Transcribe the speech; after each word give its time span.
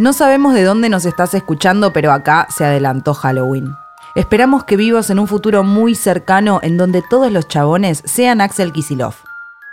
No 0.00 0.14
sabemos 0.14 0.54
de 0.54 0.64
dónde 0.64 0.88
nos 0.88 1.04
estás 1.04 1.34
escuchando, 1.34 1.92
pero 1.92 2.10
acá 2.10 2.46
se 2.48 2.64
adelantó 2.64 3.12
Halloween. 3.12 3.76
Esperamos 4.14 4.64
que 4.64 4.78
vivas 4.78 5.10
en 5.10 5.18
un 5.18 5.28
futuro 5.28 5.62
muy 5.62 5.94
cercano 5.94 6.58
en 6.62 6.78
donde 6.78 7.02
todos 7.02 7.30
los 7.30 7.48
chabones 7.48 8.02
sean 8.06 8.40
Axel 8.40 8.72
Kisilov. 8.72 9.12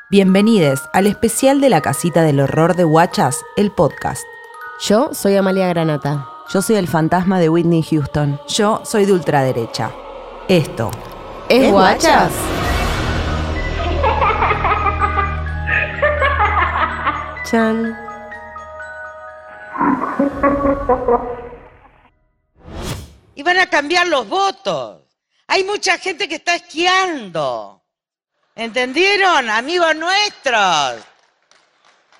Bienvenidos 0.09 0.81
al 0.91 1.07
especial 1.07 1.61
de 1.61 1.69
la 1.69 1.79
casita 1.79 2.23
del 2.23 2.41
horror 2.41 2.75
de 2.75 2.83
Guachas, 2.83 3.41
el 3.55 3.71
podcast. 3.71 4.21
Yo 4.81 5.11
soy 5.13 5.37
Amalia 5.37 5.69
Granata. 5.69 6.27
Yo 6.49 6.61
soy 6.61 6.75
el 6.75 6.89
fantasma 6.89 7.39
de 7.39 7.47
Whitney 7.47 7.81
Houston. 7.83 8.37
Yo 8.49 8.81
soy 8.83 9.05
de 9.05 9.13
ultraderecha. 9.13 9.91
Esto 10.49 10.91
¿Es, 11.47 11.71
Guachas? 11.71 12.33
Chan. 17.49 18.06
Y 23.35 23.43
van 23.43 23.59
a 23.59 23.69
cambiar 23.69 24.07
los 24.07 24.27
votos. 24.27 25.03
Hay 25.47 25.63
mucha 25.63 25.97
gente 25.97 26.27
que 26.27 26.35
está 26.35 26.55
esquiando. 26.55 27.83
¿Entendieron, 28.55 29.49
amigos 29.49 29.95
nuestros? 29.95 31.05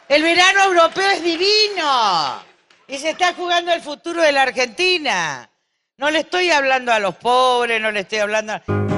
El 0.07 0.23
verano 0.23 0.63
europeo 0.65 1.09
es 1.09 1.23
divino 1.23 2.43
y 2.87 2.97
se 2.97 3.09
está 3.09 3.33
jugando 3.33 3.73
el 3.73 3.81
futuro 3.81 4.21
de 4.21 4.31
la 4.31 4.43
Argentina. 4.43 5.49
No 5.97 6.11
le 6.11 6.19
estoy 6.19 6.51
hablando 6.51 6.93
a 6.93 6.99
los 6.99 7.15
pobres, 7.15 7.81
no 7.81 7.91
le 7.91 8.01
estoy 8.01 8.19
hablando 8.19 8.53
a... 8.53 8.96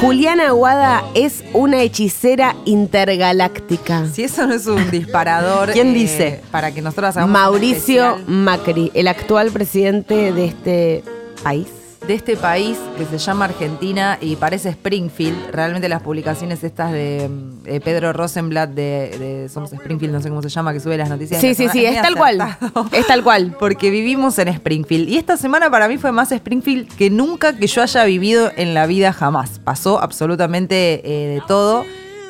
Juliana 0.00 0.46
Aguada 0.46 1.04
es 1.14 1.44
una 1.52 1.82
hechicera 1.82 2.56
intergaláctica. 2.64 4.06
Si 4.10 4.22
eso 4.24 4.46
no 4.46 4.54
es 4.54 4.66
un 4.66 4.90
disparador. 4.90 5.70
¿Quién 5.72 5.88
eh, 5.88 5.94
dice? 5.94 6.40
Para 6.50 6.72
que 6.72 6.80
nosotros 6.80 7.18
hagamos. 7.18 7.30
Mauricio 7.30 8.18
Macri, 8.26 8.90
el 8.94 9.08
actual 9.08 9.50
presidente 9.50 10.32
de 10.32 10.46
este 10.46 11.04
país. 11.42 11.68
De 12.10 12.16
este 12.16 12.36
país 12.36 12.76
que 12.98 13.04
se 13.04 13.18
llama 13.18 13.44
Argentina 13.44 14.18
y 14.20 14.34
parece 14.34 14.70
Springfield. 14.70 15.52
Realmente 15.52 15.88
las 15.88 16.02
publicaciones 16.02 16.64
estas 16.64 16.90
de 16.90 17.30
eh, 17.66 17.80
Pedro 17.80 18.12
Rosenblatt 18.12 18.70
de, 18.70 19.16
de 19.16 19.48
Somos 19.48 19.72
Springfield, 19.72 20.14
no 20.14 20.20
sé 20.20 20.28
cómo 20.28 20.42
se 20.42 20.48
llama, 20.48 20.72
que 20.72 20.80
sube 20.80 20.96
las 20.96 21.08
noticias. 21.08 21.40
Sí, 21.40 21.54
sí, 21.54 21.68
sí, 21.68 21.86
es 21.86 22.02
tal 22.02 22.16
cual. 22.16 22.58
Es 22.90 23.06
tal 23.06 23.22
cual. 23.22 23.54
Porque 23.56 23.90
vivimos 23.90 24.40
en 24.40 24.48
Springfield. 24.48 25.08
Y 25.08 25.18
esta 25.18 25.36
semana 25.36 25.70
para 25.70 25.86
mí 25.86 25.98
fue 25.98 26.10
más 26.10 26.32
Springfield 26.32 26.92
que 26.96 27.10
nunca 27.10 27.56
que 27.56 27.68
yo 27.68 27.80
haya 27.80 28.02
vivido 28.02 28.50
en 28.56 28.74
la 28.74 28.86
vida 28.86 29.12
jamás. 29.12 29.60
Pasó 29.60 30.02
absolutamente 30.02 31.02
eh, 31.04 31.34
de 31.34 31.42
todo. 31.46 31.84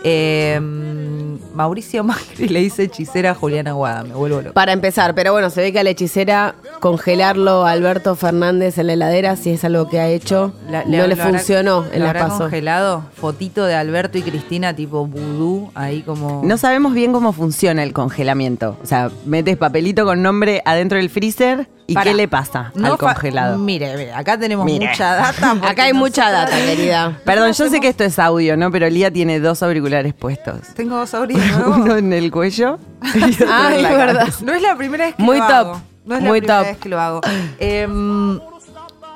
Eh, 0.05 0.61
Mauricio 1.61 2.03
Macri 2.05 2.49
le 2.49 2.61
dice 2.61 2.85
hechicera 2.85 3.33
a 3.33 3.35
Juliana 3.35 3.73
Guada, 3.73 4.03
me 4.05 4.15
vuelvo 4.15 4.41
loco. 4.41 4.55
Para 4.55 4.73
empezar, 4.73 5.15
pero 5.15 5.33
bueno, 5.33 5.51
se 5.51 5.61
ve 5.61 5.73
que 5.73 5.81
a 5.81 5.85
la 5.85 5.91
hechicera 5.91 6.55
congelarlo 6.81 7.67
a 7.67 7.73
Alberto 7.73 8.17
Fernández 8.17 8.79
en 8.79 8.87
la 8.87 8.95
heladera, 8.95 9.37
si 9.37 9.51
es 9.51 9.63
algo 9.65 9.89
que 9.89 10.01
ha 10.01 10.09
hecho, 10.09 10.53
La- 10.71 10.85
no 10.85 10.91
le 10.91 10.97
lo 11.09 11.15
habrá- 11.15 11.29
funcionó 11.29 11.85
en 11.93 12.03
habrá 12.03 12.21
pasos. 12.23 12.39
congelado, 12.41 13.05
fotito 13.15 13.65
de 13.67 13.75
Alberto 13.75 14.17
y 14.19 14.23
Cristina 14.23 14.75
tipo 14.75 15.07
vudú, 15.07 15.71
ahí 15.75 16.01
como... 16.03 16.41
No 16.45 16.57
sabemos 16.57 16.95
bien 16.95 17.13
cómo 17.13 17.33
funciona 17.33 17.83
el 17.83 17.93
congelamiento. 17.93 18.77
O 18.83 18.87
sea, 18.87 19.11
metes 19.27 19.57
papelito 19.59 20.05
con 20.07 20.23
nombre 20.23 20.63
adentro 20.65 20.97
del 20.99 21.11
freezer 21.11 21.69
y 21.91 21.95
Pará. 21.95 22.11
¿qué 22.11 22.17
le 22.17 22.29
pasa 22.29 22.71
No 22.75 22.93
al 22.93 22.99
congelado? 22.99 23.59
Mire, 23.59 23.97
mire, 23.97 24.13
acá 24.13 24.39
tenemos 24.39 24.65
Mire. 24.65 24.89
mucha 24.89 25.15
data. 25.17 25.51
Acá 25.69 25.83
hay 25.85 25.93
mucha 25.93 26.31
data, 26.31 26.57
querida. 26.57 27.19
Perdón, 27.25 27.53
yo 27.53 27.69
sé 27.69 27.81
que 27.81 27.89
esto 27.89 28.05
es 28.05 28.19
audio, 28.19 28.57
¿no? 28.57 28.71
Pero 28.71 28.89
Lía 28.89 29.11
tiene 29.11 29.41
dos 29.41 29.63
auriculares 29.63 30.15
puestos. 30.15 30.61
Tengo 30.75 30.97
dos 30.97 31.13
audífonos. 31.15 31.79
Uno 31.79 31.97
en 31.97 32.13
el 32.13 32.31
cuello 32.31 32.79
y 33.15 33.33
otro 33.35 33.47
Ay, 33.51 33.77
en 33.77 33.83
la 33.83 33.91
es 33.91 33.97
verdad. 33.97 34.19
cabeza. 34.21 34.45
No 34.45 34.53
es 34.53 34.63
la 34.63 34.77
primera 34.77 35.05
vez 35.07 35.15
que 35.17 35.23
Muy 35.23 35.39
lo 35.39 35.47
top, 35.47 35.53
hago. 35.57 35.83
No 36.07 36.17
es 36.17 36.23
la 36.23 36.29
muy 36.29 36.41
primera 36.41 36.59
top. 36.61 36.67
vez 36.69 36.79
que 36.79 36.89
lo 36.89 37.01
hago. 37.01 37.21
Em, 37.59 38.41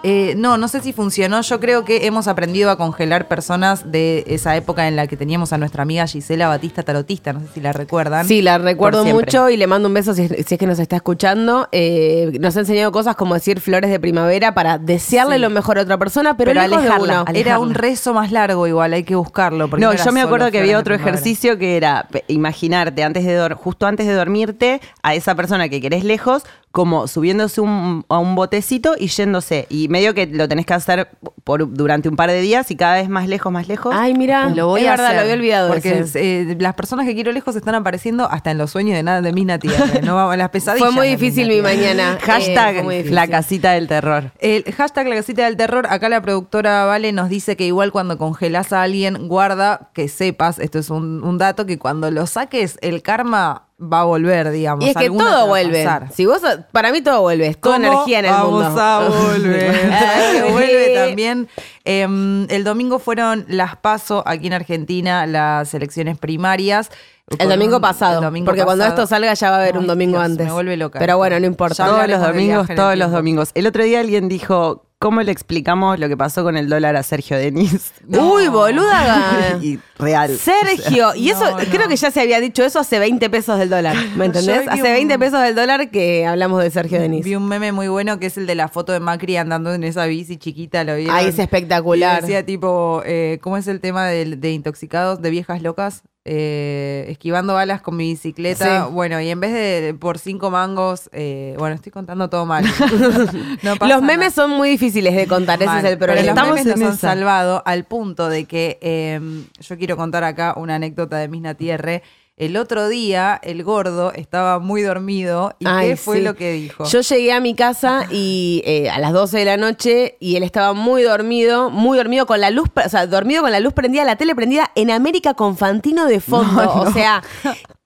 eh, 0.07 0.35
no, 0.37 0.59
no 0.59 0.69
sé 0.69 0.81
si 0.83 0.93
funcionó. 0.93 1.41
Yo 1.41 1.59
creo 1.61 1.85
que 1.87 2.07
hemos 2.07 2.29
aprendido 2.29 2.71
a 2.71 2.77
congelar 2.77 3.27
personas 3.27 3.91
de 3.91 4.23
esa 4.27 4.55
época 4.55 4.87
en 4.87 4.97
la 4.97 5.07
que 5.07 5.17
teníamos 5.17 5.55
a 5.55 5.59
nuestra 5.59 5.83
amiga 5.83 6.07
Gisela 6.07 6.47
Batista 6.47 6.83
Tarotista. 6.83 7.33
No 7.33 7.41
sé 7.41 7.47
si 7.55 7.61
la 7.61 7.73
recuerdan. 7.73 8.29
Sí, 8.29 8.43
la 8.43 8.59
recuerdo 8.59 9.05
mucho 9.07 9.49
y 9.49 9.57
le 9.57 9.67
mando 9.67 9.89
un 9.89 9.95
beso 9.95 10.13
si, 10.13 10.29
si 10.29 10.55
es 10.55 10.59
que 10.59 10.67
nos 10.67 10.79
está 10.79 10.97
escuchando. 10.97 11.69
Eh, 11.73 12.37
nos 12.39 12.55
ha 12.57 12.61
enseñado 12.61 12.93
cosas 12.93 13.17
como 13.17 13.33
decir 13.33 13.61
flores 13.61 13.91
de 13.91 13.99
primavera 13.99 14.53
para 14.55 14.77
desearle 14.77 15.37
Sí. 15.37 15.41
lo 15.41 15.49
mejor 15.49 15.79
a 15.79 15.83
otra 15.83 15.97
persona, 15.97 16.37
pero, 16.37 16.51
Pero 16.51 16.61
lejos 16.63 16.83
de 16.83 16.89
alejarla, 16.91 17.23
uno. 17.23 17.33
Era 17.39 17.59
un 17.59 17.73
rezo 17.73 18.13
más 18.13 18.31
largo 18.31 18.67
igual, 18.67 18.93
hay 18.93 19.05
que 19.05 19.15
buscarlo. 19.15 19.71
porque 19.71 19.85
No, 19.85 19.95
yo 19.95 20.13
me 20.13 20.21
acuerdo 20.21 20.51
que 20.51 20.59
había 20.61 20.79
otro 20.79 20.95
ejercicio 20.95 21.57
que 21.57 21.79
era 21.79 22.09
imaginarte 22.29 23.03
antes 23.03 23.25
de 23.25 23.35
justo 23.55 23.87
antes 23.87 24.07
de 24.07 24.13
dormirte 24.13 24.81
a 25.03 25.15
esa 25.15 25.35
persona 25.35 25.69
que 25.69 25.81
querés 25.81 26.05
lejos, 26.05 26.45
como 26.75 27.07
subiéndose 27.07 27.61
un- 27.61 28.05
a 28.09 28.19
un 28.19 28.35
botecito 28.35 28.97
y 28.99 29.07
yéndose. 29.07 29.67
Y 29.71 29.87
medio 29.87 30.13
que 30.13 30.27
lo 30.27 30.49
tenés 30.49 30.67
que 30.67 30.75
hacer 30.75 31.09
por, 31.45 31.73
durante 31.73 32.09
un 32.09 32.17
par 32.17 32.31
de 32.31 32.41
días 32.41 32.69
y 32.73 32.75
cada 32.75 32.95
vez 32.97 33.09
más 33.09 33.29
lejos, 33.29 33.53
más 33.53 33.69
lejos. 33.69 33.95
Ay, 33.97 34.13
mira, 34.15 34.49
Lo 34.49 34.67
voy 34.67 34.81
es 34.81 34.89
a 34.89 34.91
verdad, 34.91 35.07
hacer, 35.07 35.17
lo 35.19 35.23
había 35.23 35.35
olvidado. 35.35 35.69
Porque 35.69 36.01
ese. 36.01 36.41
eh, 36.51 36.57
las 36.59 36.75
personas 36.75 37.07
que 37.07 37.15
quiero 37.15 37.31
lejos 37.31 37.55
están 37.55 37.77
apareciendo 37.77 38.29
hasta 38.29 38.51
en 38.51 38.59
los 38.59 38.73
sueños 38.73 38.97
de 38.97 39.05
nada 39.05 39.23
de 39.23 39.33
mis 39.33 39.47
nativas. 39.47 40.03
No 40.03 40.17
vamos 40.17 40.37
las 40.37 40.51
pesadillas. 40.51 40.85
Fue 40.89 40.93
muy 40.97 41.07
de 41.11 41.17
difícil 41.17 41.47
mi 41.47 41.61
mañana. 41.63 42.19
Hashtag 42.23 42.79
Eh, 42.79 42.83
muy 42.83 43.03
la 43.05 43.29
casita 43.29 43.71
del 43.71 43.87
terror. 43.87 44.33
El 44.41 44.65
hashtag 44.75 45.07
la 45.07 45.15
casita 45.15 45.45
del 45.45 45.57
terror, 45.57 45.87
acá 45.89 46.09
la 46.09 46.23
productora 46.23 46.87
Vale 46.87 47.13
nos 47.13 47.29
dice 47.29 47.57
que 47.57 47.67
igual 47.67 47.93
cuando 47.93 48.19
congelas 48.19 48.73
a 48.73 48.83
alguien, 48.83 49.29
guarda 49.29 49.91
que 49.95 50.09
sepas, 50.09 50.59
esto 50.59 50.81
es 50.81 50.91
un, 50.91 51.23
un 51.23 51.39
dato, 51.39 51.67
que 51.67 51.79
cuando 51.79 52.11
lo 52.11 52.27
saques, 52.27 52.79
el 52.81 53.01
karma 53.03 53.64
va 53.81 54.01
a 54.01 54.05
volver, 54.05 54.51
digamos. 54.51 54.85
Y 54.85 54.89
es 54.91 54.97
que 54.97 55.05
alguna 55.07 55.25
todo 55.31 55.47
vuelve. 55.49 55.87
Si 56.13 56.27
vos, 56.27 56.41
para 56.73 56.93
mí 56.93 57.03
todo 57.03 57.23
vuelve, 57.23 57.49
es 57.49 57.61
toda 57.61 57.77
¿Cómo 57.77 57.87
energía 57.93 58.19
en 58.21 58.25
el 58.27 58.31
vamos 58.31 58.65
mundo. 58.65 58.81
a 58.81 59.09
volver? 59.09 59.91
¿Sabes 59.91 60.43
que 60.43 60.43
vuelve 60.53 60.95
también. 60.95 61.49
Em, 61.85 62.47
el 62.51 62.65
domingo 62.65 62.99
fueron 62.99 63.45
las 63.49 63.77
PASO 63.77 64.23
aquí 64.27 64.47
en 64.47 64.53
Argentina, 64.55 65.27
las 65.27 65.75
elecciones 65.75 66.17
primarias. 66.19 66.91
El 67.39 67.49
domingo 67.49 67.77
un- 67.77 67.83
pasado, 67.83 68.19
el 68.19 68.25
domingo 68.25 68.45
porque 68.47 68.65
cuando 68.65 68.85
pasado. 68.85 69.03
esto 69.03 69.07
salga 69.15 69.33
ya 69.35 69.51
va 69.51 69.57
a 69.57 69.61
haber 69.61 69.77
un 69.79 69.85
Ay, 69.85 69.89
domingo 69.89 70.19
Dios, 70.19 70.25
antes. 70.31 70.47
Me 70.47 70.53
vuelve 70.53 70.77
loca. 70.77 70.99
Pero 70.99 71.17
bueno, 71.17 71.41
no 71.41 71.47
importa. 71.47 71.85
Ya 71.87 71.87
Todos 71.91 72.09
los 72.09 72.21
domingos, 72.21 72.47
viaje 72.47 72.65
en 72.65 72.71
el 72.73 72.77
todos 72.77 72.97
los 72.99 73.11
domingos. 73.13 73.51
El 73.55 73.67
otro 73.67 73.83
día 73.83 74.01
alguien 74.01 74.29
dijo, 74.29 74.87
¿cómo 75.05 75.21
le 75.21 75.33
explicamos 75.33 75.99
lo 75.99 76.09
que 76.09 76.17
pasó 76.17 76.43
con 76.45 76.57
el 76.57 76.67
dólar 76.67 76.97
a 76.97 77.03
Sergio 77.03 77.37
Denis? 77.37 77.93
Uy, 78.09 78.49
boluda. 78.49 79.59
y 79.63 79.79
real. 79.99 80.35
Sergio, 80.39 81.15
y 81.15 81.29
eso 81.29 81.51
No, 81.51 81.59
creo 81.59 81.89
que 81.89 81.97
ya 81.97 82.11
se 82.11 82.23
había 82.23 82.41
dicho 82.41 82.65
eso 82.65 82.79
hace 82.79 82.99
20 82.99 83.29
pesos 83.29 83.59
del 83.59 83.69
dólar, 83.69 83.95
¿me 84.17 84.25
entendés? 84.25 84.67
Hace 84.67 84.81
un- 84.81 84.95
20 84.95 85.19
pesos 85.19 85.43
del 85.43 85.55
dólar 85.55 85.91
que 85.91 86.25
hablamos 86.25 86.63
de 86.63 86.71
Sergio 86.71 86.99
Denis. 86.99 87.23
Vi 87.23 87.35
un 87.35 87.47
meme 87.47 87.71
muy 87.71 87.89
bueno 87.89 88.19
que 88.19 88.25
es 88.25 88.39
el 88.39 88.47
de 88.47 88.55
la 88.55 88.69
foto 88.69 88.95
de 88.95 89.01
Macri 89.01 89.37
andando 89.37 89.75
en 89.75 89.85
esa 89.85 90.07
bici 90.07 90.39
chiquita, 90.39 90.85
¿lo 90.85 90.97
vieron? 90.97 91.15
Ay, 91.15 91.27
es 91.27 91.39
espectacular. 91.39 92.21
Y 92.21 92.23
decía 92.23 92.47
tipo, 92.47 93.03
eh, 93.05 93.39
¿cómo 93.43 93.59
es 93.59 93.67
el 93.69 93.81
tema 93.83 94.07
de, 94.07 94.37
de 94.37 94.53
intoxicados, 94.53 95.21
de 95.21 95.29
viejas 95.29 95.61
locas? 95.61 96.03
Eh, 96.27 97.05
esquivando 97.11 97.53
balas 97.53 97.83
con 97.83 97.97
mi 97.97 98.05
bicicleta. 98.13 98.87
Sí. 98.87 98.93
Bueno, 98.93 99.21
y 99.21 99.29
en 99.29 99.41
vez 99.41 99.53
de 99.53 99.95
por 99.99 100.19
cinco 100.19 100.51
mangos, 100.51 101.11
eh, 101.13 101.55
bueno, 101.59 101.75
estoy 101.75 101.93
contando 101.93 102.31
todo 102.31 102.47
mal. 102.47 102.65
No 103.63 103.77
pasa 103.77 103.93
Los 103.95 104.03
memes 104.03 104.19
nada. 104.19 104.31
son 104.31 104.51
muy 104.53 104.71
difíciles 104.71 105.15
de 105.15 105.27
contar, 105.27 105.59
ese 105.61 105.67
Mal. 105.67 105.85
es 105.85 105.93
el 105.93 105.99
Pero 105.99 106.15
problema. 106.15 106.41
los 106.47 106.49
memes 106.55 106.65
nos 106.79 106.91
han 106.91 106.97
salvado 106.97 107.63
al 107.67 107.85
punto 107.85 108.29
de 108.31 108.47
que 108.47 108.79
eh, 108.81 109.21
yo 109.61 109.77
quiero 109.77 109.97
contar 109.99 110.25
acá 110.25 110.55
una 110.57 110.77
anécdota 110.77 111.19
de 111.19 111.29
Misna 111.29 111.55
Tierre. 111.55 112.03
El 112.37 112.57
otro 112.57 112.89
día, 112.89 113.39
el 113.45 113.63
gordo 113.63 114.13
estaba 114.13 114.59
muy 114.59 114.83
dormido. 114.83 115.55
¿Y 115.61 115.67
Ay, 115.69 115.91
qué 115.91 115.97
fue 115.97 116.17
sí. 116.17 116.23
lo 116.25 116.35
que 116.35 116.53
dijo? 116.53 116.85
Yo 116.85 117.01
llegué 117.01 117.33
a 117.33 117.39
mi 117.39 117.55
casa 117.55 118.09
y 118.11 118.61
eh, 118.65 118.91
a 118.91 118.99
las 118.99 119.13
12 119.13 119.39
de 119.39 119.45
la 119.45 119.57
noche 119.57 120.17
y 120.19 120.35
él 120.35 120.43
estaba 120.43 120.73
muy 120.73 121.05
dormido, 121.05 121.71
muy 121.71 121.97
dormido 121.97 122.27
con 122.27 122.41
la 122.41 122.51
luz, 122.51 122.69
o 122.75 122.89
sea, 122.89 123.07
dormido 123.07 123.43
con 123.43 123.53
la 123.53 123.61
luz 123.61 123.73
prendida, 123.73 124.05
la 124.05 124.17
tele 124.17 124.35
prendida 124.35 124.73
en 124.75 124.91
América 124.91 125.35
con 125.35 125.57
Fantino 125.57 126.07
de 126.07 126.19
fondo. 126.21 126.63
O 126.85 126.93
sea, 126.93 127.23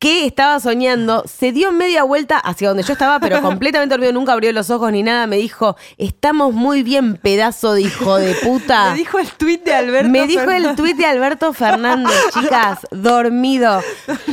que 0.00 0.26
estaba 0.26 0.60
soñando, 0.60 1.24
se 1.26 1.50
dio 1.50 1.72
media 1.72 2.04
vuelta 2.04 2.38
hacia 2.38 2.68
donde 2.68 2.84
yo 2.84 2.92
estaba, 2.92 3.18
pero 3.18 3.42
completamente 3.42 3.92
dormido, 3.94 4.12
nunca 4.12 4.32
abrió 4.32 4.52
los 4.52 4.70
ojos 4.70 4.92
ni 4.92 5.02
nada. 5.02 5.26
Me 5.26 5.36
dijo, 5.38 5.76
estamos 5.96 6.54
muy 6.54 6.82
bien, 6.84 7.16
pedazo 7.16 7.72
de 7.74 7.82
hijo 7.82 8.16
de 8.16 8.34
puta. 8.36 8.90
Me 8.92 8.96
dijo 8.98 9.18
el 9.18 9.28
tuit 9.32 9.64
de 9.64 9.74
Alberto. 9.74 10.08
Me 10.08 10.26
dijo 10.28 10.50
el 10.50 10.76
tuit 10.76 10.96
de 10.96 11.06
Alberto 11.06 11.52
Fernández, 11.52 12.14
chicas, 12.34 12.78
dormido. 12.92 13.80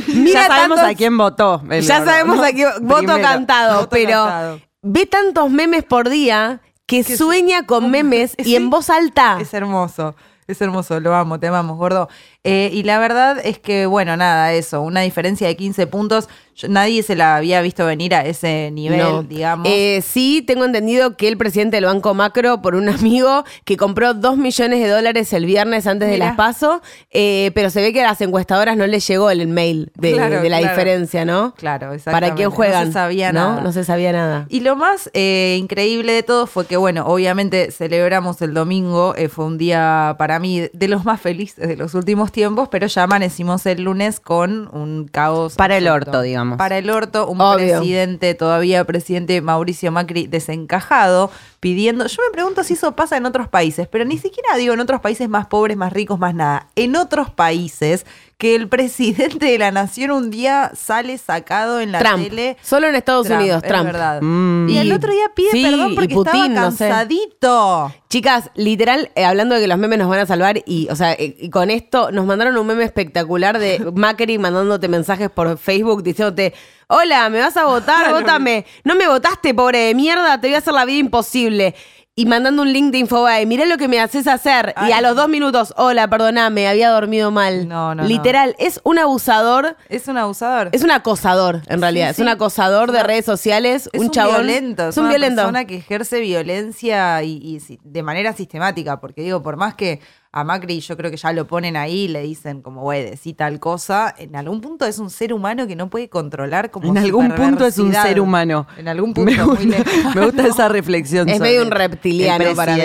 Mira 0.06 0.42
ya 0.42 0.46
sabemos 0.46 0.76
tantos- 0.78 0.92
a 0.92 0.94
quién 0.94 1.18
votó. 1.18 1.62
el 1.70 1.82
ya 1.82 2.04
sabemos 2.04 2.36
¿no? 2.36 2.44
a 2.44 2.50
quién 2.50 2.68
voto 2.82 2.98
Primero. 3.02 3.22
cantado, 3.22 3.76
Voto 3.78 3.88
pero 3.90 4.10
cantado. 4.24 4.60
ve 4.82 5.06
tantos 5.06 5.50
memes 5.50 5.82
por 5.82 6.08
día 6.08 6.60
que, 6.86 7.02
Que 7.02 7.16
sueña 7.16 7.66
con 7.66 7.90
memes 7.90 8.34
y 8.38 8.54
en 8.54 8.70
voz 8.70 8.88
alta. 8.88 9.38
Es 9.40 9.52
hermoso, 9.52 10.14
es 10.46 10.60
hermoso, 10.60 11.00
lo 11.00 11.12
amo, 11.16 11.40
te 11.40 11.48
amamos, 11.48 11.76
gordo. 11.76 12.08
Eh, 12.46 12.70
y 12.72 12.82
la 12.84 12.98
verdad 12.98 13.38
es 13.44 13.58
que, 13.58 13.86
bueno, 13.86 14.16
nada, 14.16 14.52
eso, 14.52 14.80
una 14.82 15.00
diferencia 15.02 15.46
de 15.46 15.56
15 15.56 15.86
puntos. 15.86 16.28
Yo- 16.54 16.68
nadie 16.68 17.02
se 17.02 17.16
la 17.16 17.36
había 17.36 17.60
visto 17.60 17.84
venir 17.84 18.14
a 18.14 18.24
ese 18.24 18.70
nivel, 18.72 18.98
No. 18.98 19.22
digamos. 19.22 19.68
Eh, 19.70 20.00
sí, 20.02 20.42
tengo 20.46 20.64
entendido 20.64 21.14
que 21.16 21.28
el 21.28 21.36
presidente 21.36 21.76
del 21.76 21.84
Banco 21.84 22.14
Macro, 22.14 22.62
por 22.62 22.74
un 22.76 22.88
amigo 22.88 23.44
que 23.66 23.76
compró 23.76 24.14
dos 24.14 24.38
millones 24.38 24.80
de 24.80 24.88
dólares 24.88 25.30
el 25.34 25.44
viernes 25.44 25.86
antes 25.86 26.08
de 26.08 26.14
Mirá. 26.14 26.26
las 26.28 26.36
PASO, 26.36 26.80
eh, 27.10 27.50
pero 27.54 27.68
se 27.68 27.82
ve 27.82 27.92
que 27.92 28.00
a 28.02 28.06
las 28.08 28.20
encuestadoras 28.22 28.74
no 28.76 28.86
les 28.86 29.06
llegó 29.06 29.28
el 29.30 29.46
mail 29.48 29.90
de, 29.96 30.12
Claro, 30.12 30.40
de 30.40 30.48
la 30.48 30.58
claro. 30.60 30.72
diferencia, 30.74 31.24
¿no? 31.26 31.52
Claro, 31.58 31.80
¿Para 31.88 31.94
exactamente. 31.96 32.36
quién 32.36 32.50
juegan? 32.50 32.80
No 32.84 32.86
se 32.86 32.92
sabía 32.94 33.32
¿no? 33.32 33.50
nada. 33.50 33.60
No 33.60 33.72
se 33.72 33.84
sabía 33.84 34.12
nada. 34.12 34.46
Y 34.48 34.60
lo 34.60 34.76
más 34.76 35.10
eh, 35.12 35.56
increíble 35.60 36.12
de 36.12 36.22
todo 36.22 36.46
fue 36.46 36.64
que, 36.66 36.78
bueno, 36.78 37.04
obviamente 37.06 37.70
celebramos 37.70 38.40
el 38.40 38.54
domingo, 38.54 39.14
fue 39.30 39.44
un 39.44 39.58
día 39.58 40.14
para 40.18 40.38
mí 40.38 40.62
de 40.72 40.88
los 40.88 41.04
más 41.04 41.20
felices 41.20 41.68
de 41.68 41.76
los 41.76 41.92
últimos 41.94 42.32
tiempos, 42.36 42.68
pero 42.68 42.86
ya 42.86 43.04
amanecimos 43.04 43.64
el 43.64 43.82
lunes 43.82 44.20
con 44.20 44.68
un 44.76 45.08
caos. 45.08 45.54
Para 45.54 45.78
el 45.78 45.88
orto, 45.88 46.20
digamos. 46.20 46.58
Para 46.58 46.76
el 46.76 46.90
orto, 46.90 47.26
un 47.26 47.40
Obvio. 47.40 47.78
presidente, 47.78 48.34
todavía 48.34 48.84
presidente 48.84 49.40
Mauricio 49.40 49.90
Macri 49.90 50.26
desencajado, 50.26 51.30
pidiendo. 51.60 52.06
Yo 52.06 52.22
me 52.28 52.32
pregunto 52.32 52.62
si 52.62 52.74
eso 52.74 52.94
pasa 52.94 53.16
en 53.16 53.24
otros 53.24 53.48
países, 53.48 53.88
pero 53.88 54.04
ni 54.04 54.18
siquiera 54.18 54.54
digo 54.58 54.74
en 54.74 54.80
otros 54.80 55.00
países 55.00 55.30
más 55.30 55.46
pobres, 55.46 55.78
más 55.78 55.94
ricos, 55.94 56.18
más 56.18 56.34
nada. 56.34 56.68
En 56.76 56.94
otros 56.94 57.30
países 57.30 58.04
que 58.38 58.54
el 58.54 58.68
presidente 58.68 59.46
de 59.46 59.58
la 59.58 59.70
nación 59.70 60.10
un 60.10 60.30
día 60.30 60.70
sale 60.74 61.16
sacado 61.16 61.80
en 61.80 61.90
la 61.92 62.00
Trump. 62.00 62.22
tele. 62.22 62.56
Solo 62.62 62.86
en 62.86 62.94
Estados 62.94 63.26
Trump, 63.26 63.40
Unidos, 63.40 63.62
es 63.62 63.68
Trump. 63.68 63.84
verdad. 63.86 64.20
Mm. 64.20 64.68
Y 64.68 64.78
el 64.78 64.92
otro 64.92 65.10
día 65.10 65.30
pide 65.34 65.50
sí, 65.52 65.62
perdón 65.62 65.94
porque 65.94 66.14
Putin, 66.14 66.34
estaba 66.34 66.48
no 66.66 66.70
sé. 66.70 66.88
cansadito. 66.88 67.94
Chicas, 68.10 68.50
literal, 68.54 69.10
eh, 69.14 69.24
hablando 69.24 69.54
de 69.54 69.62
que 69.62 69.66
los 69.66 69.78
memes 69.78 69.98
nos 69.98 70.08
van 70.08 70.20
a 70.20 70.26
salvar, 70.26 70.62
y, 70.66 70.86
o 70.90 70.96
sea, 70.96 71.12
eh, 71.14 71.34
y 71.40 71.50
con 71.50 71.70
esto 71.70 72.10
nos 72.12 72.26
mandaron 72.26 72.56
un 72.56 72.66
meme 72.66 72.84
espectacular 72.84 73.58
de 73.58 73.90
Macri 73.94 74.38
mandándote 74.38 74.88
mensajes 74.88 75.30
por 75.30 75.56
Facebook 75.56 76.02
diciéndote: 76.02 76.52
Hola, 76.88 77.28
¿me 77.30 77.40
vas 77.40 77.56
a 77.56 77.64
votar? 77.64 78.10
Vótame. 78.12 78.66
No 78.84 78.94
me 78.96 79.08
votaste, 79.08 79.54
pobre 79.54 79.78
de 79.78 79.94
mierda, 79.94 80.40
te 80.40 80.48
voy 80.48 80.54
a 80.54 80.58
hacer 80.58 80.74
la 80.74 80.84
vida 80.84 80.98
imposible. 80.98 81.74
Y 82.18 82.24
mandando 82.24 82.62
un 82.62 82.72
link 82.72 82.92
de 82.92 82.98
Infobae, 82.98 83.44
mirá 83.44 83.66
lo 83.66 83.76
que 83.76 83.88
me 83.88 84.00
haces 84.00 84.26
hacer. 84.26 84.74
Y 84.88 84.92
a 84.92 85.02
los 85.02 85.14
dos 85.16 85.28
minutos, 85.28 85.74
hola, 85.76 86.08
perdoname, 86.08 86.66
había 86.66 86.88
dormido 86.88 87.30
mal. 87.30 87.68
No, 87.68 87.94
no, 87.94 88.04
no. 88.04 88.08
Literal, 88.08 88.56
es 88.58 88.80
un 88.84 88.98
abusador, 88.98 89.76
Es 89.90 90.08
un 90.08 90.16
abusador. 90.16 90.70
es 90.72 90.82
un 90.82 90.92
acosador, 90.92 91.60
en 91.66 91.82
realidad. 91.82 92.08
Es 92.08 92.16
sí. 92.16 92.22
un 92.22 92.28
acosador 92.28 92.90
de 92.90 93.02
redes 93.02 93.26
sociales, 93.26 93.90
Es 93.92 94.00
un, 94.00 94.10
chabón. 94.10 94.46
violento, 94.46 94.88
Es 94.88 94.96
un 94.96 95.04
una 95.04 95.10
violento. 95.10 95.42
persona 95.42 95.66
que 95.66 95.76
ejerce 95.76 96.20
violencia 96.20 97.22
y, 97.22 97.60
de 97.84 98.02
manera 98.02 98.32
sistemática, 98.32 98.98
porque 98.98 99.20
digo, 99.20 99.42
por 99.42 99.58
más 99.58 99.74
que 99.74 100.00
a 100.32 100.44
Macri 100.44 100.80
yo 100.80 100.96
creo 100.96 101.10
que 101.10 101.16
ya 101.16 101.32
lo 101.32 101.46
ponen 101.46 101.76
ahí, 101.76 102.08
le 102.08 102.22
dicen 102.22 102.62
como, 102.62 102.82
güey, 102.82 103.04
decí 103.04 103.32
tal 103.32 103.58
cosa, 103.60 104.14
en 104.18 104.36
algún 104.36 104.60
punto 104.60 104.84
es 104.84 104.98
un 104.98 105.10
ser 105.10 105.32
humano 105.32 105.66
que 105.66 105.76
no 105.76 105.88
puede 105.88 106.08
controlar 106.08 106.70
como 106.70 106.88
En 106.88 106.98
algún 106.98 107.30
punto 107.32 107.66
es 107.66 107.78
un 107.78 107.92
ser 107.92 108.20
humano. 108.20 108.66
En 108.76 108.88
algún 108.88 109.14
punto 109.14 109.30
Me 109.30 109.36
muy 109.44 109.56
gusta, 109.56 109.78
lejano. 109.78 110.14
me 110.14 110.26
gusta 110.26 110.46
esa 110.46 110.68
reflexión. 110.68 111.28
Es 111.28 111.38
sobre 111.38 111.50
medio 111.50 111.62
un 111.62 111.70
reptiliano 111.70 112.54
para. 112.54 112.76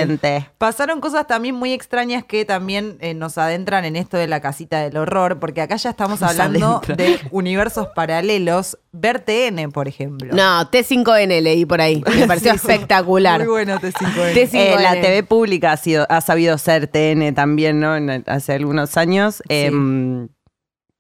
Pasaron 0.58 1.02
cosas 1.02 1.28
también 1.28 1.56
muy 1.56 1.74
extrañas 1.74 2.24
que 2.24 2.46
también 2.46 2.98
eh, 3.02 3.14
nos 3.14 3.38
adentran 3.38 3.86
en 3.86 3.96
esto 3.96 4.18
de 4.18 4.28
la 4.28 4.40
casita 4.40 4.80
del 4.80 4.98
horror, 4.98 5.40
porque 5.40 5.62
acá 5.62 5.76
ya 5.76 5.90
estamos 5.90 6.22
Nos 6.22 6.30
hablando 6.30 6.82
de 6.88 7.20
universos 7.32 7.88
paralelos. 7.96 8.78
Ver 8.94 9.20
TN, 9.22 9.72
por 9.72 9.88
ejemplo. 9.88 10.34
No, 10.34 10.70
T5N 10.70 11.42
leí 11.42 11.66
por 11.66 11.80
ahí. 11.80 12.04
Me 12.14 12.28
pareció 12.28 12.52
Sí, 12.52 12.58
espectacular. 12.58 13.40
Muy 13.40 13.48
bueno 13.50 13.80
T5N. 13.80 14.34
T5N. 14.34 14.50
Eh, 14.54 14.76
la 14.82 14.94
TV 15.00 15.24
pública 15.24 15.72
ha, 15.72 15.78
sido, 15.78 16.06
ha 16.10 16.20
sabido 16.22 16.58
ser 16.58 16.88
TN 16.88 17.34
también, 17.34 17.80
¿no? 17.80 17.96
En- 17.96 18.24
hace 18.28 18.54
algunos 18.54 18.98
años. 18.98 19.42
Em, 19.50 20.28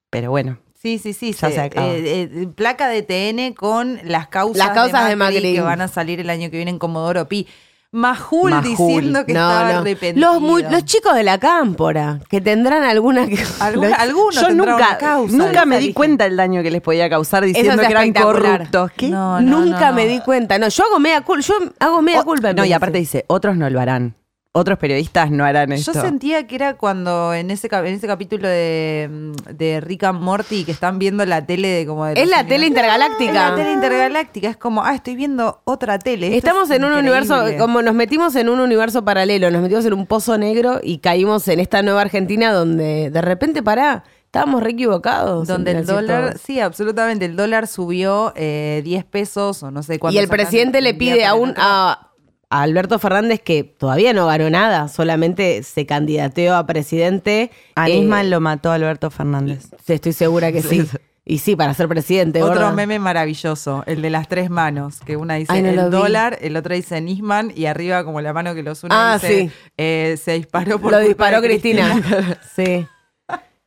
pero 0.09 0.29
bueno. 0.31 0.57
Sí, 0.81 0.97
sí, 0.99 1.13
sí. 1.13 1.33
Ya 1.33 1.51
se 1.51 1.59
acaba. 1.59 1.88
eh, 1.89 2.29
eh, 2.33 2.47
placa 2.55 2.88
de 2.88 3.03
TN 3.03 3.53
con 3.53 3.99
las 4.03 4.27
causas, 4.29 4.57
Las 4.57 4.71
causas 4.71 5.07
de 5.09 5.15
Macri. 5.15 5.53
que 5.53 5.61
van 5.61 5.81
a 5.81 5.88
salir 5.88 6.19
el 6.19 6.29
año 6.29 6.49
que 6.49 6.55
viene 6.57 6.71
en 6.71 6.79
Comodoro 6.79 7.27
Pi. 7.27 7.47
Majul, 7.93 8.51
Majul. 8.51 8.69
diciendo 8.69 9.25
que 9.25 9.33
estaba 9.33 9.79
arrepentido. 9.79 10.39
Los, 10.39 10.85
chicos 10.85 11.13
de 11.13 11.23
la 11.23 11.38
cámpora, 11.39 12.19
que 12.29 12.39
tendrán 12.39 12.83
alguna 12.83 13.27
que. 13.27 13.38
Alguna- 13.59 13.89
los- 13.89 13.99
alguno 13.99 14.31
Yo 14.31 14.49
nunca, 14.51 14.97
causa. 14.97 15.35
nunca 15.35 15.65
me 15.65 15.77
di 15.79 15.91
cuenta 15.91 16.23
del 16.23 16.38
daño 16.38 16.63
que 16.63 16.71
les 16.71 16.81
podía 16.81 17.09
causar 17.09 17.43
diciendo 17.43 17.81
que 17.81 17.88
eran 17.91 18.13
corruptos. 18.13 18.91
¿Qué? 18.95 19.09
No, 19.09 19.41
no, 19.41 19.59
Nunca 19.59 19.89
no, 19.89 19.95
me 19.97 20.05
no. 20.05 20.11
di 20.11 20.19
cuenta. 20.21 20.57
No, 20.57 20.69
yo 20.69 20.85
hago 20.85 20.99
media 20.99 21.19
culpa. 21.21 21.43
Yo 21.45 21.55
hago 21.79 22.01
media 22.01 22.21
O- 22.21 22.25
culpa. 22.25 22.53
no, 22.53 22.63
y 22.63 22.69
me 22.69 22.75
aparte 22.75 22.97
dice, 22.97 23.25
otros 23.27 23.57
no 23.57 23.69
lo 23.69 23.81
harán. 23.81 24.15
Otros 24.53 24.77
periodistas 24.80 25.31
no 25.31 25.45
harán 25.45 25.69
Yo 25.69 25.75
esto. 25.75 25.94
sentía 25.94 26.45
que 26.45 26.56
era 26.56 26.74
cuando 26.74 27.33
en 27.33 27.51
ese, 27.51 27.69
en 27.71 27.86
ese 27.86 28.06
capítulo 28.06 28.50
de, 28.50 29.31
de 29.50 29.80
Rick 29.80 30.03
and 30.03 30.19
Morty 30.19 30.65
que 30.65 30.74
están 30.74 31.00
viendo 31.00 31.25
la 31.25 31.45
tele 31.45 31.69
de 31.69 31.86
como 31.86 32.06
de 32.06 32.21
Es 32.21 32.27
la 32.27 32.45
tele 32.45 32.68
intergaláctica. 32.68 33.30
Es 33.30 33.33
la 33.33 33.56
tele 33.56 33.71
intergaláctica. 33.71 34.50
Es 34.50 34.57
como, 34.57 34.83
ah, 34.83 34.94
estoy 34.94 35.15
viendo 35.15 35.62
otra 35.63 36.00
tele. 36.00 36.36
Esto 36.36 36.50
Estamos 36.50 36.69
es 36.69 36.75
en 36.75 36.83
un 36.83 36.92
universo, 36.92 37.42
como 37.57 37.81
nos 37.81 37.94
metimos 37.94 38.36
en 38.36 38.50
un 38.50 38.60
universo 38.60 39.05
paralelo, 39.05 39.50
nos 39.51 39.62
metimos 39.62 39.86
en 39.86 39.93
un 39.93 40.05
pozo 40.05 40.38
negro 40.38 40.81
y 40.84 40.98
caímos 40.98 41.48
en 41.48 41.62
esta 41.62 41.81
nueva 41.81 42.01
Argentina 42.01 42.51
donde 42.51 43.10
de 43.10 43.22
repente 43.22 43.63
pará, 43.63 44.03
estábamos 44.25 44.63
re 44.63 44.72
equivocados. 44.72 45.48
Donde 45.48 45.72
el 45.72 45.86
dólar, 45.86 46.31
todos. 46.31 46.41
sí, 46.41 46.60
absolutamente, 46.60 47.24
el 47.24 47.38
dólar 47.38 47.67
subió 47.67 48.34
eh, 48.36 48.81
10 48.84 49.05
pesos 49.05 49.63
o 49.63 49.72
no 49.72 49.81
sé 49.81 49.98
cuánto. 49.98 50.15
Y 50.15 50.22
el 50.22 50.27
presidente 50.27 50.81
le 50.81 50.93
pide 50.93 51.25
a, 51.25 51.36
un, 51.36 51.53
a, 51.55 52.11
a 52.51 52.62
Alberto 52.62 53.00
Fernández, 53.00 53.41
que 53.41 53.63
todavía 53.63 54.13
no 54.13 54.27
ganó 54.27 54.50
nada, 54.50 54.88
solamente 54.89 55.63
se 55.63 55.86
candidateó 55.86 56.55
a 56.55 56.65
presidente. 56.67 57.50
A 57.75 57.89
eh, 57.89 57.96
Nisman 58.00 58.29
lo 58.29 58.39
mató 58.41 58.72
Alberto 58.72 59.10
Fernández. 59.10 59.70
estoy 59.88 60.13
segura 60.13 60.51
que 60.51 60.62
sí. 60.62 60.86
Y 61.24 61.38
sí, 61.38 61.55
para 61.55 61.74
ser 61.75 61.88
presidente. 61.88 62.41
Otro 62.41 62.55
gorda. 62.55 62.72
meme 62.74 62.98
maravilloso, 63.00 63.84
el 63.86 64.01
de 64.01 64.10
las 64.10 64.27
tres 64.27 64.50
manos, 64.50 65.00
que 65.05 65.17
una 65.17 65.36
dice 65.36 65.53
Ay, 65.53 65.62
no 65.62 65.72
lo 65.72 65.81
el 65.84 65.89
vi. 65.89 65.96
dólar, 65.98 66.38
el 66.41 66.58
otro 66.58 66.74
dice 66.75 67.00
Nisman 67.00 67.53
y 67.55 67.67
arriba 67.67 68.03
como 68.03 68.22
la 68.22 68.34
mano 68.34 68.53
que 68.55 68.63
los 68.63 68.84
une 68.84 68.93
Ah, 68.96 69.20
dice, 69.22 69.39
sí. 69.46 69.51
eh, 69.77 70.17
se 70.22 70.34
disparó 70.34 70.79
por 70.79 70.91
Lo 70.91 70.98
culpa 70.98 71.08
disparó 71.08 71.41
de 71.41 71.48
Cristina. 71.48 72.01
sí. 72.55 72.88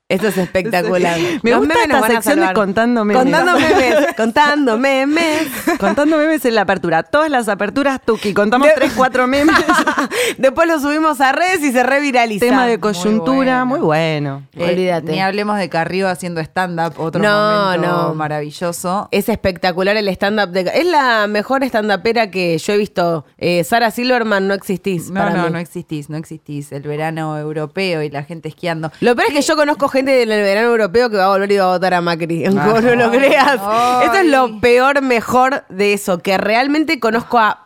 Esto 0.06 0.28
es 0.28 0.36
espectacular. 0.36 1.18
Me 1.42 1.50
Los 1.50 1.60
gusta 1.60 1.74
memes 1.76 1.88
nos 1.88 1.96
esta 1.96 2.00
van 2.00 2.10
a 2.10 2.14
sección 2.16 2.34
de 2.36 2.40
salvar. 2.42 2.54
contando 2.54 3.04
memes. 3.06 3.22
Contando 3.22 3.52
memes. 3.58 4.14
contando 4.14 4.78
memes. 4.78 5.48
Contando 5.80 6.18
memes 6.18 6.44
en 6.44 6.54
la 6.56 6.60
apertura. 6.60 7.02
Todas 7.04 7.30
las 7.30 7.48
aperturas, 7.48 8.02
Tuki. 8.04 8.34
Contamos 8.34 8.68
tres, 8.74 8.92
cuatro 8.94 9.26
memes. 9.26 9.56
Después 10.38 10.68
lo 10.68 10.78
subimos 10.78 11.22
a 11.22 11.32
redes 11.32 11.62
y 11.62 11.72
se 11.72 11.82
reviraliza. 11.82 12.44
Tema 12.44 12.66
de 12.66 12.72
Muy 12.76 12.80
coyuntura, 12.82 13.64
bueno. 13.64 13.66
muy 13.66 13.80
bueno. 13.80 14.42
Eh, 14.52 14.68
Olvídate. 14.72 15.10
Ni 15.10 15.20
hablemos 15.22 15.56
de 15.56 15.70
Carrillo 15.70 16.06
haciendo 16.10 16.42
stand-up, 16.42 16.92
otro 17.00 17.22
No, 17.22 17.64
momento 17.72 18.08
no. 18.08 18.14
maravilloso. 18.14 19.08
Es 19.10 19.30
espectacular 19.30 19.96
el 19.96 20.08
stand-up. 20.08 20.50
De... 20.50 20.70
Es 20.74 20.84
la 20.86 21.26
mejor 21.28 21.64
stand-upera 21.64 22.30
que 22.30 22.58
yo 22.58 22.74
he 22.74 22.76
visto. 22.76 23.24
Eh, 23.38 23.64
Sara 23.64 23.90
Silverman, 23.90 24.48
no 24.48 24.52
existís 24.52 25.08
No, 25.10 25.22
para 25.22 25.34
no, 25.34 25.44
mí. 25.46 25.50
no 25.52 25.58
existís, 25.58 26.10
no 26.10 26.18
existís. 26.18 26.72
El 26.72 26.82
verano 26.82 27.38
europeo 27.38 28.02
y 28.02 28.10
la 28.10 28.22
gente 28.22 28.50
esquiando. 28.50 28.92
Lo 29.00 29.16
peor 29.16 29.28
es 29.28 29.34
que 29.34 29.40
yo 29.42 29.56
conozco 29.56 29.88
gente 29.94 30.10
del 30.10 30.28
verano 30.28 30.68
europeo 30.68 31.08
que 31.08 31.16
va 31.16 31.24
a 31.24 31.28
volver 31.28 31.50
y 31.50 31.56
va 31.56 31.64
a 31.64 31.68
votar 31.68 31.94
a 31.94 32.00
Macri. 32.02 32.44
Aunque 32.44 32.68
vos 32.70 32.82
no 32.82 32.94
lo 32.94 33.04
Ay, 33.10 33.18
creas. 33.18 33.58
ay. 33.62 34.04
Esto 34.06 34.18
es 34.18 34.26
lo 34.26 34.60
peor, 34.60 35.00
mejor 35.00 35.64
de 35.70 35.94
eso. 35.94 36.18
Que 36.18 36.36
realmente 36.36 37.00
conozco 37.00 37.38
a 37.38 37.60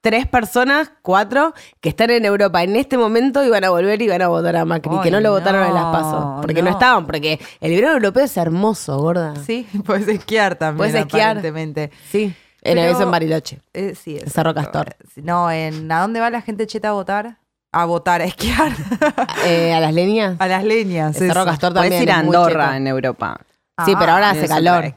tres 0.00 0.26
personas, 0.26 0.90
cuatro, 1.02 1.54
que 1.80 1.88
están 1.90 2.10
en 2.10 2.24
Europa 2.24 2.62
en 2.62 2.74
este 2.74 2.96
momento 2.98 3.44
y 3.44 3.50
van 3.50 3.62
a 3.64 3.70
volver 3.70 4.00
y 4.02 4.08
van 4.08 4.22
a 4.22 4.28
votar 4.28 4.56
a 4.56 4.64
Macri. 4.64 4.98
que 5.02 5.10
no 5.10 5.20
lo 5.20 5.30
votaron 5.32 5.64
en 5.66 5.74
las 5.74 5.84
pasos. 5.84 6.40
Porque 6.40 6.62
no. 6.62 6.70
no. 6.70 6.76
estaban. 6.76 7.04
Porque 7.06 7.38
el 7.60 7.70
verano 7.74 7.94
europeo 7.98 8.24
es 8.24 8.36
hermoso, 8.36 8.98
gorda. 8.98 9.34
Sí, 9.44 9.66
puedes 9.84 10.08
esquiar 10.08 10.54
también, 10.56 10.78
Puedes 10.78 10.94
esquiar. 10.94 11.36
aparentemente. 11.38 11.90
Sí. 12.10 12.34
En 12.64 12.76
Pero- 12.76 12.92
eso 12.92 13.02
en 13.02 13.10
Bariloche. 13.10 13.58
Eh, 13.74 13.94
sí, 14.00 14.18
En 14.18 14.30
Cerro. 14.30 14.54
Castor. 14.54 14.94
No, 15.16 15.50
en 15.50 15.90
¿a 15.90 16.00
dónde 16.00 16.20
va 16.20 16.30
la 16.30 16.42
gente 16.42 16.64
cheta 16.68 16.90
a 16.90 16.92
votar? 16.92 17.38
A 17.72 17.84
votar, 17.86 18.20
a 18.20 18.24
esquiar. 18.24 18.72
Eh, 19.46 19.72
a 19.74 19.80
las 19.80 19.92
leñas. 19.94 20.36
a 20.38 20.46
las 20.46 20.62
leñas. 20.64 21.16
En 21.20 21.28
Cerro. 21.28 21.44
Castor 21.44 21.72
también. 21.74 21.92
Puedes 21.92 22.02
ir 22.04 22.10
a 22.12 22.18
Andorra 22.18 22.76
en 22.76 22.86
Europa. 22.86 23.40
Sí, 23.84 23.94
pero 23.98 24.12
ahora 24.12 24.28
Ah, 24.28 24.32
hace 24.32 24.46
calor. 24.46 24.94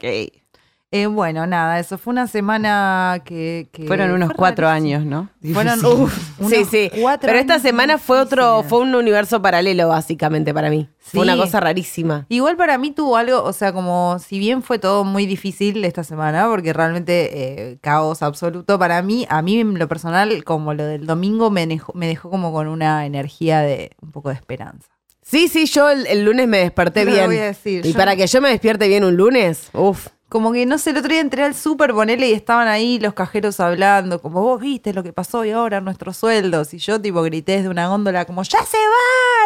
Eh, 0.92 1.08
bueno, 1.08 1.46
nada, 1.46 1.80
eso 1.80 1.98
fue 1.98 2.12
una 2.12 2.26
semana 2.28 3.22
que... 3.26 3.68
que 3.74 3.86
Fueron 3.86 4.12
unos 4.12 4.28
fue 4.28 4.36
cuatro 4.36 4.68
rarísimo. 4.68 4.96
años, 4.98 5.06
¿no? 5.06 5.30
Fueron 5.54 5.80
Sí. 5.80 5.86
uf, 5.88 6.14
Sí, 6.38 6.56
unos 6.58 6.70
sí. 6.70 6.92
cuatro 7.02 7.28
Pero 7.28 7.40
esta 7.40 7.60
semana 7.60 7.98
fue 7.98 8.20
otro, 8.22 8.64
fue 8.64 8.80
un 8.80 8.96
universo 8.96 9.42
paralelo, 9.42 9.90
básicamente, 9.90 10.54
para 10.54 10.70
mí. 10.70 10.88
Fue 11.00 11.24
una 11.24 11.34
Sí. 11.34 11.40
cosa 11.40 11.60
rarísima. 11.60 12.26
Igual 12.30 12.56
para 12.56 12.78
mí 12.78 12.92
tuvo 12.92 13.18
algo, 13.18 13.44
o 13.44 13.52
sea, 13.52 13.74
como 13.74 14.20
si 14.20 14.40
bien 14.40 14.62
fue 14.62 14.80
todo 14.80 15.04
muy 15.04 15.26
difícil 15.26 15.84
esta 15.84 16.04
semana, 16.06 16.48
porque 16.48 16.72
realmente 16.72 17.30
eh, 17.72 17.78
caos 17.82 18.22
absoluto 18.22 18.80
para 18.80 19.02
mí, 19.02 19.26
a 19.30 19.42
mí 19.42 19.60
en 19.60 19.78
lo 19.78 19.88
personal, 19.90 20.44
como 20.46 20.74
lo 20.74 20.86
del 20.86 21.06
domingo, 21.06 21.50
me 21.50 21.68
dejó, 21.68 21.92
me 21.94 22.08
dejó 22.08 22.30
como 22.30 22.54
con 22.54 22.68
una 22.68 23.06
energía 23.06 23.60
de 23.62 23.92
un 24.02 24.12
poco 24.12 24.30
de 24.30 24.36
esperanza. 24.36 24.88
Sí, 25.22 25.48
sí, 25.50 25.66
yo 25.66 25.90
el, 25.90 26.06
el 26.08 26.24
lunes 26.24 26.48
me 26.48 26.60
desperté 26.60 27.04
lo 27.04 27.12
bien. 27.12 27.26
voy 27.26 27.38
a 27.40 27.46
decir, 27.46 27.86
y 27.86 27.92
yo- 27.92 27.98
para 27.98 28.16
que 28.16 28.28
yo 28.28 28.40
me 28.40 28.50
despierte 28.50 28.88
bien 28.88 29.04
un 29.04 29.18
lunes, 29.18 29.70
uff. 29.74 30.08
Como 30.36 30.52
que 30.52 30.66
no 30.66 30.78
sé, 30.78 30.90
el 30.90 30.98
otro 30.98 31.10
día 31.12 31.22
entré 31.22 31.46
al 31.46 31.56
súper, 31.56 31.94
ponele 31.94 32.28
y 32.28 32.34
estaban 32.34 32.68
ahí 32.68 33.00
los 33.00 33.14
cajeros 33.14 33.62
hablando, 33.62 34.22
como 34.22 34.42
vos 34.42 34.60
viste 34.60 34.92
lo 34.94 35.02
que 35.02 35.14
pasó 35.14 35.40
hoy 35.40 35.52
ahora 35.52 35.80
nuestros 35.80 36.18
sueldos. 36.18 36.74
Y 36.74 36.78
yo 36.80 37.00
tipo 37.00 37.22
grité 37.24 37.54
desde 37.58 37.70
una 37.70 37.88
góndola 37.88 38.26
como 38.26 38.44
¡Ya 38.44 38.60
se 38.66 38.78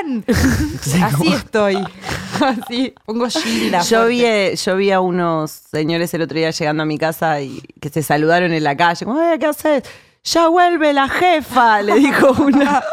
van! 0.03 0.25
Así 1.03 1.27
estoy. 1.31 1.75
Así, 2.41 2.96
pongo 3.05 3.27
Gilda. 3.29 3.81
Yo 3.81 4.08
vi, 4.08 4.22
fuerte. 4.22 4.53
eh, 4.53 4.55
yo 4.55 4.75
vi 4.77 4.89
a 4.91 5.00
unos 5.00 5.51
señores 5.51 6.12
el 6.15 6.24
otro 6.24 6.38
día 6.39 6.50
llegando 6.50 6.81
a 6.81 6.86
mi 6.88 6.98
casa 6.98 7.39
y 7.39 7.62
que 7.79 7.89
se 7.89 8.01
saludaron 8.01 8.51
en 8.51 8.63
la 8.63 8.75
calle. 8.75 9.05
Como, 9.05 9.22
"Eh, 9.22 9.38
¿qué 9.39 9.46
haces? 9.46 9.84
Ya 10.24 10.48
vuelve 10.48 10.91
la 10.91 11.08
jefa, 11.08 11.84
le 11.84 11.93
dijo 12.00 12.31
una. 12.41 12.84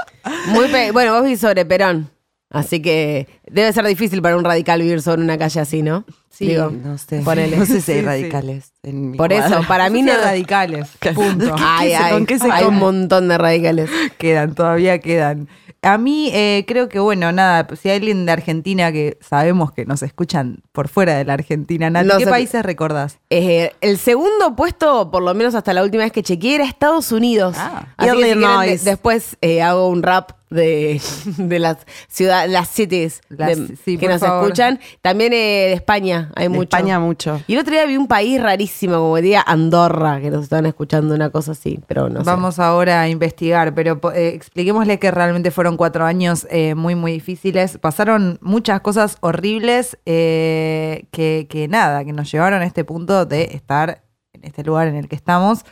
Muy 0.49 0.69
pe- 0.69 0.91
bueno, 0.91 1.15
vos 1.15 1.25
vivís 1.25 1.41
sobre 1.41 1.65
Perón. 1.65 2.11
Así 2.51 2.81
que 2.81 3.27
debe 3.51 3.73
ser 3.73 3.85
difícil 3.87 4.23
para 4.23 4.37
un 4.37 4.45
radical 4.45 4.81
vivir 4.81 5.03
sobre 5.03 5.21
una 5.23 5.37
calle 5.37 5.61
así, 5.61 5.83
¿no? 5.83 6.05
Sí, 6.31 6.49
Digo, 6.49 6.71
No 6.71 6.97
sé, 6.99 7.21
ponele. 7.23 7.57
no 7.57 7.65
sé 7.67 7.81
si 7.81 7.93
hay 7.93 7.99
Sí, 7.99 8.03
sí. 8.03 8.07
radicales. 8.07 8.73
en 8.83 9.11
mi 9.11 9.17
Por 9.17 9.33
eso, 9.33 9.63
para 9.67 9.89
mí 9.91 10.03
No 10.03 10.13
sé, 10.13 10.19
radicales. 10.23 10.89
Punto. 11.15 11.55
Ay, 11.59 11.93
ay, 11.95 12.13
con 12.13 12.27
qué 12.27 12.39
se 12.39 12.51
hay 12.51 12.65
un 12.65 12.77
montón 12.77 13.29
de 13.29 13.39
radicales. 13.39 13.91
Quedan, 14.19 14.55
todavía 14.55 14.99
quedan. 15.01 15.49
A 15.83 15.99
mí 15.99 16.31
eh, 16.33 16.65
creo 16.67 16.89
que, 16.89 16.99
bueno, 16.99 17.31
nada, 17.33 17.67
si 17.81 17.89
hay 17.89 17.97
alguien 17.97 18.27
de 18.27 18.33
Argentina 18.33 18.91
que 18.93 19.19
sabemos 19.21 19.73
que 19.73 19.85
nos 19.87 20.03
escuchan 20.03 20.59
por 20.73 20.89
fuera 20.89 21.17
de 21.17 21.25
la 21.25 21.35
Argentina, 21.35 21.91
Nati, 21.91 22.09
No 22.09 22.19
¿qué 22.19 22.25
sé- 22.25 22.31
países 22.31 22.65
recordás? 22.65 23.19
Eh, 23.31 23.73
el 23.81 23.99
segundo 23.99 24.55
puesto, 24.57 25.11
por 25.11 25.23
lo 25.23 25.33
menos 25.35 25.55
hasta 25.55 25.73
la 25.73 25.83
última 25.83 26.03
vez 26.05 26.13
que 26.13 26.23
chequeé, 26.23 26.57
era 26.57 26.65
Estados 26.65 27.13
Unidos. 27.13 27.57
Ah. 27.59 27.87
Así 27.97 28.11
que 28.11 28.33
si 28.33 28.39
quieren, 28.39 28.85
después 28.85 29.37
eh, 29.43 29.63
hago 29.63 29.89
un 29.89 30.03
rap 30.03 30.33
de, 30.51 31.01
de 31.39 31.59
las 31.59 31.79
ciudades, 32.09 32.51
las 32.51 32.69
cities 32.69 33.21
Las- 33.29 33.69
de- 33.69 33.77
sí, 33.77 33.99
que 33.99 34.09
nos 34.09 34.21
favor. 34.21 34.45
escuchan. 34.45 34.79
También 35.03 35.33
eh, 35.33 35.37
de 35.37 35.73
España 35.73 36.31
hay 36.37 36.45
De 36.45 36.49
mucho. 36.51 36.63
España 36.63 36.99
mucho. 37.01 37.41
Y 37.47 37.55
el 37.55 37.61
otro 37.61 37.73
día 37.73 37.85
vi 37.87 37.97
un 37.97 38.09
país 38.09 38.41
rarísimo, 38.43 38.95
como 38.97 39.17
diría 39.17 39.43
Andorra, 39.47 40.21
que 40.21 40.31
nos 40.31 40.45
están 40.45 40.67
escuchando 40.67 41.15
una 41.15 41.31
cosa 41.31 41.53
así, 41.53 41.81
pero 41.87 42.09
no 42.09 42.21
sé. 42.21 42.27
Vamos 42.27 42.59
ahora 42.59 43.01
a 43.03 43.09
investigar, 43.09 43.75
pero 43.75 44.01
eh, 44.15 44.33
expliquémosle 44.35 44.99
que 44.99 45.11
realmente 45.11 45.51
fueron 45.51 45.77
cuatro 45.77 46.05
años 46.05 46.47
eh, 46.51 46.75
muy, 46.75 46.95
muy 46.95 47.13
difíciles. 47.13 47.79
Pasaron 47.79 48.39
muchas 48.41 48.81
cosas 48.81 49.17
horribles 49.21 49.99
eh, 50.07 51.07
que, 51.11 51.47
que 51.51 51.69
nada, 51.69 52.05
que 52.05 52.13
nos 52.13 52.31
llevaron 52.31 52.63
a 52.63 52.65
este 52.67 52.85
punto 52.85 53.27
de 53.27 53.45
estar 53.53 54.03
en 54.33 54.45
este 54.45 54.63
lugar 54.65 54.89
en 54.89 54.97
el 54.97 55.09
que 55.09 55.17
estamos. 55.17 55.65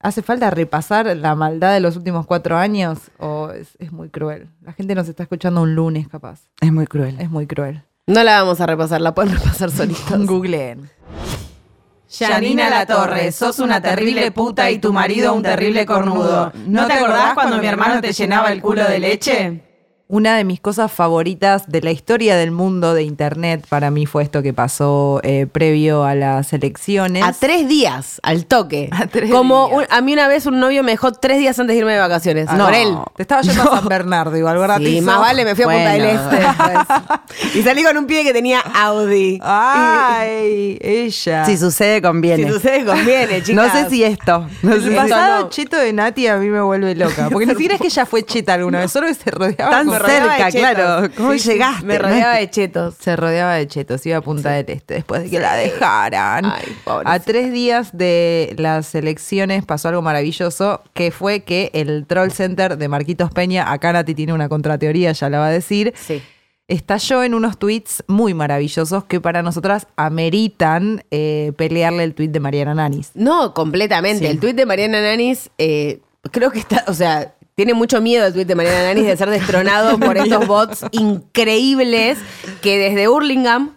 ¿Hace 0.00 0.22
falta 0.22 0.50
repasar 0.50 1.06
la 1.16 1.34
maldad 1.34 1.72
de 1.72 1.80
los 1.80 1.96
últimos 1.96 2.24
cuatro 2.24 2.56
años? 2.56 2.98
¿O 3.18 3.50
es, 3.50 3.70
es 3.80 3.90
muy 3.90 4.10
cruel? 4.10 4.48
La 4.62 4.72
gente 4.72 4.94
nos 4.94 5.08
está 5.08 5.24
escuchando 5.24 5.60
un 5.62 5.74
lunes, 5.74 6.06
capaz. 6.08 6.40
Es 6.60 6.72
muy 6.72 6.86
cruel. 6.86 7.20
Es 7.20 7.30
muy 7.30 7.46
cruel. 7.48 7.82
No 8.06 8.22
la 8.22 8.40
vamos 8.40 8.60
a 8.60 8.66
repasar, 8.66 9.00
la 9.00 9.12
pueden 9.14 9.34
repasar 9.34 9.70
solitos. 9.70 10.26
Googleen. 10.26 10.88
Yanina 12.10 12.70
Latorre, 12.70 13.32
sos 13.32 13.58
una 13.58 13.82
terrible 13.82 14.30
puta 14.30 14.70
y 14.70 14.78
tu 14.78 14.92
marido 14.92 15.34
un 15.34 15.42
terrible 15.42 15.84
cornudo. 15.84 16.52
¿No 16.66 16.86
te 16.86 16.94
acordás 16.94 17.34
cuando 17.34 17.58
mi 17.58 17.66
hermano 17.66 18.00
te 18.00 18.12
llenaba 18.12 18.50
el 18.50 18.62
culo 18.62 18.84
de 18.84 18.98
leche? 18.98 19.62
Una 20.10 20.36
de 20.38 20.44
mis 20.44 20.58
cosas 20.58 20.90
favoritas 20.90 21.64
de 21.70 21.82
la 21.82 21.90
historia 21.90 22.34
del 22.34 22.50
mundo 22.50 22.94
de 22.94 23.02
Internet 23.02 23.66
para 23.68 23.90
mí 23.90 24.06
fue 24.06 24.22
esto 24.22 24.42
que 24.42 24.54
pasó 24.54 25.20
eh, 25.22 25.46
previo 25.52 26.04
a 26.04 26.14
las 26.14 26.50
elecciones. 26.54 27.22
A 27.22 27.34
tres 27.34 27.68
días, 27.68 28.18
al 28.22 28.46
toque. 28.46 28.88
A 28.92 29.06
tres 29.06 29.30
Como 29.30 29.66
días. 29.68 29.78
un- 29.90 29.94
a 29.94 30.00
mí 30.00 30.14
una 30.14 30.26
vez 30.26 30.46
un 30.46 30.60
novio 30.60 30.82
me 30.82 30.92
dejó 30.92 31.12
tres 31.12 31.36
días 31.38 31.58
antes 31.58 31.74
de 31.74 31.80
irme 31.80 31.92
de 31.92 31.98
vacaciones. 31.98 32.46
Ah, 32.48 32.52
por 32.56 32.70
no. 32.70 32.74
él. 32.74 32.96
Te 33.16 33.22
estaba 33.22 33.42
yendo 33.42 33.62
a 33.70 33.80
San 33.80 33.86
Bernardo 33.88 34.34
igual, 34.34 34.56
¿verdad? 34.56 34.78
Sí, 34.78 35.02
más 35.02 35.20
vale, 35.20 35.44
me 35.44 35.54
fui 35.54 35.64
a 35.64 35.66
Punta 35.66 35.90
del. 35.92 36.04
Este 36.06 37.58
y 37.58 37.62
salí 37.62 37.82
con 37.84 37.98
un 37.98 38.06
pibe 38.06 38.24
que 38.24 38.32
tenía 38.32 38.60
Audi. 38.60 39.38
Ay, 39.42 40.78
ella. 40.80 41.44
Si 41.44 41.58
sucede, 41.58 42.00
conviene. 42.00 42.44
Si 42.46 42.50
sucede, 42.52 42.84
conviene, 42.86 43.42
chicas. 43.42 43.54
no 43.66 43.70
sé 43.70 43.90
si 43.90 44.02
esto. 44.04 44.46
No 44.62 44.72
El 44.74 44.82
sé 44.84 44.90
pasado 44.92 45.40
no. 45.44 45.48
cheto 45.50 45.76
de 45.76 45.92
Nati 45.92 46.26
a 46.28 46.38
mí 46.38 46.48
me 46.48 46.62
vuelve 46.62 46.94
loca. 46.94 47.28
Porque 47.30 47.44
ni 47.44 47.52
siquiera 47.52 47.74
es 47.74 47.80
que 47.82 47.88
ella 47.88 48.06
fue 48.06 48.22
cheta 48.24 48.54
alguna 48.54 48.80
vez, 48.80 48.90
solo 48.90 49.06
que 49.06 49.14
se 49.14 49.30
rodeaba 49.30 49.70
Tan 49.70 49.86
con- 49.86 49.97
cerca, 50.06 50.50
claro. 50.50 51.08
¿Cómo 51.16 51.32
Sí, 51.32 51.38
sí, 51.40 51.48
llegaste? 51.50 51.86
Me 51.86 51.98
rodeaba 51.98 52.34
de 52.36 52.50
chetos. 52.50 52.94
Se 53.00 53.16
rodeaba 53.16 53.54
de 53.54 53.66
chetos, 53.66 54.04
iba 54.06 54.18
a 54.18 54.20
Punta 54.20 54.50
del 54.52 54.68
Este 54.70 54.94
después 54.94 55.22
de 55.24 55.30
que 55.30 55.40
la 55.40 55.54
dejaran. 55.54 56.44
Ay, 56.46 56.64
a 56.86 57.18
tres 57.20 57.52
días 57.52 57.96
de 57.96 58.54
las 58.58 58.94
elecciones 58.94 59.64
pasó 59.64 59.88
algo 59.88 60.02
maravilloso, 60.02 60.82
que 60.94 61.10
fue 61.10 61.40
que 61.40 61.70
el 61.74 62.06
Troll 62.06 62.30
Center 62.30 62.76
de 62.78 62.88
Marquitos 62.88 63.30
Peña, 63.30 63.72
acá 63.72 63.92
Nati 63.92 64.14
tiene 64.14 64.32
una 64.32 64.48
contrateoría, 64.48 65.12
ya 65.12 65.28
la 65.30 65.38
va 65.38 65.46
a 65.46 65.50
decir, 65.50 65.92
Sí. 65.96 66.22
estalló 66.68 67.22
en 67.24 67.34
unos 67.34 67.58
tweets 67.58 68.04
muy 68.08 68.34
maravillosos 68.34 69.04
que 69.04 69.20
para 69.20 69.42
nosotras 69.42 69.86
ameritan 69.96 71.02
eh, 71.10 71.52
pelearle 71.56 72.04
el 72.04 72.14
tweet 72.14 72.28
de 72.28 72.40
Mariana 72.40 72.74
Nanis. 72.74 73.10
No, 73.14 73.54
completamente. 73.54 74.24
Sí. 74.26 74.30
El 74.30 74.38
tuit 74.40 74.54
de 74.56 74.66
Mariana 74.66 75.00
Nanis, 75.00 75.50
eh, 75.58 76.00
creo 76.30 76.50
que 76.50 76.58
está, 76.58 76.84
o 76.88 76.94
sea, 76.94 77.34
tiene 77.58 77.74
mucho 77.74 78.00
miedo 78.00 78.24
el 78.24 78.32
tuit 78.32 78.46
de 78.46 78.54
Mariana 78.54 78.84
Nanis 78.84 79.04
de 79.04 79.16
ser 79.16 79.30
destronado 79.30 79.98
por 79.98 80.16
estos 80.16 80.46
bots 80.46 80.84
increíbles 80.92 82.16
que 82.62 82.78
desde 82.78 83.08
Hurlingham, 83.08 83.74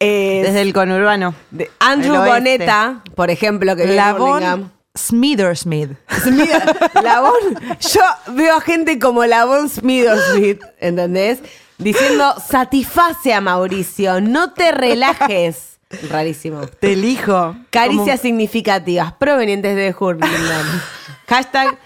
eh, 0.00 0.40
Desde 0.46 0.62
el 0.62 0.72
conurbano. 0.72 1.34
de 1.50 1.70
Andrew 1.78 2.14
El. 2.14 2.26
Boneta, 2.26 3.02
por 3.14 3.28
ejemplo, 3.28 3.76
que 3.76 3.82
vive 3.84 3.98
en 3.98 4.18
Hurlingham. 4.18 4.70
Smithersmith. 4.96 5.90
Mira, 6.32 6.64
Lavon, 7.02 7.34
yo 7.80 8.00
veo 8.28 8.56
a 8.56 8.60
gente 8.62 8.98
como 8.98 9.26
Lavon 9.26 9.68
Smithersmith, 9.68 10.62
¿entendés? 10.80 11.40
Diciendo, 11.76 12.34
satisface 12.48 13.34
a 13.34 13.42
Mauricio, 13.42 14.22
no 14.22 14.54
te 14.54 14.72
relajes. 14.72 15.78
Rarísimo. 16.10 16.62
Te 16.80 16.94
elijo. 16.94 17.56
Caricias 17.68 18.22
significativas 18.22 19.12
provenientes 19.12 19.76
de 19.76 19.94
Hurlingham. 20.00 20.80
Hashtag 21.28 21.78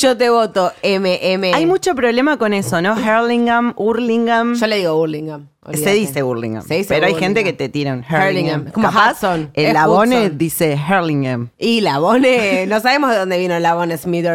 yo 0.00 0.16
te 0.16 0.30
voto 0.30 0.72
MM. 0.82 1.52
Hay 1.54 1.66
mucho 1.66 1.94
problema 1.94 2.38
con 2.38 2.54
eso, 2.54 2.80
¿no? 2.80 2.94
Hurlingham, 2.94 3.74
Hurlingham. 3.76 4.54
Yo 4.54 4.66
le 4.66 4.76
digo 4.78 4.96
Hurlingham. 4.98 5.48
Se 5.72 5.92
dice 5.92 6.22
Hurlingham. 6.22 6.62
Se 6.66 6.74
dice 6.74 6.92
pero 6.94 7.06
hay 7.06 7.14
gente 7.14 7.44
que 7.44 7.52
te 7.52 7.68
tira 7.68 7.92
un 7.92 8.00
Hurlingham. 8.08 8.70
Como 8.70 8.88
Capaz, 8.88 9.12
Hudson. 9.12 9.50
El 9.54 9.74
Labone 9.74 10.24
Hudson. 10.26 10.38
dice 10.38 10.78
Hurlingham. 10.88 11.50
Y 11.58 11.80
Labone, 11.82 12.66
no 12.66 12.80
sabemos 12.80 13.10
de 13.10 13.16
dónde 13.18 13.38
vino 13.38 13.58
Labone 13.58 13.96
Smith. 13.98 14.26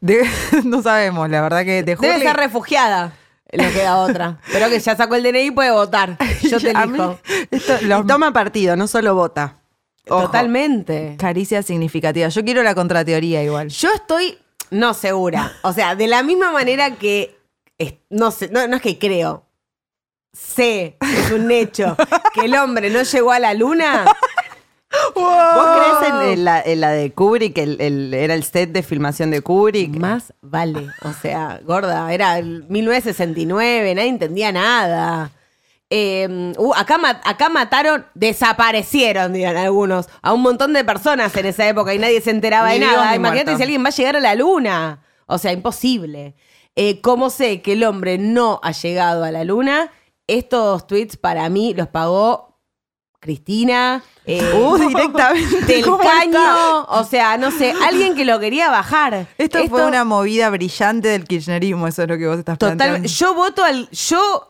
De- 0.00 0.28
no 0.64 0.82
sabemos, 0.82 1.28
la 1.30 1.40
verdad 1.42 1.64
que 1.64 1.82
de 1.82 1.82
Debe 1.82 2.00
Hurling- 2.00 2.22
ser 2.22 2.36
refugiada. 2.36 3.12
No 3.52 3.64
queda 3.72 3.96
otra. 3.98 4.38
Pero 4.52 4.68
que 4.68 4.78
ya 4.78 4.94
sacó 4.96 5.16
el 5.16 5.24
DNI 5.24 5.46
y 5.46 5.50
puede 5.50 5.72
votar. 5.72 6.16
Yo 6.42 6.60
te 6.60 6.72
mí- 6.72 6.80
elijo. 6.84 7.18
esto- 7.50 7.78
los- 7.82 8.04
Y 8.04 8.06
toma 8.06 8.32
partido, 8.32 8.76
no 8.76 8.86
solo 8.86 9.14
vota. 9.16 9.56
Ojo. 10.08 10.22
Totalmente. 10.26 11.16
Caricias 11.18 11.66
significativas. 11.66 12.34
Yo 12.34 12.44
quiero 12.44 12.62
la 12.62 12.74
contrateoría 12.74 13.42
igual. 13.42 13.68
Yo 13.68 13.90
estoy 13.94 14.38
no 14.70 14.94
segura. 14.94 15.52
O 15.62 15.72
sea, 15.72 15.94
de 15.94 16.06
la 16.06 16.22
misma 16.22 16.52
manera 16.52 16.96
que. 16.96 17.36
es- 17.78 17.94
no 18.08 18.30
sé, 18.30 18.48
no, 18.50 18.66
no 18.68 18.76
es 18.76 18.82
que 18.82 18.98
creo. 18.98 19.46
Sé, 20.32 20.96
es 21.00 21.30
un 21.32 21.50
hecho, 21.50 21.96
que 22.34 22.42
el 22.42 22.54
hombre 22.54 22.88
no 22.90 23.02
llegó 23.02 23.32
a 23.32 23.40
la 23.40 23.52
luna. 23.52 24.04
¿Vos 25.14 25.68
crees 25.76 26.12
en, 26.12 26.28
en 26.38 26.44
la, 26.44 26.60
en 26.60 26.80
la 26.80 26.90
de 26.90 27.12
Kubrick? 27.12 27.56
El, 27.58 27.80
el- 27.80 28.14
era 28.14 28.34
el 28.34 28.44
set 28.44 28.70
de 28.70 28.82
filmación 28.82 29.30
de 29.30 29.40
Kubrick. 29.40 29.96
Más 29.96 30.32
vale. 30.40 30.88
O 31.02 31.12
sea, 31.12 31.60
gorda, 31.64 32.12
era 32.12 32.38
el 32.38 32.64
1969, 32.68 33.94
nadie 33.94 34.08
entendía 34.08 34.52
nada. 34.52 35.30
Eh, 35.90 36.52
uh, 36.56 36.72
acá, 36.74 36.98
ma- 36.98 37.20
acá 37.24 37.48
mataron, 37.48 38.06
desaparecieron, 38.14 39.32
dirán 39.32 39.56
algunos, 39.56 40.08
a 40.22 40.32
un 40.32 40.42
montón 40.42 40.72
de 40.72 40.84
personas 40.84 41.36
en 41.36 41.46
esa 41.46 41.66
época 41.68 41.92
y 41.94 41.98
nadie 41.98 42.20
se 42.20 42.30
enteraba 42.30 42.68
Ni 42.68 42.78
de 42.78 42.86
nada. 42.86 43.16
Imagínate 43.16 43.56
si 43.56 43.62
alguien 43.62 43.84
va 43.84 43.88
a 43.88 43.92
llegar 43.92 44.16
a 44.16 44.20
la 44.20 44.34
luna. 44.34 45.02
O 45.26 45.38
sea, 45.38 45.52
imposible. 45.52 46.34
Eh, 46.76 47.00
¿Cómo 47.00 47.30
sé 47.30 47.62
que 47.62 47.72
el 47.72 47.84
hombre 47.84 48.18
no 48.18 48.60
ha 48.62 48.72
llegado 48.72 49.24
a 49.24 49.30
la 49.30 49.44
luna? 49.44 49.90
Estos 50.26 50.86
tweets 50.86 51.16
para 51.16 51.48
mí 51.48 51.74
los 51.74 51.88
pagó 51.88 52.49
Cristina. 53.20 54.02
eh, 54.26 54.40
Uh, 54.54 54.76
directamente. 54.88 55.66
del 55.66 55.84
caño, 55.84 56.84
o 56.88 57.04
sea, 57.04 57.36
no 57.36 57.50
sé, 57.50 57.72
alguien 57.86 58.14
que 58.14 58.24
lo 58.24 58.40
quería 58.40 58.70
bajar. 58.70 59.26
Esto, 59.38 59.66
fue 59.68 59.84
una 59.86 60.04
movida 60.04 60.50
brillante 60.50 61.08
del 61.08 61.24
kirchnerismo, 61.24 61.86
eso 61.86 62.02
es 62.02 62.08
lo 62.08 62.18
que 62.18 62.26
vos 62.26 62.38
estás 62.38 62.58
Totalmente. 62.58 63.08
planteando. 63.08 63.08
Yo 63.08 63.34
voto 63.34 63.64
al. 63.64 63.88
Yo 63.90 64.48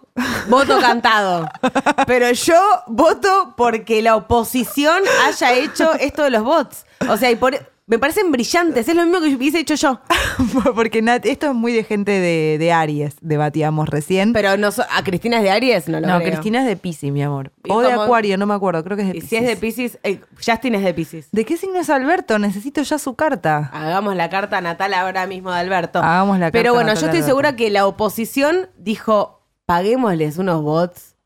voto 0.48 0.78
cantado. 0.80 1.48
Pero 2.06 2.30
yo 2.32 2.60
voto 2.88 3.54
porque 3.56 4.02
la 4.02 4.16
oposición 4.16 5.02
haya 5.26 5.52
hecho 5.54 5.92
esto 5.94 6.24
de 6.24 6.30
los 6.30 6.42
bots. 6.42 6.84
O 7.08 7.16
sea, 7.16 7.30
y 7.30 7.36
por- 7.36 7.58
me 7.90 7.98
parecen 7.98 8.30
brillantes. 8.30 8.88
Es 8.88 8.94
lo 8.94 9.02
mismo 9.04 9.20
que 9.20 9.34
hubiese 9.34 9.58
hecho 9.58 9.74
yo. 9.74 10.00
Porque 10.76 11.02
Nat- 11.02 11.26
esto 11.26 11.48
es 11.48 11.54
muy 11.54 11.72
de 11.72 11.82
gente 11.82 12.12
de, 12.12 12.56
de 12.58 12.72
Aries, 12.72 13.16
debatíamos 13.20 13.88
recién. 13.88 14.32
Pero 14.32 14.56
no 14.56 14.70
so- 14.70 14.84
a 14.88 15.02
Cristina 15.02 15.38
es 15.38 15.42
de 15.42 15.50
Aries, 15.50 15.88
no 15.88 15.98
lo 16.00 16.06
no, 16.06 16.18
creo. 16.18 16.30
Cristina 16.30 16.60
es 16.60 16.66
de 16.66 16.76
Pisces, 16.76 17.10
mi 17.10 17.20
amor. 17.22 17.50
¿Y 17.64 17.70
O 17.72 17.80
de 17.80 17.88
cómo? 17.90 18.02
Acuario, 18.02 18.38
no 18.38 18.46
me 18.46 18.54
acuerdo, 18.54 18.84
creo 18.84 18.96
que 18.96 19.02
es 19.02 19.08
de 19.10 19.16
Y 19.18 19.20
Pisces. 19.20 19.28
si 19.30 19.36
es 19.36 19.46
de 19.46 19.56
Pisces, 19.56 19.98
eh, 20.04 20.20
Justin 20.36 20.76
es 20.76 20.84
de 20.84 20.94
Pisces. 20.94 21.28
¿De 21.32 21.44
qué 21.44 21.56
signo 21.56 21.80
es 21.80 21.90
Alberto? 21.90 22.38
Necesito 22.38 22.80
ya 22.82 22.96
su 22.98 23.16
carta. 23.16 23.70
Hagamos 23.72 24.14
la 24.14 24.30
carta 24.30 24.60
natal 24.60 24.94
ahora 24.94 25.26
mismo 25.26 25.50
de 25.52 25.58
Alberto. 25.58 25.98
Hagamos 25.98 26.38
la 26.38 26.50
Pero 26.52 26.66
carta 26.72 26.72
bueno, 26.74 26.86
natal 26.94 27.00
yo 27.00 27.00
de 27.00 27.06
estoy 27.08 27.18
Alberto. 27.18 27.26
segura 27.26 27.56
que 27.56 27.70
la 27.70 27.86
oposición 27.86 28.68
dijo, 28.78 29.42
paguémosles 29.66 30.38
unos 30.38 30.62
bots. 30.62 31.16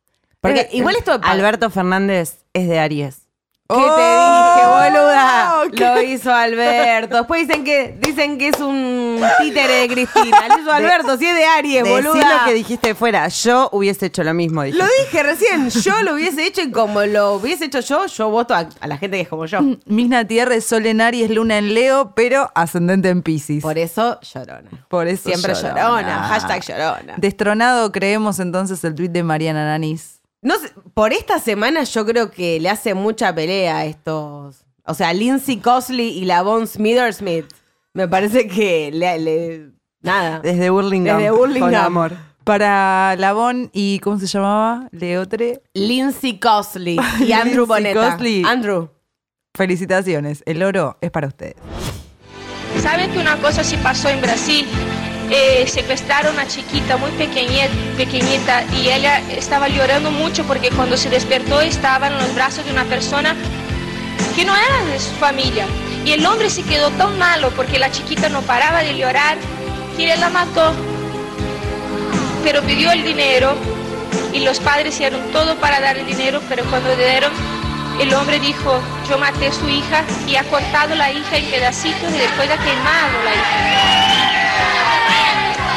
Porque 0.40 0.61
Eh, 0.62 0.68
igual 0.73 0.97
esto 0.97 1.18
Alberto 1.23 1.68
Fernández 1.68 2.44
es 2.54 2.68
de 2.68 2.78
Aries. 2.78 3.24
¿Qué 3.66 3.75
te 3.76 3.80
¡Oh! 3.80 4.83
dije, 4.83 4.90
boluda? 4.92 5.62
¿Qué? 5.75 5.85
Lo 5.85 6.02
hizo 6.02 6.35
Alberto. 6.35 7.16
Después 7.16 7.49
dicen 7.49 7.64
que 7.64 7.97
dicen 7.99 8.37
que 8.37 8.49
es 8.49 8.61
un 8.61 9.18
títere 9.40 9.73
de 9.80 9.88
Cristina. 9.88 10.49
Lo 10.49 10.59
hizo 10.61 10.71
Alberto, 10.71 11.16
si 11.16 11.25
es 11.26 11.35
de 11.35 11.47
Aries, 11.47 11.83
Decí 11.83 11.90
boluda. 11.90 12.40
lo 12.40 12.44
que 12.44 12.52
dijiste 12.52 12.94
fuera. 12.94 13.26
Yo 13.28 13.71
hubiese 13.73 14.06
hecho 14.06 14.23
lo 14.23 14.35
mismo. 14.35 14.62
Lo 14.64 14.85
dije 15.00 15.23
recién, 15.23 15.71
yo 15.71 16.02
lo 16.02 16.12
hubiese 16.12 16.44
hecho 16.47 16.61
y 16.61 16.71
como 16.71 17.00
lo 17.06 17.37
hubiese 17.37 17.64
hecho 17.64 17.80
yo, 17.80 18.04
yo 18.06 18.28
voto 18.28 18.54
a, 18.54 18.68
a 18.80 18.87
la 18.87 18.99
gente 18.99 19.16
que 19.16 19.23
es 19.23 19.28
como 19.28 19.47
yo. 19.47 19.61
Misna 19.87 20.26
Tierra 20.26 20.54
es 20.56 20.66
Sol 20.66 20.85
en 20.85 21.00
Aries, 21.00 21.30
Luna 21.30 21.56
en 21.56 21.73
Leo, 21.73 22.12
pero 22.14 22.52
ascendente 22.54 23.09
en 23.09 23.23
Pisces. 23.23 23.62
Por 23.62 23.78
eso, 23.78 24.21
llorona. 24.21 24.68
Por 24.88 25.09
eso 25.09 25.23
Siempre 25.30 25.54
llorona. 25.54 25.80
llorona. 25.83 26.23
Hashtag 26.28 26.62
llorona. 26.66 27.14
Destronado 27.16 27.90
creemos 27.92 28.40
entonces 28.40 28.85
el 28.85 28.94
tuit 28.94 29.11
de 29.11 29.23
Mariana 29.23 29.64
Nanis. 29.64 30.13
No 30.45 30.57
sé, 30.59 30.71
por 30.95 31.13
esta 31.13 31.41
semana 31.41 31.83
yo 31.83 32.05
creo 32.07 32.31
que 32.31 32.61
le 32.61 32.69
hace 32.69 32.95
mucha 32.95 33.35
pelea 33.35 33.79
a 33.79 33.85
estos. 33.87 34.65
O 34.85 34.95
sea, 34.95 35.13
Lindsay 35.13 35.57
Cosley 35.57 36.11
y 36.19 36.27
la 36.27 36.43
Von 36.43 36.67
Smithersmith. 36.67 37.47
Me 37.95 38.07
parece 38.07 38.47
que 38.47 38.91
le. 38.93 39.19
le- 39.19 39.71
nada. 40.03 40.41
Desde 40.41 40.69
Burlingame. 40.71 41.23
Desde 41.23 41.31
Burlingame. 41.37 41.73
Con 41.77 41.85
amor. 41.87 42.13
Para 42.45 43.17
Labón 43.17 43.71
y 43.73 43.99
¿cómo 44.01 44.19
se 44.19 44.27
llamaba? 44.27 44.87
Leotre. 44.93 45.63
Lindsay 45.73 46.39
Cosley 46.39 46.99
y 47.21 47.33
Andrew 47.33 47.65
Lindsay 47.65 47.67
Boneta. 47.67 48.11
Cosley. 48.11 48.43
Andrew. 48.45 48.91
Felicitaciones. 49.57 50.43
El 50.45 50.63
oro 50.63 50.99
es 51.01 51.11
para 51.11 51.27
ustedes. 51.29 51.55
¿Saben 52.83 53.11
que 53.13 53.19
una 53.19 53.39
cosa 53.39 53.65
sí 53.65 53.79
pasó 53.83 54.09
en 54.11 54.21
Brasil? 54.21 54.67
Eh, 55.31 55.64
secuestraron 55.66 56.38
a 56.38 56.47
chiquita 56.47 56.97
muy 56.97 57.11
pequeñita, 57.12 58.64
y 58.75 58.90
ella 58.90 59.21
estaba 59.31 59.69
llorando 59.69 60.11
mucho 60.11 60.45
porque 60.45 60.71
cuando 60.71 60.97
se 60.97 61.09
despertó 61.09 61.61
estaba 61.61 62.09
en 62.09 62.19
los 62.19 62.35
brazos 62.35 62.64
de 62.66 62.73
una 62.73 62.85
persona 62.85 63.35
que 64.37 64.45
no 64.45 64.54
era 64.54 64.85
de 64.93 65.00
su 65.00 65.12
familia. 65.12 65.66
Y 66.04 66.12
el 66.12 66.26
hombre 66.26 66.50
se 66.50 66.62
quedó 66.62 66.90
tan 66.90 67.19
malo 67.19 67.50
porque 67.57 67.78
la 67.78 67.90
chiquita 67.90 68.28
no 68.28 68.43
paraba 68.43 68.83
de 68.83 68.97
llorar 68.97 69.38
que 69.97 70.12
él 70.12 70.21
la 70.21 70.28
mató. 70.28 70.75
Pero 72.43 72.61
pidió 72.62 72.93
el 72.93 73.02
dinero 73.02 73.54
y 74.35 74.40
los 74.40 74.61
padres 74.61 74.95
hicieron 74.95 75.21
todo 75.33 75.57
para 75.57 75.81
dar 75.81 75.97
el 75.97 76.07
dinero, 76.07 76.43
pero 76.49 76.64
cuando 76.64 76.95
dieron, 76.97 77.33
el 78.01 78.13
hombre 78.15 78.39
dijo, 78.41 78.81
yo 79.09 79.19
maté 79.19 79.47
a 79.49 79.53
su 79.53 79.69
hija 79.69 80.05
y 80.27 80.37
ha 80.37 80.45
cortado 80.45 80.95
la 80.95 81.11
hija 81.13 81.37
en 81.37 81.51
pedacitos 81.51 82.11
y 82.15 82.19
después 82.19 82.51
ha 82.51 82.57
quemado 82.59 83.23
la 83.25 83.33
hija. 83.35 84.45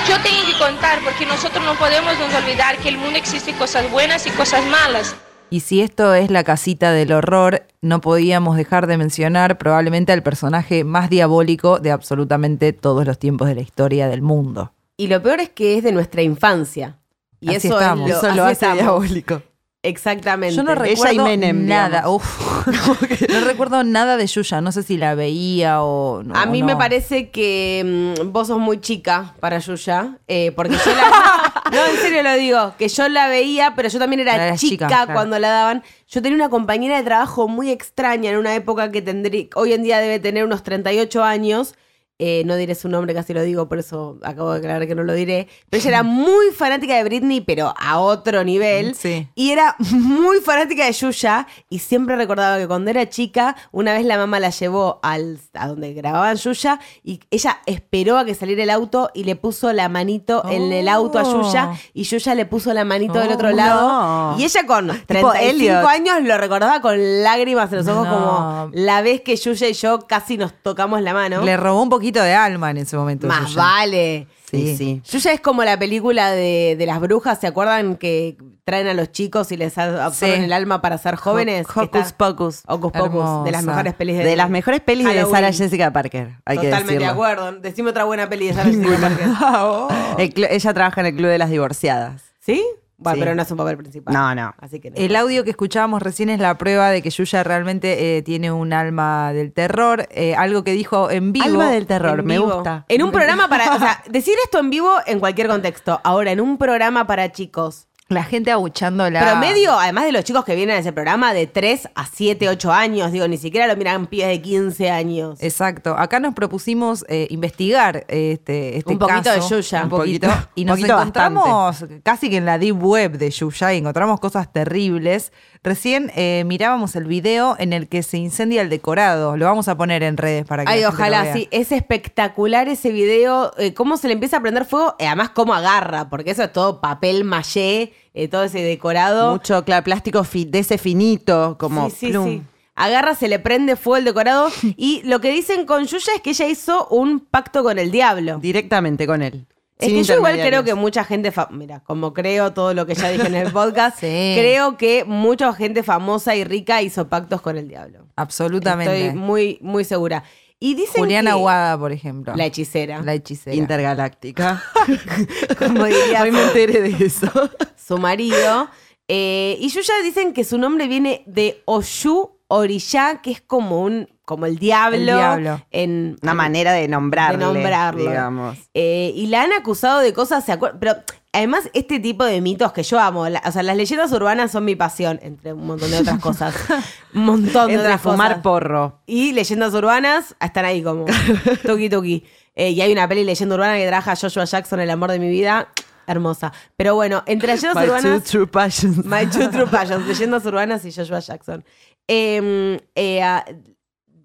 Yo 0.07 0.15
tengo 0.21 0.45
que 0.45 0.57
contar 0.57 0.99
porque 1.03 1.25
nosotros 1.25 1.63
no 1.65 1.73
podemos 1.75 2.13
nos 2.17 2.33
olvidar 2.41 2.77
que 2.77 2.89
el 2.89 2.97
mundo 2.97 3.17
existe 3.17 3.53
cosas 3.53 3.89
buenas 3.91 4.25
y 4.25 4.29
cosas 4.31 4.65
malas. 4.67 5.15
Y 5.49 5.61
si 5.61 5.81
esto 5.81 6.13
es 6.13 6.29
la 6.29 6.43
casita 6.43 6.91
del 6.91 7.11
horror, 7.13 7.63
no 7.81 8.01
podíamos 8.01 8.57
dejar 8.57 8.87
de 8.87 8.97
mencionar 8.97 9.57
probablemente 9.57 10.11
al 10.11 10.23
personaje 10.23 10.83
más 10.83 11.09
diabólico 11.09 11.79
de 11.79 11.91
absolutamente 11.91 12.73
todos 12.73 13.05
los 13.05 13.17
tiempos 13.17 13.47
de 13.47 13.55
la 13.55 13.61
historia 13.61 14.07
del 14.07 14.21
mundo. 14.21 14.73
Y 14.97 15.07
lo 15.07 15.21
peor 15.21 15.39
es 15.39 15.49
que 15.49 15.77
es 15.77 15.83
de 15.83 15.91
nuestra 15.93 16.21
infancia. 16.21 16.97
Y 17.39 17.49
Así 17.55 17.67
eso 17.67 17.79
estamos. 17.79 18.09
es 18.09 18.15
lo, 18.15 18.17
Eso 18.17 18.35
lo 18.35 18.43
así 18.43 18.51
hace 18.51 18.51
estamos. 18.53 18.77
diabólico. 18.79 19.41
Exactamente. 19.83 20.55
Yo 20.55 20.63
no 20.63 20.73
Ella 20.73 20.85
y 20.85 20.95
recuerdo 20.95 21.23
Menem, 21.23 21.65
nada. 21.65 22.09
Uf. 22.09 22.67
no 23.29 23.39
recuerdo 23.41 23.83
nada 23.83 24.17
de 24.17 24.25
Yuya. 24.25 24.59
No 24.59 24.71
sé 24.71 24.83
si 24.83 24.97
la 24.97 25.15
veía 25.15 25.81
o 25.83 26.23
no. 26.23 26.35
a 26.35 26.45
mí 26.45 26.61
no. 26.61 26.67
me 26.67 26.75
parece 26.75 27.29
que 27.29 28.15
mm, 28.19 28.31
vos 28.31 28.47
sos 28.47 28.59
muy 28.59 28.81
chica 28.81 29.35
para 29.39 29.59
Yuya, 29.59 30.17
eh, 30.27 30.51
porque 30.53 30.75
yo 30.75 30.95
la... 30.95 31.53
no, 31.71 31.85
en 31.85 31.97
serio 31.97 32.23
lo 32.23 32.33
digo, 32.35 32.73
que 32.77 32.87
yo 32.87 33.07
la 33.07 33.27
veía, 33.27 33.73
pero 33.75 33.89
yo 33.89 33.99
también 33.99 34.21
era 34.21 34.55
chica, 34.55 34.87
claro. 34.87 35.13
cuando 35.13 35.37
la 35.39 35.49
daban. 35.49 35.83
Yo 36.07 36.21
tenía 36.21 36.35
una 36.35 36.49
compañera 36.49 36.97
de 36.97 37.03
trabajo 37.03 37.47
muy 37.47 37.69
extraña 37.69 38.31
en 38.31 38.37
una 38.37 38.55
época 38.55 38.91
que 38.91 39.01
tendría, 39.01 39.47
hoy 39.55 39.73
en 39.73 39.83
día 39.83 39.99
debe 39.99 40.19
tener 40.19 40.43
unos 40.43 40.63
38 40.63 41.23
años. 41.23 41.75
Eh, 42.19 42.41
no 42.45 42.55
diré 42.55 42.73
su 42.73 42.89
nombre, 42.89 43.13
casi 43.13 43.31
lo 43.33 43.43
digo, 43.43 43.69
por 43.69 43.77
eso 43.77 44.17
acabo 44.23 44.51
de 44.51 44.57
aclarar 44.57 44.87
que 44.87 44.95
no 44.95 45.03
lo 45.03 45.13
diré. 45.13 45.47
Pero 45.69 45.81
ella 45.81 45.89
era 45.89 46.03
muy 46.03 46.47
fanática 46.51 46.95
de 46.95 47.03
Britney, 47.03 47.41
pero 47.41 47.75
a 47.79 47.99
otro 47.99 48.43
nivel. 48.43 48.95
Sí. 48.95 49.27
Y 49.35 49.51
era 49.51 49.75
muy 49.91 50.37
fanática 50.41 50.85
de 50.85 50.93
Yuya 50.93 51.45
y 51.69 51.77
siempre 51.79 52.15
recordaba 52.15 52.57
que 52.57 52.67
cuando 52.67 52.89
era 52.89 53.07
chica, 53.07 53.55
una 53.71 53.93
vez 53.93 54.03
la 54.05 54.17
mamá 54.17 54.39
la 54.39 54.49
llevó 54.49 54.99
al, 55.03 55.37
a 55.53 55.67
donde 55.67 55.93
grababan 55.93 56.37
Yuya 56.37 56.79
y 57.03 57.19
ella 57.29 57.59
esperó 57.67 58.17
a 58.17 58.25
que 58.25 58.33
saliera 58.33 58.63
el 58.63 58.71
auto 58.71 59.11
y 59.13 59.23
le 59.23 59.35
puso 59.35 59.71
la 59.71 59.87
manito 59.87 60.43
en 60.49 60.71
el 60.73 60.87
auto 60.87 61.19
a 61.19 61.23
Yuya 61.23 61.71
y 61.93 62.01
Yuya 62.03 62.33
le 62.33 62.45
puso 62.47 62.73
la 62.73 62.83
manito 62.83 63.19
del 63.19 63.31
otro 63.31 63.49
Oh, 63.49 63.51
lado. 63.51 63.87
no. 64.33 64.39
Y 64.39 64.43
ella 64.45 64.65
con 64.65 64.87
Tipo 64.87 65.05
35 65.05 65.35
Elliot. 65.51 65.85
años 65.85 66.15
lo 66.23 66.35
recordaba 66.39 66.81
con 66.81 66.97
lágrimas 67.23 67.71
en 67.71 67.77
los 67.77 67.87
ojos 67.87 68.07
No. 68.07 68.13
como 68.13 68.69
la 68.73 69.01
vez 69.03 69.21
que 69.21 69.35
Yuya 69.35 69.67
y 69.69 69.73
yo 69.73 69.99
casi 70.07 70.37
nos 70.37 70.51
tocamos 70.63 70.99
la 71.03 71.13
mano. 71.13 71.43
Le 71.43 71.55
robó 71.57 71.83
un 71.83 71.89
poquito 71.89 72.06
de 72.23 72.33
alma 72.33 72.71
en 72.71 72.77
ese 72.77 72.95
momento. 72.97 73.27
Más 73.27 73.49
Yuya. 73.49 73.61
vale. 73.61 74.27
Sí, 74.49 74.77
sí. 74.77 75.01
Yuya 75.09 75.33
es 75.33 75.41
como 75.41 75.63
la 75.63 75.77
película 75.77 76.31
de, 76.31 76.75
de 76.77 76.85
las 76.85 76.99
brujas, 77.01 77.39
¿se 77.39 77.47
acuerdan 77.47 77.95
que 77.97 78.37
traen 78.63 78.87
a 78.87 78.93
los 78.93 79.11
chicos 79.11 79.51
y 79.51 79.57
les 79.57 79.77
absorben 79.77 80.37
Sí. 80.39 80.43
el 80.45 80.53
alma 80.53 80.81
para 80.81 80.97
ser 80.97 81.15
jóvenes? 81.15 81.67
Que 81.67 81.79
Hocus 81.81 82.01
está- 82.01 82.17
Pocus. 82.17 82.61
Hocus 82.65 82.91
Pocus, 82.93 83.43
de 83.43 83.51
las 83.51 83.63
mejores 83.63 83.93
pelis 83.93 84.17
de, 84.17 84.23
De 84.23 84.35
las 84.37 84.49
mejores 84.49 84.79
pelis 84.81 85.05
de. 85.05 85.25
Sarah 85.25 85.51
Jessica 85.51 85.91
Parker. 85.91 86.35
Hay 86.45 86.57
que 86.59 86.65
Totalmente 86.69 86.99
de 86.99 87.05
acuerdo. 87.07 87.51
Decime 87.53 87.89
otra 87.89 88.05
buena 88.05 88.29
peli 88.29 88.47
de 88.47 88.53
Sarah 88.53 88.69
Jessica 88.69 88.97
Parker. 90.17 90.47
Ella 90.49 90.73
trabaja 90.73 91.01
en 91.01 91.07
el 91.07 91.15
Club 91.15 91.27
de 91.29 91.37
las 91.37 91.49
Divorciadas. 91.49 92.21
¿Sí? 92.39 92.63
Bueno, 92.99 93.15
Sí. 93.15 93.19
pero 93.21 93.35
no 93.35 93.41
es 93.43 93.51
un 93.51 93.57
papel 93.57 93.77
principal. 93.77 94.13
No, 94.13 94.33
no. 94.33 94.55
Así 94.59 94.79
que 94.79 94.89
no. 94.89 94.95
El 94.97 95.15
audio 95.15 95.43
que 95.43 95.51
escuchábamos 95.51 96.01
recién 96.01 96.29
es 96.29 96.39
la 96.39 96.57
prueba 96.57 96.89
de 96.89 97.01
que 97.03 97.11
Yuya 97.11 97.43
realmente 97.43 98.17
eh, 98.17 98.21
tiene 98.23 98.51
un 98.51 98.73
alma 98.73 99.33
del 99.33 99.53
terror. 99.53 100.07
eh, 100.09 100.35
algo 100.35 100.63
que 100.63 100.71
dijo 100.71 101.11
en 101.11 101.31
vivo. 101.31 101.45
Alma 101.45 101.69
del 101.71 101.85
terror, 101.85 102.23
me 102.23 102.35
vivo. 102.39 102.55
gusta. 102.55 102.85
En 102.89 103.03
un 103.03 103.11
programa 103.11 103.47
para. 103.49 103.75
O 103.75 103.79
sea, 103.79 104.01
decir 104.09 104.33
esto 104.43 104.59
en 104.59 104.69
vivo 104.71 104.91
en 105.05 105.19
cualquier 105.19 105.47
contexto. 105.47 106.01
Ahora, 106.03 106.31
en 106.31 106.41
un 106.41 106.57
programa 106.57 107.05
para 107.05 107.31
chicos. 107.31 107.86
La 108.09 108.23
gente 108.23 108.51
abuchándola. 108.51 109.19
Promedio, 109.19 109.77
además 109.77 110.05
de 110.05 110.13
los 110.13 110.23
chicos 110.23 110.45
que 110.45 110.55
vienen 110.55 110.77
a 110.77 110.79
ese 110.79 110.93
programa, 110.93 111.33
de 111.33 111.45
3 111.45 111.89
a 111.93 112.05
7, 112.05 112.47
8 112.47 112.71
años. 112.71 113.11
Digo, 113.11 113.27
ni 113.27 113.35
siquiera 113.37 113.67
lo 113.67 113.75
miran 113.75 114.07
pibes 114.07 114.29
de 114.29 114.41
15 114.41 114.89
años. 114.89 115.37
Exacto. 115.41 115.93
Acá 115.97 116.21
nos 116.21 116.33
propusimos 116.33 117.03
eh, 117.09 117.27
investigar 117.31 118.05
este, 118.07 118.77
este 118.77 118.93
Un 118.93 118.97
poquito 118.99 119.23
caso, 119.23 119.55
de 119.55 119.61
Yuya. 119.61 119.83
Un 119.83 119.89
poquito. 119.89 120.27
Y 120.55 120.63
nos 120.63 120.77
poquito 120.79 120.93
encontramos 120.95 121.85
casi 122.03 122.29
que 122.29 122.37
en 122.37 122.45
la 122.45 122.57
deep 122.57 122.81
web 122.81 123.17
de 123.17 123.29
Yuya 123.29 123.73
y 123.73 123.79
encontramos 123.79 124.21
cosas 124.21 124.53
terribles. 124.53 125.33
Recién 125.63 126.09
eh, 126.15 126.43
mirábamos 126.45 126.95
el 126.95 127.03
video 127.05 127.57
en 127.59 127.73
el 127.73 127.89
que 127.89 128.03
se 128.03 128.17
incendia 128.17 128.61
el 128.61 128.69
decorado. 128.69 129.35
Lo 129.35 129.45
vamos 129.47 129.67
a 129.67 129.75
poner 129.75 130.01
en 130.03 130.15
redes 130.15 130.45
para 130.45 130.63
que 130.63 130.71
Ay, 130.71 130.79
la 130.81 130.87
gente 130.91 130.97
lo 130.97 131.03
ojalá, 131.03 131.23
vea. 131.23 131.33
sí. 131.33 131.47
Es 131.51 131.73
espectacular 131.73 132.69
ese 132.69 132.91
video. 132.91 133.51
eh, 133.57 133.73
cómo 133.73 133.97
se 133.97 134.07
le 134.07 134.13
empieza 134.13 134.37
a 134.37 134.39
prender 134.41 134.63
fuego. 134.63 134.95
y 134.97 135.03
además, 135.03 135.31
cómo 135.31 135.53
agarra. 135.53 136.09
Porque 136.09 136.31
eso 136.31 136.43
es 136.43 136.53
todo 136.53 136.79
papel 136.79 137.25
maché, 137.25 137.91
eh, 138.23 138.27
todo 138.27 138.43
ese 138.43 138.61
decorado. 138.61 139.31
Mucho, 139.31 139.63
claro, 139.63 139.83
plástico 139.83 140.23
fi- 140.23 140.45
de 140.45 140.59
ese 140.59 140.77
finito, 140.77 141.55
como 141.59 141.89
sí, 141.89 141.95
sí, 141.99 142.07
plum. 142.09 142.25
sí. 142.25 142.41
Agarra, 142.75 143.15
se 143.15 143.27
le 143.27 143.39
prende 143.39 143.75
fuego 143.75 143.97
el 143.97 144.05
decorado. 144.05 144.49
y 144.77 145.01
lo 145.03 145.19
que 145.21 145.31
dicen 145.31 145.65
con 145.65 145.85
Yuya 145.85 146.13
es 146.15 146.21
que 146.21 146.29
ella 146.31 146.47
hizo 146.47 146.87
un 146.89 147.19
pacto 147.19 147.63
con 147.63 147.79
el 147.79 147.89
diablo. 147.91 148.37
Directamente 148.39 149.07
con 149.07 149.21
él. 149.21 149.47
Es 149.79 149.87
sin 149.89 149.97
que 149.97 150.03
yo 150.05 150.15
igual 150.15 150.39
creo 150.39 150.63
que 150.63 150.73
mucha 150.73 151.03
gente, 151.03 151.31
mira, 151.51 151.81
como 151.81 152.11
creo 152.13 152.51
todo 152.51 152.73
lo 152.73 152.87
que 152.87 152.95
ya 152.95 153.09
dije 153.09 153.27
en 153.27 153.35
el 153.35 153.51
podcast, 153.53 153.99
Sí. 153.99 154.33
creo 154.35 154.75
que 154.75 155.05
mucha 155.05 155.53
gente 155.53 155.83
famosa 155.83 156.35
y 156.35 156.43
rica 156.43 156.81
hizo 156.81 157.07
pactos 157.09 157.41
con 157.41 157.57
el 157.57 157.67
diablo. 157.67 158.07
Absolutamente. 158.15 159.07
Estoy 159.07 159.19
muy, 159.19 159.59
muy 159.61 159.83
segura. 159.83 160.23
Y 160.59 160.73
dicen 160.73 161.01
Juliana 161.03 161.29
que 161.31 161.37
Aguada, 161.37 161.77
por 161.77 161.91
ejemplo. 161.91 162.33
la 162.35 162.45
hechicera, 162.45 163.01
La 163.03 163.13
hechicera. 163.13 163.55
Intergaláctica. 163.55 164.63
como 165.59 165.85
diría 165.85 166.23
Hoy 166.23 166.31
me 166.31 166.41
enteré 166.43 166.81
de 166.81 167.05
eso. 167.05 167.29
su 167.75 167.97
marido. 167.97 168.69
eh, 169.07 169.55
y 169.59 169.69
Yuya 169.69 169.93
dicen 170.03 170.33
que 170.33 170.43
su 170.43 170.57
nombre 170.57 170.87
viene 170.87 171.23
de 171.27 171.61
Oshu 171.65 172.31
Orishá, 172.47 173.21
que 173.21 173.31
es 173.31 173.41
como 173.41 173.81
un 173.83 174.07
como 174.25 174.45
el 174.45 174.57
diablo, 174.57 174.97
El 174.97 175.05
diablo. 175.05 175.61
en 175.71 176.17
Una 176.21 176.33
manera 176.33 176.73
de 176.73 176.87
nombrarle, 176.89 177.37
de 177.45 177.53
nombrarlo. 177.53 178.01
digamos. 178.09 178.57
Eh, 178.73 179.13
y 179.15 179.27
la 179.27 179.43
han 179.43 179.53
acusado 179.53 179.99
de 180.01 180.11
cosas, 180.11 180.43
¿se 180.45 180.51
acuer- 180.57 180.75
Pero 180.81 180.95
además, 181.33 181.69
este 181.73 181.99
tipo 181.99 182.23
de 182.25 182.41
mitos 182.41 182.71
que 182.73 182.83
yo 182.83 182.99
amo, 182.99 183.27
la- 183.29 183.41
o 183.45 183.51
sea, 183.51 183.63
las 183.63 183.77
leyendas 183.77 184.11
urbanas 184.11 184.51
son 184.51 184.65
mi 184.65 184.75
pasión, 184.75 185.19
entre 185.21 185.53
un 185.53 185.65
montón 185.67 185.91
de 185.91 185.99
otras 185.99 186.19
cosas. 186.19 186.55
un 187.13 187.25
montón 187.25 187.67
de 187.67 187.73
Entre 187.75 187.87
otras 187.87 188.01
fumar 188.01 188.29
cosas. 188.31 188.43
porro. 188.43 189.01
Y 189.05 189.31
leyendas 189.33 189.73
urbanas 189.73 190.35
están 190.39 190.65
ahí 190.65 190.81
como 190.83 191.05
tuki 191.65 191.89
tuki. 191.89 192.23
Eh, 192.55 192.71
y 192.71 192.81
hay 192.81 192.91
una 192.91 193.07
peli 193.07 193.23
leyenda 193.23 193.53
urbana 193.55 193.77
que 193.77 193.85
trabaja 193.87 194.15
Joshua 194.15 194.45
Jackson, 194.45 194.79
El 194.79 194.89
amor 194.89 195.11
de 195.11 195.19
mi 195.19 195.29
vida. 195.29 195.69
Hermosa. 196.09 196.53
Pero 196.77 196.95
bueno, 196.95 197.21
entre 197.27 197.53
leyendas 197.53 197.75
My 197.75 197.85
two 197.85 197.93
urbanas. 197.97 198.23
true 198.23 198.47
passions. 198.47 199.05
My 199.05 199.25
Two 199.27 199.49
True 199.49 199.67
Passions, 199.71 200.07
Leyendas 200.07 200.45
Urbanas 200.45 200.85
y 200.85 200.91
Joshua 200.93 201.19
Jackson. 201.19 201.65
Eh, 202.07 202.79
eh, 202.95 203.21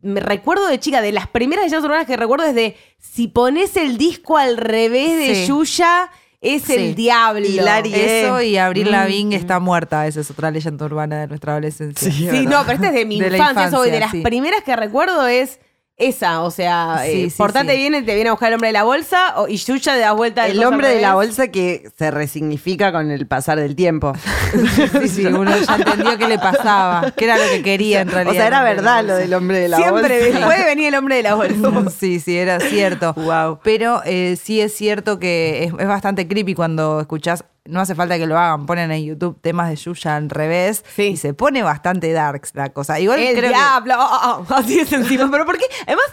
me 0.03 0.21
recuerdo 0.21 0.67
de 0.69 0.79
chica, 0.81 1.01
de 1.03 1.11
las 1.13 1.27
primeras 1.29 1.65
leyendas 1.65 1.85
urbanas 1.85 2.07
que 2.07 2.17
recuerdo 2.17 2.45
es 2.47 2.55
de 2.55 2.77
si 2.99 3.27
pones 3.29 3.77
el 3.77 3.99
disco 3.99 4.39
al 4.39 4.57
revés 4.57 5.19
de 5.19 5.35
Sí. 5.35 5.47
Yuya, 5.49 6.11
es 6.43 6.63
Sí. 6.65 6.75
el 6.75 6.95
diablo. 6.95 7.47
Hilari. 7.47 7.95
Eso 7.95 8.43
y 8.43 8.57
Abril 8.59 8.89
Mm. 8.89 8.91
Lavigne 8.91 9.37
está 9.37 9.61
muerta. 9.61 10.07
Esa 10.07 10.21
es 10.21 10.31
otra 10.31 10.51
leyenda 10.51 10.85
urbana 10.85 11.21
de 11.21 11.29
nuestra 11.29 11.53
adolescencia. 11.53 12.13
Sí, 12.13 12.45
no, 12.47 12.63
pero 12.67 12.75
este 12.75 12.89
es 12.89 12.93
de 12.95 13.07
mi 13.07 13.19
De 13.21 13.29
infancia, 13.29 13.67
eso, 13.69 13.87
y 13.87 13.91
de 13.91 13.97
infancia, 13.97 14.01
las 14.01 14.11
sí. 14.11 14.21
primeras 14.23 14.63
que 14.65 14.77
recuerdo 14.77 15.27
es 15.27 15.61
esa, 16.09 16.43
o 16.43 16.51
sea, 16.51 17.01
Sí, 17.05 17.11
eh, 17.25 17.31
sí, 17.31 17.37
portate 17.37 17.73
sí. 17.73 17.77
bien 17.79 17.95
y 17.95 18.03
te 18.03 18.15
viene 18.15 18.29
a 18.29 18.33
buscar 18.33 18.49
el 18.49 18.55
hombre 18.55 18.69
de 18.69 18.73
la 18.75 18.85
bolsa 18.85 19.35
o, 19.37 19.49
y 19.49 19.57
Yuya 19.57 19.95
de 19.95 20.01
la 20.01 20.13
vuelta 20.13 20.47
El 20.47 20.63
hombre 20.65 20.89
de 20.89 21.01
la 21.01 21.15
bolsa 21.15 21.49
que 21.49 21.91
se 21.99 22.11
resignifica 22.11 22.93
con 22.93 23.11
el 23.11 23.27
pasar 23.27 23.59
del 23.59 23.75
tiempo. 23.77 24.13
Sí, 25.03 25.09
sí, 25.09 25.27
uno 25.27 25.51
ya 25.57 25.75
entendió 25.77 26.19
qué 26.19 26.29
le 26.29 26.39
pasaba, 26.39 27.11
qué 27.17 27.25
era 27.25 27.37
lo 27.39 27.45
que 27.51 27.63
quería 27.63 28.03
en 28.03 28.11
realidad. 28.11 28.33
O 28.33 28.37
sea, 28.37 28.47
era 28.47 28.63
verdad 28.63 29.05
lo 29.05 29.15
del 29.17 29.33
hombre 29.35 29.59
de 29.59 29.69
la 29.69 29.77
Siempre 29.79 30.21
bolsa. 30.21 30.39
después 30.39 30.59
de 30.59 30.65
venir 30.65 30.89
el 30.89 30.95
hombre 30.95 31.17
de 31.17 31.23
la 31.23 31.35
bolsa. 31.35 31.53
Sí, 31.99 32.21
sí, 32.21 32.37
era 32.37 32.61
cierto. 32.61 33.13
Wow. 33.15 33.61
Pero 33.63 34.03
eh, 34.05 34.37
sí 34.43 34.61
es 34.61 34.75
cierto 34.75 35.19
que 35.19 35.65
es, 35.65 35.73
es 35.79 35.87
bastante 35.87 36.29
creepy 36.29 36.55
cuando 36.55 37.01
escuchás. 37.01 37.45
No 37.65 37.81
hace 37.81 37.95
falta 37.95 38.19
que 38.19 38.27
lo 38.27 38.37
hagan, 38.39 38.67
ponen 38.67 38.91
en 38.91 39.05
YouTube 39.05 39.39
temas 39.41 39.69
de 39.71 39.77
Yuya 39.77 40.17
al 40.17 40.29
revés 40.31 40.85
Sí. 40.97 41.03
y 41.03 41.17
se 41.17 41.33
pone 41.33 41.63
bastante 41.63 42.13
darks 42.13 42.55
la 42.55 42.71
cosa. 42.71 42.99
Igual 42.99 43.21
el 43.21 43.37
creo 43.37 43.51
que 43.51 43.57
diablo, 43.57 43.95
oh, 43.99 44.09
oh, 44.25 44.47
oh, 44.49 44.55
así 44.57 44.81
es 44.81 44.93
encima. 44.93 45.31
Pero 45.31 45.47
¿por 45.47 45.59
qué? 45.59 45.65
Además, 45.87 46.05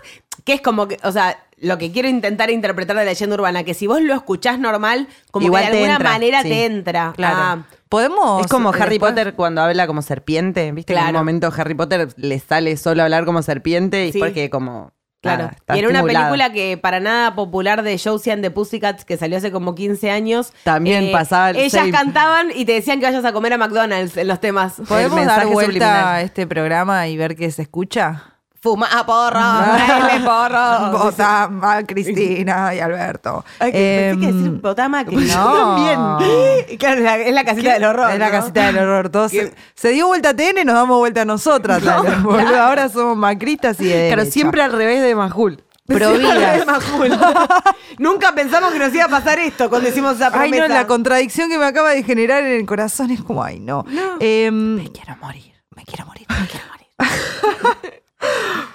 que 0.44 0.54
es 0.54 0.62
como 0.62 0.88
que, 0.88 0.98
o 1.04 1.12
sea, 1.12 1.38
lo 1.58 1.78
que 1.78 1.92
quiero 1.92 2.08
intentar 2.08 2.50
interpretar 2.52 2.96
de 2.98 3.06
leyenda 3.06 3.36
urbana, 3.36 3.64
que 3.64 3.74
si 3.74 3.88
vos 3.88 4.00
lo 4.02 4.14
escuchás 4.14 4.60
normal, 4.60 5.08
como 5.32 5.48
Igual 5.48 5.66
que 5.66 5.72
de 5.72 5.78
alguna 5.78 5.94
entra, 5.96 6.10
manera 6.12 6.42
sí. 6.44 6.50
te 6.50 6.66
entra. 6.66 7.14
Claro. 7.16 7.36
Ah, 7.40 7.58
podemos. 7.90 8.42
Es 8.46 8.48
como 8.52 8.72
eh, 8.74 8.78
Harry 8.80 8.92
después- 9.00 9.12
Potter 9.14 9.34
cuando 9.34 9.62
habla 9.62 9.88
como 9.88 10.02
serpiente, 10.04 10.72
¿viste? 10.72 10.94
Que 10.94 11.00
En 11.00 11.08
un 11.08 11.14
momento 11.14 11.52
Harry 11.58 11.74
Potter 11.74 12.10
le 12.16 12.40
sale 12.40 12.78
solo 12.78 13.02
hablar 13.04 13.26
como 13.26 13.42
serpiente 13.42 14.06
y 14.08 14.12
Sí. 14.12 14.20
es 14.20 14.24
porque 14.24 14.50
como... 14.52 14.94
Claro. 15.22 15.44
nada, 15.44 15.56
está 15.58 15.76
y 15.76 15.80
era 15.80 15.90
una 15.90 16.02
película 16.04 16.52
que 16.54 16.78
para 16.78 17.02
nada 17.02 17.36
popular 17.36 17.84
de 17.84 18.00
Josie 18.02 18.32
and 18.32 18.42
the 18.42 18.52
Pussycats 18.52 19.04
que 19.04 19.18
salió 19.18 19.38
hace 19.38 19.52
como 19.52 19.76
15 19.76 20.10
años. 20.12 20.50
Eh, 20.52 20.58
También 20.64 21.12
pasaba 21.12 21.50
el 21.50 21.58
Ellas 21.58 21.72
same. 21.74 21.92
cantaban 21.92 22.48
y 22.56 22.64
te 22.64 22.72
decían 22.72 23.00
que 23.02 23.06
vayas 23.06 23.26
a 23.26 23.34
comer 23.34 23.52
a 23.54 23.58
McDonald's 23.58 24.16
en 24.16 24.28
los 24.30 24.40
temas. 24.40 24.76
¿Podemos 24.88 25.26
dar 25.26 25.46
vuelta 25.48 25.66
subliminal. 25.66 26.06
a 26.06 26.22
este 26.22 26.48
programa 26.48 27.08
y 27.10 27.18
ver 27.18 27.36
qué 27.36 27.52
se 27.52 27.64
escucha? 27.64 28.36
Fuma 28.62 28.88
a 28.92 29.06
porro, 29.06 29.40
baile 29.40 30.20
porro. 30.26 30.92
Vota 30.98 31.44
a 31.62 31.84
Cristina 31.86 32.76
y 32.76 32.80
Alberto. 32.82 33.46
Ay, 33.60 33.72
que 33.72 33.78
pensé 34.12 34.20
que 34.20 34.28
Em, 34.30 34.38
decir 34.44 34.62
Botama 34.62 35.06
que 35.06 35.16
no. 35.16 36.20
Y 36.70 36.78
Claro, 36.78 36.98
es 36.98 37.04
la, 37.04 37.18
es 37.18 37.34
la 37.34 37.44
casita 37.46 37.74
del 37.74 37.86
horror. 37.86 38.12
Es 38.12 38.20
la 38.20 38.26
¿no? 38.26 38.32
casita 38.32 38.66
del 38.66 38.78
horror. 38.80 39.10
Todos 39.10 39.32
se, 39.32 39.54
se 39.76 39.90
dio 39.92 40.08
vuelta 40.08 40.30
a 40.30 40.34
TN, 40.36 40.66
nos 40.66 40.76
damos 40.76 40.98
vuelta 40.98 41.22
a 41.22 41.26
nosotras. 41.26 41.82
dale, 41.84 42.10
boludo. 42.22 42.62
Ahora 42.62 42.90
somos 42.90 43.16
macristas 43.16 43.80
y 43.80 43.86
de 43.86 44.08
Claro, 44.08 44.22
derecha. 44.22 44.32
siempre 44.32 44.62
al 44.62 44.72
revés 44.74 45.02
de 45.04 45.16
Majul. 45.16 45.64
Providas. 45.88 46.66
Nunca 47.98 48.34
pensamos 48.36 48.72
que 48.72 48.78
nos 48.80 48.94
iba 48.94 49.06
a 49.06 49.10
pasar 49.10 49.40
esto 49.40 49.70
cuando 49.70 49.90
hicimos 49.90 50.18
esa 50.18 50.28
Ay, 50.28 50.50
promesa. 50.52 50.68
no, 50.68 50.74
la 50.76 50.86
contradicción 50.86 51.50
que 51.50 51.58
me 51.58 51.66
acaba 51.66 51.92
de 51.92 52.04
generar 52.04 52.44
en 52.44 52.60
el 52.60 52.66
corazón 52.68 53.10
es 53.10 53.24
como, 53.24 53.42
ay, 53.44 53.60
no. 53.60 53.86
Em, 54.20 54.76
me 54.76 54.92
quiero 54.92 55.16
morir, 55.22 55.52
me 55.76 55.84
quiero 55.86 56.06
morir, 56.06 56.28
me 56.30 56.48
quiero 56.48 56.66
morir. 56.68 57.99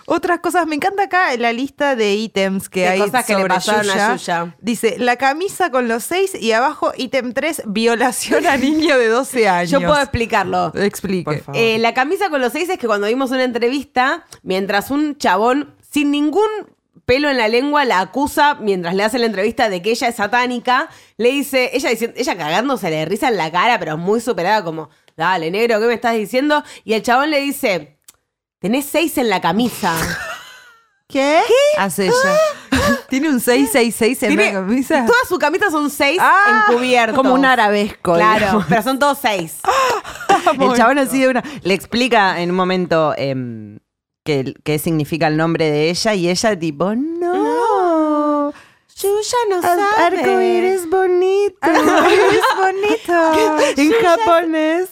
Otras 0.06 0.40
cosas, 0.40 0.66
me 0.66 0.74
encanta 0.74 1.04
acá 1.04 1.34
la 1.36 1.52
lista 1.52 1.96
de 1.96 2.14
ítems 2.14 2.68
que 2.68 2.80
De 2.80 2.88
hay 2.88 3.00
cosas 3.00 3.24
que 3.24 3.34
le 3.34 3.40
sobre 3.40 3.54
pasaron 3.54 3.90
a 3.90 4.16
Yuya. 4.16 4.56
Dice, 4.60 4.96
la 4.98 5.16
camisa 5.16 5.70
con 5.70 5.88
los 5.88 6.04
seis 6.04 6.34
y 6.34 6.52
abajo 6.52 6.92
ítem 6.96 7.32
3, 7.32 7.62
violación 7.66 8.46
a 8.46 8.56
niño 8.56 8.98
de 8.98 9.08
12 9.08 9.48
años. 9.48 9.70
Yo 9.70 9.80
puedo 9.80 9.98
explicarlo. 9.98 10.72
Explique. 10.74 11.24
Por 11.24 11.40
favor. 11.40 11.60
Eh, 11.60 11.78
la 11.78 11.94
camisa 11.94 12.28
con 12.28 12.40
los 12.40 12.52
seis 12.52 12.68
es 12.68 12.78
que 12.78 12.86
cuando 12.86 13.06
vimos 13.06 13.30
una 13.30 13.44
entrevista, 13.44 14.24
mientras 14.42 14.90
un 14.90 15.16
chabón 15.16 15.74
sin 15.80 16.10
ningún 16.10 16.48
pelo 17.06 17.30
en 17.30 17.36
la 17.36 17.48
lengua 17.48 17.84
la 17.84 18.00
acusa 18.00 18.54
mientras 18.54 18.94
le 18.94 19.04
hace 19.04 19.18
la 19.18 19.26
entrevista 19.26 19.68
de 19.68 19.82
que 19.82 19.90
ella 19.90 20.08
es 20.08 20.16
satánica, 20.16 20.88
le 21.16 21.30
dice, 21.30 21.70
ella 21.72 21.90
diciendo, 21.90 22.16
ella 22.18 22.36
cagándose 22.36 22.90
de 22.90 23.04
risa 23.04 23.28
en 23.28 23.36
la 23.36 23.50
cara, 23.50 23.78
pero 23.78 23.96
muy 23.96 24.20
superada, 24.20 24.64
como, 24.64 24.90
dale, 25.16 25.50
negro, 25.50 25.80
¿qué 25.80 25.86
me 25.86 25.94
estás 25.94 26.14
diciendo? 26.14 26.62
Y 26.84 26.94
el 26.94 27.02
chabón 27.02 27.30
le 27.30 27.40
dice, 27.40 27.98
tenés 28.64 28.86
seis 28.86 29.18
en 29.18 29.28
la 29.28 29.42
camisa. 29.42 29.94
¿Qué? 31.06 31.42
Hace 31.76 32.06
ella. 32.06 32.38
¿Tiene 33.10 33.28
un 33.28 33.38
666 33.38 34.22
en 34.22 34.28
Tiene- 34.30 34.46
la 34.46 34.60
camisa? 34.60 35.04
Todas 35.04 35.28
sus 35.28 35.38
camisas 35.38 35.70
son 35.70 35.90
seis 35.90 36.16
Ah, 36.18 36.64
encubiertos. 36.70 37.14
Como 37.14 37.34
un 37.34 37.44
arabesco. 37.44 38.14
Claro, 38.14 38.38
digamos. 38.40 38.64
pero 38.70 38.82
son 38.82 38.98
todos 38.98 39.18
seis. 39.20 39.58
El 40.58 40.72
chabón 40.74 40.98
así 40.98 41.20
de 41.20 41.28
una. 41.28 41.44
Le 41.62 41.74
explica 41.74 42.40
en 42.40 42.50
un 42.52 42.56
momento 42.56 43.12
em, 43.18 43.80
qué, 44.24 44.54
qué 44.64 44.78
significa 44.78 45.26
el 45.26 45.36
nombre 45.36 45.70
de 45.70 45.90
ella 45.90 46.14
y 46.14 46.30
ella, 46.30 46.58
tipo, 46.58 46.94
no. 46.94 48.50
Yuya 48.96 49.38
no 49.50 49.56
Ar- 49.56 49.62
sabe. 49.62 50.16
Arcoíris 50.20 50.88
bonito. 50.88 51.58
es 51.70 52.42
bonito. 52.56 53.76
en 53.76 53.92
japonés. 54.02 54.88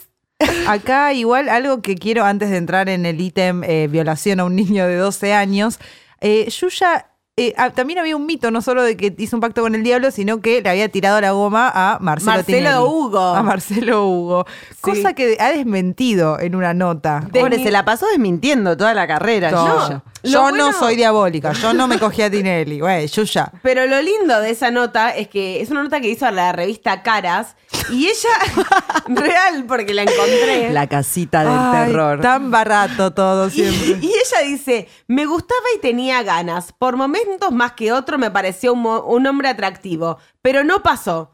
Acá 0.67 1.13
igual 1.13 1.49
algo 1.49 1.81
que 1.81 1.95
quiero 1.95 2.23
antes 2.23 2.49
de 2.49 2.57
entrar 2.57 2.89
en 2.89 3.05
el 3.05 3.19
ítem 3.19 3.63
eh, 3.63 3.87
violación 3.89 4.39
a 4.39 4.45
un 4.45 4.55
niño 4.55 4.87
de 4.87 4.95
12 4.95 5.33
años. 5.33 5.79
Eh, 6.21 6.49
Yuya, 6.49 7.07
eh, 7.35 7.53
ah, 7.57 7.71
también 7.71 7.97
había 7.97 8.15
un 8.15 8.27
mito, 8.27 8.51
no 8.51 8.61
solo 8.61 8.83
de 8.83 8.95
que 8.95 9.13
hizo 9.17 9.35
un 9.35 9.41
pacto 9.41 9.63
con 9.63 9.73
el 9.73 9.83
diablo, 9.83 10.11
sino 10.11 10.39
que 10.39 10.61
le 10.61 10.69
había 10.69 10.87
tirado 10.89 11.19
la 11.19 11.31
goma 11.31 11.71
a 11.73 11.97
Marcelo 11.99 12.31
Marcelo 12.31 12.59
Tinelli. 12.59 12.77
Hugo. 12.77 13.19
A 13.19 13.41
Marcelo 13.41 14.07
Hugo. 14.07 14.45
Cosa 14.81 15.13
que 15.13 15.37
ha 15.39 15.49
desmentido 15.49 16.39
en 16.39 16.55
una 16.55 16.75
nota. 16.75 17.27
Pobre, 17.33 17.61
se 17.63 17.71
la 17.71 17.85
pasó 17.85 18.05
desmintiendo 18.07 18.77
toda 18.77 18.93
la 18.93 19.07
carrera. 19.07 19.49
Todo. 19.49 20.03
Yo 20.23 20.41
bueno- 20.41 20.71
no 20.71 20.73
soy 20.79 20.95
diabólica, 20.95 21.51
yo 21.53 21.73
no 21.73 21.87
me 21.87 21.99
cogí 21.99 22.21
a 22.21 22.31
Tinelli. 22.31 22.79
Güey, 22.79 23.07
Yuya. 23.07 23.51
Pero 23.61 23.85
lo 23.87 24.01
lindo 24.01 24.39
de 24.39 24.51
esa 24.51 24.71
nota 24.71 25.09
es 25.09 25.27
que 25.27 25.61
es 25.61 25.69
una 25.69 25.83
nota 25.83 25.99
que 25.99 26.09
hizo 26.09 26.25
a 26.25 26.31
la 26.31 26.51
revista 26.53 27.03
Caras 27.03 27.55
y 27.89 28.07
ella, 28.07 28.29
real, 29.07 29.65
porque 29.67 29.93
la 29.93 30.03
encontré. 30.03 30.71
La 30.71 30.87
casita 30.87 31.41
del 31.43 31.53
Ay, 31.53 31.87
terror. 31.87 32.21
Tan 32.21 32.51
barato 32.51 33.11
todo 33.11 33.49
siempre. 33.49 33.97
y 34.01 34.07
ella 34.07 34.47
dice, 34.47 34.87
me 35.07 35.25
gustaba 35.25 35.61
y 35.75 35.79
tenía 35.79 36.23
ganas. 36.23 36.71
Por 36.71 36.95
momentos 36.95 37.51
más 37.51 37.73
que 37.73 37.91
otro 37.91 38.17
me 38.17 38.31
pareció 38.31 38.73
un 38.73 39.27
hombre 39.27 39.49
atractivo, 39.49 40.17
pero 40.41 40.63
no 40.63 40.81
pasó. 40.81 41.31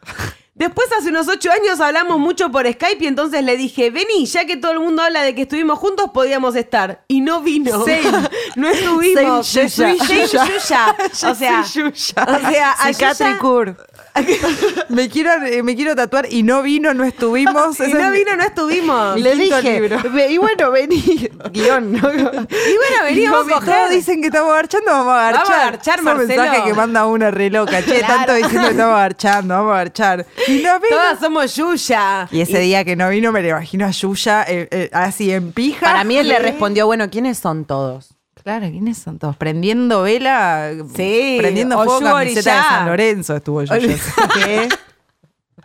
Después, 0.59 0.87
hace 0.99 1.09
unos 1.09 1.27
ocho 1.27 1.49
años, 1.51 1.79
hablamos 1.79 2.19
mucho 2.19 2.51
por 2.51 2.71
Skype 2.71 3.03
y 3.03 3.07
entonces 3.07 3.43
le 3.43 3.55
dije, 3.57 3.89
vení, 3.89 4.25
ya 4.25 4.45
que 4.45 4.57
todo 4.57 4.73
el 4.73 4.79
mundo 4.81 5.01
habla 5.01 5.23
de 5.23 5.33
que 5.33 5.43
estuvimos 5.43 5.79
juntos, 5.79 6.11
podíamos 6.13 6.55
estar. 6.55 7.03
Y 7.07 7.21
no 7.21 7.41
vino. 7.41 7.83
no 8.57 8.69
estuvimos. 8.69 9.47
Same 9.47 9.69
Yuya. 9.69 9.97
Same 9.97 9.97
Yuya. 9.97 10.95
O 11.31 11.35
sea, 11.35 11.63
Yuya. 11.73 11.89
o 11.89 11.95
sea, 11.95 12.23
a 12.23 12.91
Yuya- 12.91 12.93
Cicatricur. 12.93 13.77
me, 14.89 15.09
quiero, 15.09 15.31
eh, 15.45 15.63
me 15.63 15.75
quiero 15.75 15.95
tatuar 15.95 16.27
y 16.31 16.43
no 16.43 16.61
vino, 16.61 16.93
no 16.93 17.03
estuvimos. 17.03 17.79
y 17.87 17.91
no 17.93 17.99
es 17.99 18.11
vino, 18.11 18.35
no 18.35 18.43
estuvimos. 18.43 19.15
Mi 19.15 19.21
Le 19.23 19.35
dije, 19.35 19.79
libro. 19.79 19.97
"Ve- 20.11 20.31
y 20.31 20.37
bueno, 20.37 20.71
vení, 20.71 21.29
guion, 21.51 21.91
¿no? 21.93 21.97
Y 22.13 22.21
bueno, 22.21 23.03
veníamos 23.05 23.45
a 23.45 23.49
Todos 23.49 23.63
coger. 23.65 23.89
dicen 23.89 24.21
que 24.21 24.27
estamos 24.27 24.53
garchando, 24.53 24.91
vamos 24.91 25.13
a 25.13 25.31
garchar. 25.31 25.43
Vamos 25.47 25.51
a 25.61 25.65
garchar, 25.71 26.01
Marcelo. 26.01 26.27
mensajes 26.43 26.63
que 26.63 26.73
manda 26.73 27.05
una 27.05 27.31
re 27.31 27.49
loca. 27.49 27.83
Che, 27.83 27.99
Claro. 27.99 28.13
tanto 28.15 28.33
diciendo 28.33 28.67
que 28.67 28.71
estamos 28.71 28.95
garchando, 28.95 29.53
vamos 29.55 29.71
a 29.73 29.75
garchar. 29.77 30.25
Y 30.47 30.57
no 30.61 30.79
vino. 30.79 30.89
Todas 30.89 31.19
somos 31.19 31.55
Yuya. 31.55 32.27
Y 32.31 32.41
ese 32.41 32.59
día 32.59 32.83
que 32.85 32.95
no 32.95 33.09
vino 33.09 33.31
me 33.31 33.41
lo 33.41 33.49
imagino 33.49 33.85
a 33.85 33.91
Yuya 33.91 34.43
eh, 34.47 34.67
eh, 34.71 34.89
así 34.93 35.31
en 35.31 35.51
pija. 35.51 35.85
Para 35.85 36.03
mí 36.03 36.17
él 36.17 36.27
le 36.27 36.39
respondió, 36.39 36.85
bueno, 36.85 37.09
¿quiénes 37.09 37.37
son 37.39 37.65
todos? 37.65 38.15
Claro, 38.43 38.67
¿quiénes 38.69 38.97
son 38.97 39.19
todos? 39.19 39.35
Prendiendo 39.37 40.03
vela. 40.03 40.71
Sí, 40.95 41.37
Prendiendo 41.39 41.83
fuego 41.83 41.99
camiseta 42.01 42.55
de. 42.55 42.61
San 42.61 42.85
Lorenzo 42.87 43.35
estuvo 43.35 43.63
Yuya. 43.63 43.97
¿Qué? 44.33 44.69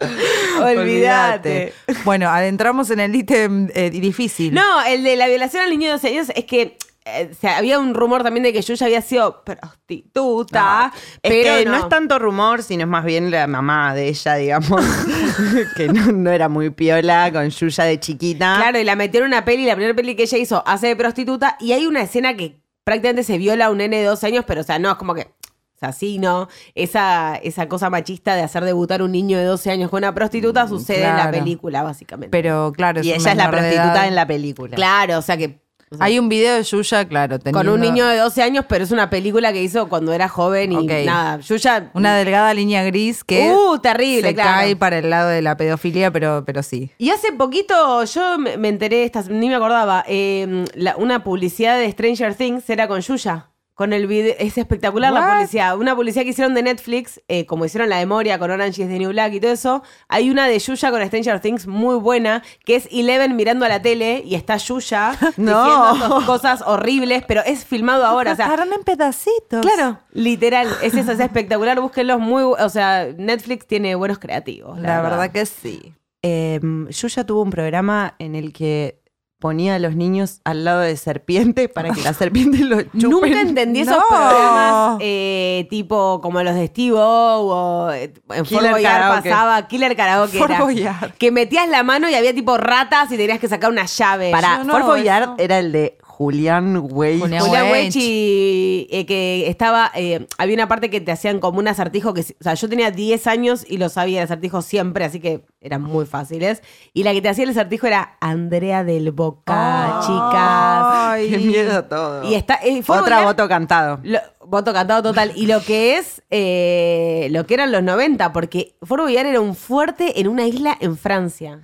Olvídate. 0.60 1.72
Bueno, 2.04 2.28
adentramos 2.28 2.90
en 2.90 3.00
el 3.00 3.14
ítem 3.14 3.68
eh, 3.74 3.90
difícil. 3.90 4.52
No, 4.52 4.84
el 4.84 5.04
de 5.04 5.16
la 5.16 5.28
violación 5.28 5.62
al 5.62 5.70
niño 5.70 5.86
de 5.86 5.92
12 5.92 6.08
años 6.08 6.32
es 6.34 6.44
que 6.44 6.76
eh, 7.06 7.28
o 7.30 7.34
sea, 7.34 7.58
había 7.58 7.78
un 7.78 7.92
rumor 7.92 8.22
también 8.22 8.44
de 8.44 8.52
que 8.52 8.62
Yuya 8.62 8.86
había 8.86 9.02
sido 9.02 9.44
prostituta. 9.44 10.90
Es 11.22 11.30
pero 11.30 11.56
que 11.58 11.64
no. 11.66 11.76
es 11.76 11.88
tanto 11.90 12.18
rumor, 12.18 12.62
sino 12.62 12.84
es 12.84 12.88
más 12.88 13.04
bien 13.04 13.30
la 13.30 13.46
mamá 13.46 13.94
de 13.94 14.08
ella, 14.08 14.36
digamos, 14.36 14.82
que 15.76 15.88
no, 15.88 16.12
no 16.12 16.30
era 16.30 16.48
muy 16.48 16.70
piola 16.70 17.30
con 17.30 17.50
Yuya 17.50 17.84
de 17.84 18.00
chiquita. 18.00 18.56
Claro, 18.56 18.78
y 18.78 18.84
la 18.84 18.96
metieron 18.96 19.26
en 19.26 19.36
una 19.36 19.44
peli, 19.44 19.66
la 19.66 19.74
primera 19.74 19.94
peli 19.94 20.16
que 20.16 20.22
ella 20.22 20.38
hizo 20.38 20.66
hace 20.66 20.88
de 20.88 20.96
prostituta, 20.96 21.58
y 21.60 21.72
hay 21.72 21.84
una 21.84 22.00
escena 22.00 22.34
que 22.34 22.63
prácticamente 22.84 23.24
se 23.24 23.38
viola 23.38 23.66
a 23.66 23.70
un 23.70 23.78
nene 23.78 23.98
de 23.98 24.04
12 24.04 24.26
años, 24.26 24.44
pero 24.46 24.60
o 24.60 24.64
sea, 24.64 24.78
no, 24.78 24.90
es 24.90 24.96
como 24.96 25.14
que. 25.14 25.22
O 25.22 25.78
sea, 25.78 25.92
sí, 25.92 26.18
no. 26.18 26.48
Esa, 26.74 27.34
esa 27.36 27.68
cosa 27.68 27.90
machista 27.90 28.36
de 28.36 28.42
hacer 28.42 28.64
debutar 28.64 29.02
un 29.02 29.10
niño 29.10 29.38
de 29.38 29.44
12 29.44 29.70
años 29.72 29.90
con 29.90 29.98
una 29.98 30.14
prostituta 30.14 30.68
sucede 30.68 31.04
en 31.04 31.16
la 31.16 31.30
película, 31.30 31.82
básicamente. 31.82 32.30
Pero 32.30 32.72
claro, 32.74 33.02
Y 33.02 33.12
ella 33.12 33.32
es 33.32 33.36
la 33.36 33.50
prostituta 33.50 33.92
edad. 33.94 34.08
en 34.08 34.14
la 34.14 34.26
película. 34.26 34.76
claro, 34.76 35.18
o 35.18 35.22
sea 35.22 35.36
que. 35.36 35.63
O 35.90 35.96
sea, 35.96 36.06
Hay 36.06 36.18
un 36.18 36.28
video 36.28 36.54
de 36.56 36.62
Yuya, 36.62 37.06
claro, 37.06 37.36
con 37.36 37.42
teniendo 37.44 37.74
un 37.74 37.80
niño 37.80 38.06
de 38.06 38.16
12 38.18 38.42
años, 38.42 38.64
pero 38.68 38.84
es 38.84 38.90
una 38.90 39.10
película 39.10 39.52
que 39.52 39.62
hizo 39.62 39.88
cuando 39.88 40.12
era 40.12 40.28
joven 40.28 40.72
y 40.72 40.86
nada. 40.86 41.38
Yuya. 41.40 41.90
Una 41.94 42.16
delgada 42.16 42.52
línea 42.54 42.82
gris 42.84 43.22
que 43.24 43.50
Uh, 43.54 43.78
terrible, 43.78 44.28
se 44.28 44.34
claro. 44.34 44.50
cae 44.60 44.76
para 44.76 44.98
el 44.98 45.10
lado 45.10 45.28
de 45.28 45.42
la 45.42 45.56
pedofilia, 45.56 46.10
pero, 46.10 46.44
pero 46.46 46.62
sí. 46.62 46.90
Y 46.98 47.10
hace 47.10 47.32
poquito 47.32 48.04
yo 48.04 48.38
me 48.38 48.68
enteré, 48.68 49.04
esta, 49.04 49.22
ni 49.22 49.48
me 49.48 49.54
acordaba, 49.54 50.04
eh, 50.08 50.64
la- 50.74 50.96
una 50.96 51.22
publicidad 51.24 51.78
de 51.78 51.90
Stranger 51.90 52.34
Things 52.34 52.68
era 52.70 52.88
con 52.88 53.00
Yuya. 53.00 53.50
Con 53.74 53.92
el 53.92 54.06
video, 54.06 54.36
es 54.38 54.56
espectacular 54.56 55.12
la 55.12 55.34
publicidad. 55.34 55.76
Una 55.76 55.96
publicidad 55.96 56.22
que 56.22 56.30
hicieron 56.30 56.54
de 56.54 56.62
Netflix, 56.62 57.20
eh, 57.26 57.44
como 57.44 57.64
hicieron 57.64 57.88
la 57.88 57.98
de 57.98 58.06
Moria 58.06 58.38
con 58.38 58.52
Orange 58.52 58.82
is 58.82 58.88
the 58.88 58.98
New 59.00 59.10
Black 59.10 59.32
y 59.32 59.40
todo 59.40 59.50
eso. 59.50 59.82
Hay 60.08 60.30
una 60.30 60.46
de 60.46 60.56
Yuya 60.60 60.92
con 60.92 61.04
Stranger 61.04 61.40
Things 61.40 61.66
muy 61.66 61.96
buena, 61.96 62.44
que 62.64 62.76
es 62.76 62.88
Eleven 62.92 63.34
mirando 63.34 63.64
a 63.64 63.68
la 63.68 63.82
tele 63.82 64.22
y 64.24 64.36
está 64.36 64.56
Yuya 64.58 65.18
No. 65.36 65.92
diciendo 65.92 66.22
cosas 66.24 66.62
horribles, 66.64 67.24
pero 67.26 67.42
es 67.44 67.64
filmado 67.64 68.04
ahora. 68.06 68.32
O 68.32 68.36
sea, 68.36 68.54
en 68.54 68.84
pedacitos. 68.84 69.60
claro, 69.62 69.98
literal, 70.12 70.68
es 70.82 70.94
eso, 70.94 71.10
es 71.10 71.18
espectacular. 71.18 71.80
Búsquenlos 71.80 72.20
muy, 72.20 72.44
o 72.44 72.68
sea, 72.68 73.08
Netflix 73.18 73.66
tiene 73.66 73.96
buenos 73.96 74.20
creativos. 74.20 74.78
La 74.78 75.02
verdad 75.02 75.32
que 75.32 75.46
sí. 75.46 75.94
Eh, 76.22 76.60
Yuya 76.90 77.26
tuvo 77.26 77.42
un 77.42 77.50
programa 77.50 78.14
en 78.20 78.36
el 78.36 78.52
que 78.52 79.02
ponía 79.44 79.74
a 79.74 79.78
los 79.78 79.94
niños 79.94 80.40
al 80.44 80.64
lado 80.64 80.80
de 80.80 80.96
serpiente 80.96 81.68
para 81.68 81.90
que 81.92 82.00
la 82.00 82.14
serpiente 82.22 82.60
lo 82.64 82.80
chupen. 82.80 83.10
Nunca 83.10 83.40
entendí 83.42 83.80
esos 83.80 83.94
No. 83.98 84.04
programas 84.08 84.96
eh, 85.00 85.66
tipo 85.68 86.22
como 86.22 86.42
los 86.42 86.54
de 86.54 86.68
Steve 86.68 86.96
O 86.96 87.00
o 87.02 87.90
eh, 87.92 88.04
en 88.30 88.46
Fort 88.46 88.48
Killer 88.48 88.70
Boyard 88.72 89.00
Karaoke. 89.02 89.28
pasaba 89.28 89.66
Killer 89.68 89.94
Karaoke 89.96 90.38
Fort 90.38 90.50
era, 90.50 90.60
Boyard. 90.62 91.12
que 91.18 91.30
metías 91.30 91.68
la 91.68 91.82
mano 91.82 92.08
y 92.08 92.14
había 92.14 92.34
tipo 92.34 92.56
ratas 92.56 93.12
y 93.12 93.18
tenías 93.18 93.38
que 93.38 93.48
sacar 93.48 93.70
una 93.70 93.84
llave. 93.84 94.30
Para 94.30 94.64
no, 94.64 94.72
Fort 94.72 94.86
Boyard 94.86 95.22
eso. 95.24 95.34
era 95.36 95.58
el 95.58 95.72
de 95.72 95.98
Julián 96.16 96.76
Wey. 96.92 97.18
Julián 97.18 97.42
Julián 97.44 97.64
Weich. 97.72 97.94
Weich 97.94 97.96
y 97.96 98.86
eh, 98.90 99.04
que 99.04 99.48
estaba, 99.48 99.90
eh, 99.96 100.26
había 100.38 100.54
una 100.54 100.68
parte 100.68 100.88
que 100.88 101.00
te 101.00 101.10
hacían 101.10 101.40
como 101.40 101.58
un 101.58 101.66
acertijo 101.66 102.14
que, 102.14 102.20
o 102.20 102.24
sea, 102.40 102.54
yo 102.54 102.68
tenía 102.68 102.92
10 102.92 103.26
años 103.26 103.64
y 103.68 103.78
lo 103.78 103.88
sabía 103.88 104.20
el 104.20 104.24
acertijo 104.24 104.62
siempre, 104.62 105.04
así 105.04 105.18
que 105.18 105.44
eran 105.60 105.82
muy 105.82 106.06
fáciles. 106.06 106.62
Y 106.92 107.02
la 107.02 107.12
que 107.12 107.20
te 107.20 107.28
hacía 107.30 107.42
el 107.44 107.50
acertijo 107.50 107.88
era 107.88 108.16
Andrea 108.20 108.84
del 108.84 109.10
Boca, 109.10 110.00
chicas. 110.06 111.30
Qué 111.30 111.38
miedo 111.44 111.84
todo. 111.84 112.24
Y 112.30 112.34
está, 112.34 112.60
eh, 112.62 112.80
Otra 112.86 113.24
voto 113.24 113.48
cantado. 113.48 113.98
Lo- 114.04 114.20
voto 114.46 114.72
cantado 114.72 115.02
total. 115.02 115.32
Y 115.34 115.46
lo 115.46 115.60
que 115.62 115.96
es, 115.98 116.22
eh, 116.30 117.28
lo 117.32 117.44
que 117.46 117.54
eran 117.54 117.72
los 117.72 117.82
90, 117.82 118.32
porque 118.32 118.76
Fort 118.82 119.02
Boyard 119.02 119.26
era 119.26 119.40
un 119.40 119.54
fuerte 119.56 120.20
en 120.20 120.28
una 120.28 120.46
isla 120.46 120.76
en 120.80 120.96
Francia. 120.96 121.60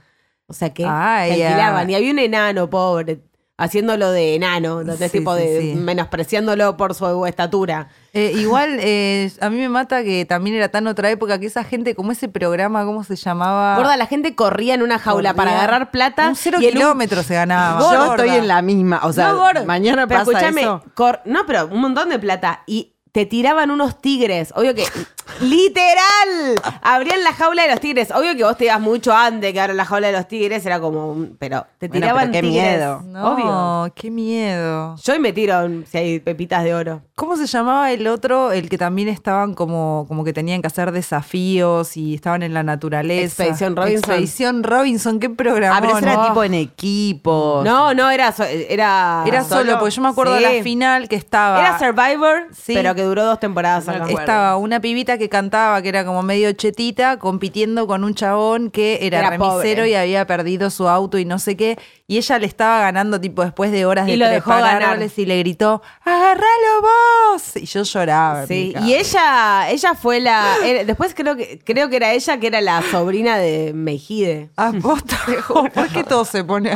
O 0.46 0.52
sea 0.52 0.74
que 0.74 0.84
Ay, 0.84 1.36
te 1.36 1.46
alquilaban. 1.46 1.86
ah. 1.86 1.90
Y 1.92 1.94
había 1.94 2.10
un 2.10 2.18
enano 2.18 2.68
pobre 2.68 3.20
haciéndolo 3.60 4.10
de 4.10 4.34
enano, 4.34 4.80
entonces 4.80 5.10
Sí, 5.12 5.18
tipo 5.18 5.34
de 5.34 5.60
sí. 5.60 5.74
menospreciándolo 5.74 6.76
por 6.76 6.94
su 6.94 7.26
estatura. 7.26 7.88
Eh, 8.12 8.32
igual, 8.36 8.78
eh, 8.80 9.30
a 9.40 9.50
mí 9.50 9.58
me 9.58 9.68
mata 9.68 10.02
que 10.02 10.24
también 10.24 10.56
era 10.56 10.68
tan 10.70 10.86
otra 10.86 11.10
época 11.10 11.38
que 11.38 11.46
esa 11.46 11.62
gente, 11.62 11.94
como 11.94 12.10
ese 12.10 12.28
programa, 12.28 12.84
¿cómo 12.84 13.04
se 13.04 13.14
llamaba? 13.16 13.76
Gorda, 13.76 13.96
la 13.96 14.06
gente 14.06 14.34
corría 14.34 14.74
en 14.74 14.82
una 14.82 14.98
jaula 14.98 15.34
para 15.34 15.52
agarrar 15.52 15.90
plata. 15.90 16.28
Un 16.28 16.36
cero 16.36 16.58
y 16.60 16.64
en 16.66 16.70
un- 16.72 16.78
kilómetros 16.78 17.26
se 17.26 17.34
ganaba. 17.34 17.78
Yo 17.80 17.86
Gorda. 17.86 18.24
estoy 18.24 18.30
en 18.38 18.48
la 18.48 18.62
misma. 18.62 19.00
O 19.04 19.12
sea, 19.12 19.32
No, 19.32 19.64
mañana 19.66 20.06
pero 20.08 20.20
pasa 20.20 20.30
escúchame, 20.32 20.62
eso. 20.62 20.82
cor- 20.94 21.20
no, 21.24 21.46
pero 21.46 21.66
un 21.66 21.80
montón 21.80 22.08
de 22.08 22.18
plata. 22.18 22.62
Y 22.66 22.94
te 23.12 23.26
tiraban 23.26 23.70
unos 23.70 24.00
tigres. 24.00 24.52
Obvio 24.56 24.74
que. 24.74 24.84
¡Literal! 25.40 26.60
Abrían 26.82 27.22
la 27.22 27.32
jaula 27.32 27.62
de 27.62 27.70
los 27.70 27.80
tigres. 27.80 28.10
Obvio 28.10 28.34
que 28.36 28.42
vos 28.44 28.56
te 28.56 28.64
ibas 28.64 28.80
mucho 28.80 29.12
antes 29.12 29.52
que 29.52 29.60
abran 29.60 29.76
la 29.76 29.84
jaula 29.84 30.08
de 30.08 30.12
los 30.12 30.28
tigres. 30.28 30.64
Era 30.66 30.80
como. 30.80 31.12
un- 31.12 31.36
Pero 31.38 31.66
te 31.78 31.88
Bueno, 31.88 32.02
tiraban 32.06 32.30
pero 32.32 32.42
qué 32.46 32.50
tigres. 32.52 32.76
miedo. 32.78 33.02
No, 33.06 33.32
Obvio. 33.34 33.92
qué 33.94 34.10
miedo. 34.10 34.96
Yo 35.02 35.12
hoy 35.12 35.18
me 35.18 35.32
tiro 35.32 35.54
si 35.90 35.98
hay 35.98 36.20
pepitas 36.20 36.64
de 36.64 36.74
oro. 36.74 37.02
¿Cómo 37.14 37.36
se 37.36 37.46
llamaba 37.46 37.90
el 37.92 38.06
otro? 38.06 38.50
El 38.52 38.68
que 38.68 38.78
también 38.78 39.08
estaban 39.08 39.54
como, 39.54 40.04
como 40.08 40.24
que 40.24 40.32
tenían 40.32 40.60
que 40.62 40.66
hacer 40.68 40.90
desafíos 40.92 41.96
y 41.96 42.14
estaban 42.14 42.42
en 42.42 42.54
la 42.54 42.62
naturaleza. 42.62 43.44
Expedición 43.44 43.76
Robinson. 43.76 43.98
Expedición 44.10 44.62
Robinson, 44.62 45.20
qué 45.20 45.30
programa. 45.30 45.76
Ah, 45.76 45.80
pero 45.80 45.96
eso 45.98 46.06
era 46.06 46.26
tipo 46.28 46.42
en 46.44 46.54
equipo. 46.54 47.62
No, 47.64 47.94
no, 47.94 48.10
era. 48.10 48.32
so- 48.32 48.44
Era, 48.44 49.24
Era 49.26 49.44
solo, 49.44 49.78
porque 49.78 49.94
yo 49.94 50.02
me 50.02 50.08
acuerdo 50.08 50.36
Sí. 50.38 50.44
de 50.44 50.56
la 50.58 50.62
final 50.62 51.08
que 51.08 51.16
estaba. 51.16 51.60
Era 51.60 51.78
Survivor, 51.78 52.48
Sí. 52.52 52.72
pero 52.74 52.94
que 52.94 52.99
duró 53.02 53.24
dos 53.24 53.40
temporadas. 53.40 53.88
acá. 53.88 54.06
Estaba 54.08 54.56
una 54.56 54.80
pibita 54.80 55.18
que 55.18 55.28
cantaba, 55.28 55.80
que 55.82 55.88
era 55.88 56.04
como 56.04 56.22
medio 56.22 56.52
chetita, 56.52 57.18
compitiendo 57.18 57.86
con 57.86 58.04
un 58.04 58.14
chabón 58.14 58.70
que 58.70 58.98
era, 59.02 59.18
Era 59.20 59.30
remisero 59.30 59.82
pobre. 59.82 59.90
y 59.90 59.94
había 59.94 60.26
perdido 60.26 60.70
su 60.70 60.88
auto 60.88 61.18
y 61.18 61.24
no 61.24 61.38
sé 61.38 61.56
qué. 61.56 61.78
Y 62.06 62.16
ella 62.18 62.38
le 62.40 62.46
estaba 62.46 62.80
ganando, 62.80 63.20
tipo, 63.20 63.44
después 63.44 63.70
de 63.70 63.86
horas 63.86 64.08
Y 64.08 64.12
de 64.12 64.16
lo 64.16 64.28
dejó 64.28 64.50
ganar. 64.50 64.98
y 65.16 65.26
le 65.26 65.38
gritó, 65.38 65.80
¡agarralo 66.04 66.80
vos! 66.82 67.56
Y 67.56 67.66
yo 67.66 67.82
lloraba. 67.84 68.46
Sí, 68.46 68.74
y 68.84 68.94
ella, 68.94 69.70
ella 69.70 69.94
fue 69.94 70.18
la. 70.20 70.56
era- 70.64 70.84
después 70.84 71.14
creo 71.14 71.36
que, 71.36 71.60
creo 71.64 71.88
que 71.88 71.96
era 71.96 72.12
ella 72.12 72.38
que 72.40 72.48
era 72.48 72.60
la 72.60 72.82
sobrina 72.90 73.38
de 73.38 73.72
Mejide. 73.74 74.50
Ah, 74.56 74.72
posta. 74.82 75.18
¿Por 75.48 75.88
qué 75.88 76.02
todo 76.02 76.24
se 76.24 76.42
pone 76.42 76.74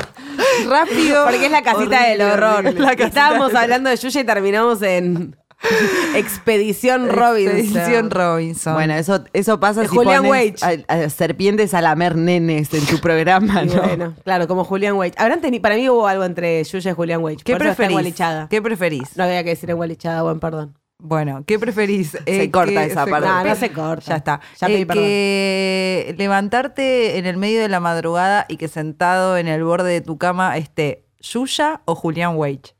rápido? 0.68 1.24
Porque 1.24 1.46
es 1.46 1.50
la 1.50 1.62
casita 1.62 2.04
del 2.04 2.20
horror. 2.22 2.58
horrible. 2.66 2.80
La 2.80 2.88
casita 2.96 3.06
Estábamos 3.06 3.48
del- 3.48 3.56
hablando 3.56 3.90
de 3.90 3.96
Yuya 3.96 4.20
y 4.20 4.24
terminamos 4.24 4.82
en 4.82 5.36
Expedición 6.14 7.08
Robinson. 7.08 7.56
Expedición 7.58 8.10
Robinson. 8.10 8.74
Bueno, 8.74 8.94
eso, 8.94 9.24
eso 9.32 9.60
pasa 9.60 9.82
De 9.82 9.88
si 9.88 9.96
Julián 9.96 10.24
pones 10.24 10.62
a- 10.62 10.76
a 10.88 11.08
serpientes 11.10 11.74
a 11.74 11.80
lamer 11.80 12.16
nenes 12.16 12.72
en 12.74 12.84
tu 12.86 12.98
programa, 13.00 13.64
bueno, 13.64 14.14
claro, 14.24 14.46
como 14.48 14.64
Julián 14.64 14.94
Weich. 14.96 15.14
Habrán 15.16 15.40
teni- 15.40 15.60
para 15.60 15.76
mí 15.76 15.88
hubo 15.88 16.06
algo 16.06 16.24
entre 16.24 16.62
Yuya 16.64 16.90
y 16.90 16.94
Julián 16.94 17.22
Weich. 17.22 17.42
¿Qué 17.42 17.52
Por 17.52 17.62
preferís? 17.62 17.90
engualichada. 17.90 18.48
¿Qué 18.48 18.62
preferís? 18.62 19.16
No 19.16 19.24
había 19.24 19.42
que 19.44 19.50
decir 19.50 19.70
engualichada, 19.70 20.22
buen 20.22 20.40
perdón. 20.40 20.78
Bueno, 20.98 21.42
¿qué 21.46 21.58
preferís? 21.58 22.14
Eh, 22.24 22.38
Se 22.38 22.50
corta 22.50 22.84
que- 22.86 22.92
esa 22.92 23.04
parte. 23.06 23.28
No, 23.28 23.44
no 23.44 23.54
se 23.56 23.70
corta. 23.72 24.04
Ya 24.06 24.16
está. 24.16 24.40
Ya 24.60 24.66
pedí 24.68 24.86
Eh, 24.96 26.04
que 26.08 26.14
levantarte 26.16 27.18
en 27.18 27.26
el 27.26 27.36
medio 27.36 27.60
de 27.60 27.68
la 27.68 27.80
madrugada 27.80 28.46
y 28.48 28.56
que 28.56 28.68
sentado 28.68 29.36
en 29.36 29.48
el 29.48 29.64
borde 29.64 29.90
de 29.92 30.00
tu 30.00 30.16
cama 30.18 30.56
esté 30.56 31.04
Yuya 31.20 31.82
o 31.84 31.94
Julián 31.94 32.36
Weich. 32.36 32.74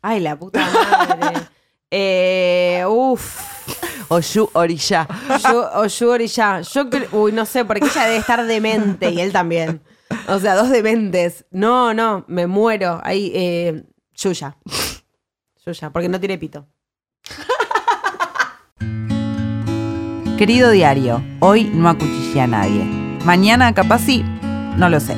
Ay, 0.00 0.20
la 0.20 0.38
puta 0.38 0.60
madre. 0.60 1.40
eh, 1.90 2.84
uf. 2.88 3.42
O 4.08 4.20
Yu 4.20 4.48
Orilla. 4.52 5.08
Yo, 5.42 5.68
o 5.74 5.86
Yuri 5.86 6.26
ya. 6.28 6.60
Yo 6.60 6.88
cre- 6.88 7.08
uy, 7.12 7.32
no 7.32 7.44
sé, 7.44 7.64
porque 7.64 7.84
ella 7.86 8.04
debe 8.04 8.16
estar 8.18 8.44
demente 8.46 9.10
y 9.10 9.20
él 9.20 9.32
también. 9.32 9.80
O 10.28 10.38
sea, 10.38 10.54
dos 10.54 10.70
dementes. 10.70 11.44
No, 11.50 11.92
no, 11.92 12.24
me 12.28 12.46
muero. 12.46 13.00
Ahí, 13.02 13.32
eh, 13.34 13.84
Yuya. 14.14 14.56
Yuya, 15.66 15.90
porque 15.90 16.08
no 16.08 16.20
tiene 16.20 16.38
pito. 16.38 16.66
Querido 20.38 20.70
diario, 20.70 21.22
hoy 21.40 21.64
no 21.64 21.88
acuchillé 21.88 22.42
a 22.42 22.46
nadie. 22.46 22.84
Mañana 23.24 23.72
capaz 23.74 24.00
sí, 24.00 24.22
no 24.76 24.88
lo 24.88 25.00
sé. 25.00 25.16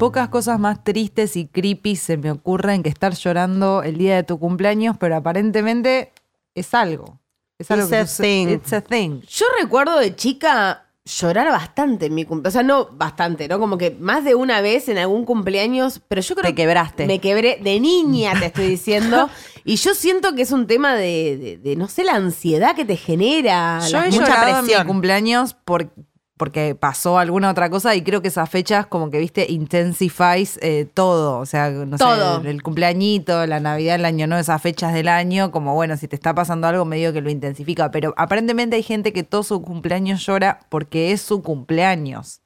Pocas 0.00 0.28
cosas 0.30 0.58
más 0.58 0.82
tristes 0.82 1.36
y 1.36 1.46
creepy 1.46 1.94
se 1.94 2.16
me 2.16 2.30
ocurren 2.32 2.82
que 2.82 2.88
estar 2.88 3.14
llorando 3.14 3.82
el 3.82 3.96
día 3.98 4.16
de 4.16 4.22
tu 4.24 4.38
cumpleaños, 4.38 4.96
pero 4.98 5.14
aparentemente 5.16 6.12
es 6.54 6.74
algo. 6.74 7.20
Es 7.58 7.70
algo 7.70 7.84
It's 7.84 7.90
que 7.90 7.96
a 7.98 8.06
sucede- 8.06 8.26
thing. 8.26 8.48
It's 8.48 8.72
a 8.72 8.80
thing. 8.80 9.20
Yo 9.28 9.46
recuerdo 9.60 9.98
de 9.98 10.16
chica 10.16 10.86
llorar 11.04 11.48
bastante 11.50 12.06
en 12.06 12.14
mi 12.14 12.24
cumpleaños. 12.24 12.54
O 12.54 12.58
sea, 12.58 12.62
no 12.62 12.86
bastante, 12.92 13.46
¿no? 13.48 13.58
Como 13.58 13.76
que 13.78 13.90
más 13.90 14.24
de 14.24 14.34
una 14.34 14.60
vez 14.60 14.88
en 14.88 14.96
algún 14.98 15.24
cumpleaños, 15.24 16.00
pero 16.08 16.20
yo 16.22 16.34
creo 16.34 16.46
Te 16.50 16.54
quebraste. 16.54 17.06
Me 17.06 17.18
quebré 17.20 17.58
de 17.62 17.78
niña, 17.80 18.32
te 18.38 18.46
estoy 18.46 18.66
diciendo. 18.68 19.28
y 19.64 19.76
yo 19.76 19.94
siento 19.94 20.34
que 20.34 20.42
es 20.42 20.52
un 20.52 20.66
tema 20.66 20.94
de, 20.94 21.36
de- 21.36 21.58
de, 21.58 21.76
no 21.76 21.88
sé, 21.88 22.04
la 22.04 22.14
ansiedad 22.14 22.74
que 22.74 22.84
te 22.84 22.96
genera. 22.96 23.80
Yo 23.86 23.98
la- 23.98 24.06
he 24.06 24.10
mucha 24.10 24.20
llorado 24.26 24.48
en 24.60 24.64
presión. 24.64 24.82
mi 24.82 24.86
cumpleaños 24.92 25.54
por- 25.54 25.92
porque 26.40 26.74
pasó 26.74 27.18
alguna 27.18 27.50
otra 27.50 27.68
cosa 27.68 27.94
y 27.94 28.00
creo 28.00 28.22
que 28.22 28.28
esas 28.28 28.48
fechas 28.48 28.86
como 28.86 29.10
que, 29.10 29.18
viste, 29.18 29.44
intensifies 29.52 30.58
eh, 30.62 30.88
todo. 30.94 31.38
O 31.38 31.44
sea, 31.44 31.68
no 31.68 31.98
Todo. 31.98 32.40
sé, 32.40 32.48
el 32.48 32.62
cumpleañito, 32.62 33.46
la 33.46 33.60
Navidad, 33.60 33.96
el 33.96 34.06
año, 34.06 34.26
no, 34.26 34.38
esas 34.38 34.62
fechas 34.62 34.94
del 34.94 35.08
año, 35.08 35.50
como 35.50 35.74
bueno, 35.74 35.98
si 35.98 36.08
te 36.08 36.16
está 36.16 36.34
pasando 36.34 36.66
algo 36.66 36.86
medio 36.86 37.12
que 37.12 37.20
lo 37.20 37.28
intensifica. 37.28 37.90
Pero 37.90 38.14
aparentemente 38.16 38.76
hay 38.76 38.82
gente 38.82 39.12
que 39.12 39.22
todo 39.22 39.42
su 39.42 39.60
cumpleaños 39.60 40.24
llora 40.24 40.60
porque 40.70 41.12
es 41.12 41.20
su 41.20 41.42
cumpleaños. 41.42 42.40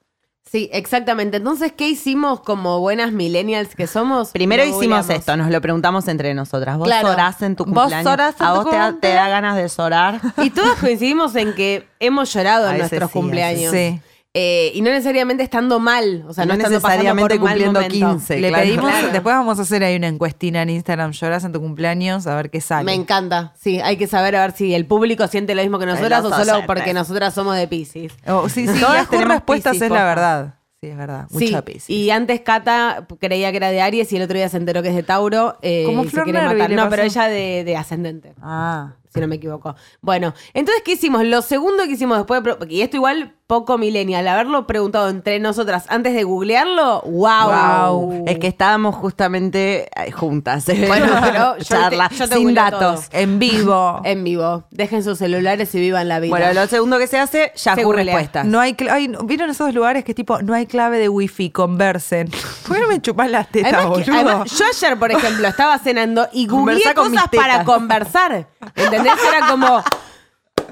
Sí, 0.55 0.71
exactamente. 0.73 1.39
Entonces, 1.39 1.73
¿qué 1.77 1.89
hicimos 1.89 2.39
como 2.39 2.79
buenas 2.79 3.11
millennials 3.11 3.75
que 3.75 3.89
somos? 3.89 4.31
Primero 4.31 4.65
hicimos 4.65 5.11
esto, 5.11 5.37
nos 5.37 5.51
lo 5.51 5.61
preguntamos 5.61 6.07
entre 6.07 6.33
nosotras. 6.33 6.79
¿Vos 6.79 6.87
Claro. 6.87 7.09
sorás 7.09 7.43
en 7.43 7.57
tu 7.57 7.65
¿Vos 7.65 7.75
cumpleaños? 7.91 8.07
en 8.07 8.21
¿A 8.21 8.33
tu 8.53 8.55
vos 8.55 8.71
te 8.71 8.77
da, 8.77 8.87
te 8.87 8.91
cumpleaños? 8.93 9.25
da 9.25 9.29
ganas 9.31 9.57
de 9.57 9.69
sorar? 9.69 10.21
Y 10.37 10.51
todos 10.51 10.77
coincidimos 10.79 11.35
en 11.35 11.55
que 11.55 11.89
hemos 11.99 12.33
llorado 12.33 12.69
A 12.69 12.71
en 12.71 12.79
nuestros 12.79 13.11
sí, 13.11 13.13
cumpleaños. 13.19 13.73
sí. 13.73 14.01
Eh, 14.37 14.73
y 14.75 14.81
no 14.83 14.91
necesariamente 14.91 15.45
estando 15.45 15.79
mal, 15.79 16.25
o 16.27 16.35
sea, 16.35 16.45
no, 16.45 16.55
No 16.55 16.59
estando 16.59 16.81
pasando 16.81 17.05
necesariamente 17.05 17.35
por 17.37 17.39
un 17.39 17.45
mal 17.45 17.53
cumpliendo 17.73 17.81
momento. 17.81 18.19
15. 18.19 18.41
Le 18.41 18.49
claro. 18.49 18.65
pedimos, 18.65 18.91
Claro. 18.91 19.09
después 19.13 19.35
vamos 19.37 19.59
a 19.61 19.63
hacer 19.63 19.85
ahí 19.85 19.95
una 19.95 20.09
encuestina 20.09 20.63
en 20.63 20.71
Instagram, 20.71 21.13
lloras 21.13 21.45
en 21.45 21.53
tu 21.53 21.61
cumpleaños, 21.61 22.27
a 22.27 22.35
ver 22.35 22.51
qué 22.51 22.61
sale. 22.61 22.85
Me 22.85 22.95
encanta. 22.95 23.53
Sí, 23.57 23.81
hay 23.81 23.97
que 23.97 24.09
saber 24.09 24.35
a 24.35 24.41
ver 24.41 24.51
si 24.57 24.75
el 24.75 24.87
público 24.87 25.29
siente 25.29 25.55
lo 25.55 25.63
mismo 25.63 25.79
que 25.79 25.87
nosotras 25.87 26.25
o 26.25 26.31
solo 26.35 26.67
porque 26.67 26.93
nosotras 26.93 27.33
somos 27.33 27.57
de 27.57 27.69
Pisces. 27.69 28.13
Oh, 28.27 28.49
sí, 28.49 28.67
sí, 28.67 28.81
Todas 28.81 29.09
tenemos 29.09 29.35
respuestas 29.35 29.71
Piscis, 29.75 29.83
es 29.87 29.91
la 29.93 30.05
verdad. 30.05 30.55
Sí, 30.81 30.89
es 30.91 30.97
verdad. 30.97 31.27
Sí, 31.31 31.45
Mucha 31.47 31.63
Piscis. 31.63 31.91
y 31.91 32.11
antes 32.11 32.41
Cata 32.41 33.07
creía 33.21 33.53
que 33.53 33.57
era 33.59 33.71
de 33.71 33.81
Aries 33.83 34.13
y 34.13 34.17
el 34.17 34.23
otro 34.23 34.37
día 34.37 34.49
se 34.49 34.57
enteró 34.57 34.83
que 34.83 34.89
es 34.89 34.97
de 34.97 35.05
Tauro. 35.05 35.57
eh, 35.63 35.85
Como 35.87 36.03
y 36.03 36.07
se 36.07 36.11
Flor 36.11 36.25
quiere 36.25 36.43
matar. 36.43 36.71
No, 36.73 36.89
pero 36.91 37.05
ella 37.05 37.29
de, 37.29 37.63
de 37.65 37.77
ascendente. 37.77 38.35
Ah. 38.43 38.95
Si 39.15 39.21
no 39.21 39.29
me 39.29 39.37
equivoco. 39.37 39.77
Bueno, 40.01 40.35
entonces, 40.55 40.83
¿qué 40.85 40.93
hicimos? 40.93 41.25
Lo 41.25 41.41
segundo 41.41 41.85
que 41.85 41.93
hicimos 41.93 42.19
después 42.19 42.43
de... 42.43 42.55
pro- 42.57 42.67
Y 42.69 42.81
esto 42.81 42.97
igual 42.97 43.37
poco 43.47 43.77
millennial, 43.79 44.27
haberlo 44.27 44.67
preguntado 44.67 45.09
entre 45.11 45.39
nosotras 45.39 45.85
antes 45.89 46.15
de 46.15 46.25
googlearlo, 46.25 47.03
wow. 47.03 47.91
Wow. 48.01 48.25
Es 48.27 48.39
que 48.39 48.47
estábamos 48.49 48.95
justamente 48.97 49.89
eh, 50.03 50.11
juntas. 50.11 50.69
¿eh? 50.71 50.87
Bueno, 50.89 51.07
pero 51.23 51.59
yo 51.59 51.65
charla, 51.65 52.09
te- 52.09 52.17
yo 52.17 52.29
te 52.29 52.35
sin 52.37 52.45
googleo 52.45 52.65
datos. 52.65 53.09
todo. 53.11 53.21
En 53.21 53.39
vivo. 53.39 54.01
En 54.05 54.25
vivo. 54.25 54.65
Dejen 54.71 55.05
sus 55.05 55.19
celulares 55.19 55.73
y 55.75 55.79
vivan 55.81 56.09
la 56.09 56.19
vida. 56.21 56.31
Bueno, 56.31 56.53
lo 56.53 56.67
segundo 56.67 56.99
que 56.99 57.07
se 57.07 57.19
hace, 57.19 57.53
Yahoo 57.55 57.85
googlea. 57.85 58.05
Respuestas. 58.17 58.47
No 58.47 58.59
hay 58.59 58.73
cla- 58.75 58.93
ay, 58.95 59.09
no- 59.09 59.21
¿Vieron 59.23 59.49
esos 59.51 59.73
lugares 59.75 60.05
que 60.05 60.15
tipo, 60.15 60.43
no 60.43 60.55
hay 60.55 60.67
clave 60.67 60.99
de 60.99 61.09
wifi, 61.09 61.51
conversen? 61.51 62.31
¿Por 62.67 62.77
qué 62.77 62.83
no 62.83 62.89
me 62.89 63.01
chupas 63.01 63.31
las 63.31 63.49
tetas, 63.51 63.75
Además, 63.75 63.99
que- 63.99 64.11
boludo? 64.11 64.29
además, 64.31 64.59
yo 64.59 64.65
ayer, 64.67 64.99
por 64.99 65.13
ejemplo, 65.13 65.47
estaba 65.47 65.79
cenando 65.79 66.27
y 66.33 66.47
googleé 66.49 66.65
Conversá 66.83 66.95
con 66.95 67.11
cosas 67.13 67.29
para 67.31 67.53
tetas. 67.59 67.65
conversar. 67.67 68.47
¿Entendés? 68.75 69.04
Era 69.07 69.49
como. 69.49 69.83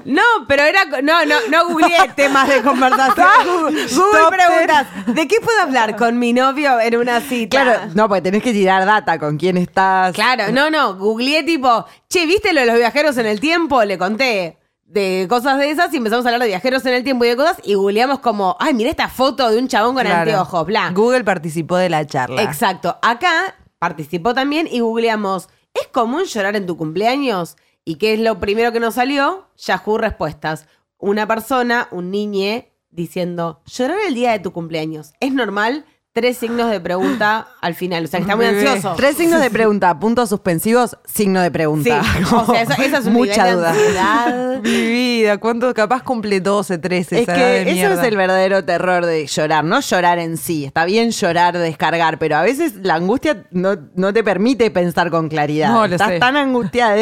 No, 0.05 0.21
pero 0.47 0.63
era. 0.63 0.83
No, 1.01 1.25
no, 1.25 1.35
no 1.49 1.67
googleé 1.67 2.09
temas 2.15 2.47
de 2.49 2.61
conversación. 2.61 3.27
Google 3.45 3.85
Stop 3.85 4.33
preguntas. 4.33 4.87
¿De 5.07 5.27
qué 5.27 5.37
puedo 5.41 5.61
hablar 5.61 5.95
con 5.95 6.19
mi 6.19 6.33
novio 6.33 6.79
en 6.79 6.97
una 6.97 7.21
cita? 7.21 7.63
Claro, 7.63 7.91
no, 7.95 8.07
porque 8.09 8.21
tenés 8.21 8.43
que 8.43 8.51
tirar 8.51 8.85
data 8.85 9.17
con 9.17 9.37
quién 9.37 9.55
estás. 9.57 10.13
Claro, 10.13 10.51
no, 10.51 10.69
no. 10.69 10.95
Googleé 10.95 11.43
tipo, 11.43 11.85
che, 12.09 12.25
¿viste 12.25 12.51
lo 12.53 12.61
de 12.61 12.65
los 12.67 12.75
viajeros 12.75 13.17
en 13.17 13.27
el 13.27 13.39
tiempo? 13.39 13.83
Le 13.85 13.97
conté 13.97 14.57
de 14.85 15.25
cosas 15.29 15.57
de 15.57 15.71
esas 15.71 15.93
y 15.93 15.97
empezamos 15.97 16.25
a 16.25 16.29
hablar 16.29 16.41
de 16.41 16.47
viajeros 16.47 16.85
en 16.85 16.93
el 16.95 17.03
tiempo 17.03 17.23
y 17.25 17.29
de 17.29 17.35
cosas 17.37 17.57
y 17.63 17.73
googleamos 17.75 18.19
como, 18.19 18.57
ay, 18.59 18.73
mira 18.73 18.89
esta 18.89 19.07
foto 19.07 19.49
de 19.49 19.57
un 19.57 19.67
chabón 19.69 19.95
con 19.95 20.03
Claro. 20.03 20.19
anteojos, 20.21 20.65
bla. 20.65 20.91
Google 20.93 21.23
participó 21.23 21.77
de 21.77 21.89
la 21.89 22.05
charla. 22.05 22.43
Exacto. 22.43 22.97
Acá 23.01 23.55
participó 23.79 24.33
también 24.33 24.67
y 24.69 24.81
googleamos, 24.81 25.47
¿es 25.73 25.87
común 25.87 26.25
llorar 26.25 26.55
en 26.57 26.65
tu 26.67 26.75
cumpleaños? 26.77 27.55
¿Y 27.85 27.95
qué 27.95 28.13
es 28.13 28.19
lo 28.19 28.39
primero 28.39 28.71
que 28.71 28.79
nos 28.79 28.95
salió? 28.95 29.47
Yahoo 29.57 29.97
Respuestas. 29.97 30.67
Una 30.97 31.27
persona, 31.27 31.87
un 31.91 32.11
niñe, 32.11 32.71
diciendo, 32.91 33.61
llorar 33.65 33.97
el 34.07 34.13
día 34.15 34.31
de 34.31 34.39
tu 34.39 34.51
cumpleaños. 34.53 35.11
¿Es 35.19 35.33
normal? 35.33 35.85
Tres 36.13 36.37
signos 36.37 36.69
de 36.69 36.79
pregunta 36.79 37.47
al 37.61 37.73
final. 37.73 38.05
O 38.05 38.07
sea, 38.07 38.19
que 38.19 38.21
está 38.23 38.35
muy 38.35 38.45
ansioso. 38.45 38.93
Tres 38.95 39.17
signos 39.17 39.41
de 39.41 39.49
pregunta, 39.49 39.99
puntos 39.99 40.29
suspensivos, 40.29 40.95
signo 41.05 41.41
de 41.41 41.47
Sí, 41.47 41.51
pregunta. 41.51 42.01
o 42.37 42.45
sea, 42.45 42.61
eso- 42.61 42.81
esa 42.81 42.97
es 42.99 43.05
un 43.07 43.13
mucha 43.13 43.43
nivel 43.45 43.49
de 43.49 43.55
duda. 43.55 43.69
ansiedad. 43.71 44.61
Mi 44.63 44.85
vida, 44.85 45.37
¿cuánto 45.39 45.73
capaz 45.73 46.03
cumple 46.03 46.39
12, 46.39 46.77
13? 46.77 47.21
Es 47.21 47.25
que 47.25 47.31
de 47.33 47.61
eso 47.63 47.71
mierda? 47.71 48.01
es 48.01 48.07
el 48.07 48.15
verdadero 48.15 48.63
terror 48.63 49.05
de 49.07 49.25
llorar, 49.25 49.65
no 49.65 49.81
llorar 49.81 50.19
en 50.19 50.37
sí. 50.37 50.63
Está 50.65 50.85
bien 50.85 51.09
llorar, 51.09 51.57
descargar, 51.57 52.19
pero 52.19 52.37
a 52.37 52.43
veces 52.43 52.75
la 52.75 52.93
angustia 52.95 53.47
no, 53.51 53.75
no 53.95 54.13
te 54.13 54.23
permite 54.23 54.69
pensar 54.69 55.09
con 55.09 55.27
claridad. 55.29 55.69
No, 55.71 55.87
lo 55.87 55.95
Estás 55.95 56.09
sé. 56.09 56.19
tan 56.19 56.37
angustiada, 56.37 56.95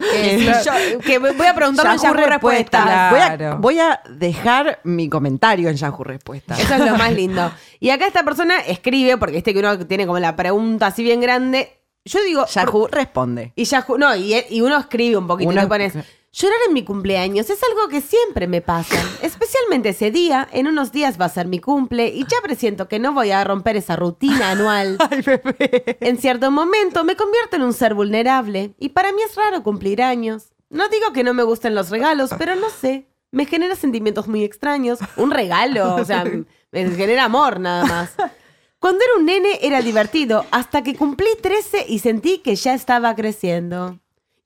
¿eh? 0.00 0.36
Que, 0.38 0.54
si 0.54 0.64
yo- 0.64 0.98
que 1.00 1.18
voy 1.18 1.46
a 1.46 1.54
preguntarle 1.54 1.92
en 1.92 1.98
Yahoo. 1.98 2.14
Respuestas. 2.14 3.10
Voy, 3.10 3.20
a, 3.20 3.36
Claro. 3.36 3.58
voy 3.58 3.78
a 3.80 4.00
dejar 4.10 4.80
mi 4.84 5.08
comentario 5.08 5.68
en 5.68 5.76
Yahoo 5.76 6.04
Respuestas. 6.04 6.58
Eso 6.60 6.74
es 6.74 6.80
lo 6.80 6.96
más 6.96 7.12
lindo. 7.14 7.50
Y 7.80 7.90
acá 7.90 8.06
esta 8.06 8.22
persona 8.24 8.58
escribe, 8.60 9.16
porque 9.16 9.38
este 9.38 9.52
que 9.52 9.60
uno 9.60 9.78
tiene 9.86 10.06
como 10.06 10.18
la 10.18 10.36
pregunta 10.36 10.86
así 10.88 11.02
bien 11.02 11.20
grande. 11.20 11.74
Yo 12.04 12.22
digo. 12.22 12.46
Yahoo 12.46 12.86
responde. 12.88 13.52
Y 13.56 13.64
Yahoo, 13.64 13.98
no, 13.98 14.14
y, 14.16 14.34
y 14.50 14.60
uno 14.60 14.78
escribe 14.78 15.16
un 15.16 15.26
poquito 15.26 15.50
Uno- 15.50 15.62
y 15.62 15.66
pones. 15.66 15.94
Llorar 16.40 16.58
en 16.68 16.72
mi 16.72 16.84
cumpleaños 16.84 17.50
es 17.50 17.60
algo 17.64 17.88
que 17.88 18.00
siempre 18.00 18.46
me 18.46 18.60
pasa. 18.60 18.94
Especialmente 19.22 19.88
ese 19.88 20.12
día, 20.12 20.46
en 20.52 20.68
unos 20.68 20.92
días 20.92 21.20
va 21.20 21.24
a 21.24 21.30
ser 21.30 21.48
mi 21.48 21.58
cumple 21.58 22.06
y 22.14 22.20
ya 22.20 22.36
presiento 22.44 22.86
que 22.86 23.00
no 23.00 23.12
voy 23.12 23.32
a 23.32 23.42
romper 23.42 23.74
esa 23.76 23.96
rutina 23.96 24.52
anual. 24.52 24.98
En 26.00 26.16
cierto 26.18 26.52
momento 26.52 27.02
me 27.02 27.16
convierto 27.16 27.56
en 27.56 27.62
un 27.62 27.72
ser 27.72 27.94
vulnerable 27.94 28.72
y 28.78 28.90
para 28.90 29.10
mí 29.10 29.20
es 29.20 29.34
raro 29.34 29.64
cumplir 29.64 30.00
años. 30.00 30.52
No 30.70 30.88
digo 30.88 31.12
que 31.12 31.24
no 31.24 31.34
me 31.34 31.42
gusten 31.42 31.74
los 31.74 31.90
regalos, 31.90 32.30
pero 32.38 32.54
no 32.54 32.70
sé. 32.70 33.08
Me 33.32 33.44
genera 33.44 33.74
sentimientos 33.74 34.28
muy 34.28 34.44
extraños. 34.44 35.00
Un 35.16 35.32
regalo, 35.32 35.96
o 35.96 36.04
sea, 36.04 36.22
me 36.70 36.90
genera 36.92 37.24
amor 37.24 37.58
nada 37.58 37.84
más. 37.84 38.14
Cuando 38.78 39.02
era 39.02 39.14
un 39.18 39.26
nene 39.26 39.58
era 39.60 39.82
divertido, 39.82 40.46
hasta 40.52 40.82
que 40.84 40.94
cumplí 40.94 41.30
13 41.42 41.86
y 41.88 41.98
sentí 41.98 42.38
que 42.38 42.54
ya 42.54 42.74
estaba 42.74 43.16
creciendo. 43.16 43.98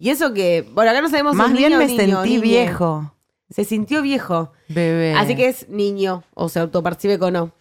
Y 0.03 0.11
eso 0.11 0.35
que, 0.35 0.69
bueno, 0.73 0.91
acá 0.91 1.01
no 1.01 1.09
sabemos 1.09 1.35
si 1.35 1.39
Más 1.39 1.53
es 1.53 1.57
bien 1.57 1.69
niño 1.69 1.79
me 1.79 1.87
niño, 1.87 2.23
sentí 2.23 2.39
viejo. 2.39 3.15
Se 3.51 3.63
sintió 3.63 4.03
viejo. 4.03 4.51
Bebé. 4.69 5.15
Así 5.15 5.37
que 5.37 5.47
es 5.47 5.69
niño 5.69 6.25
o 6.35 6.49
se 6.49 6.59
autopercibe 6.59 7.21
con 7.21 7.35
no. 7.35 7.53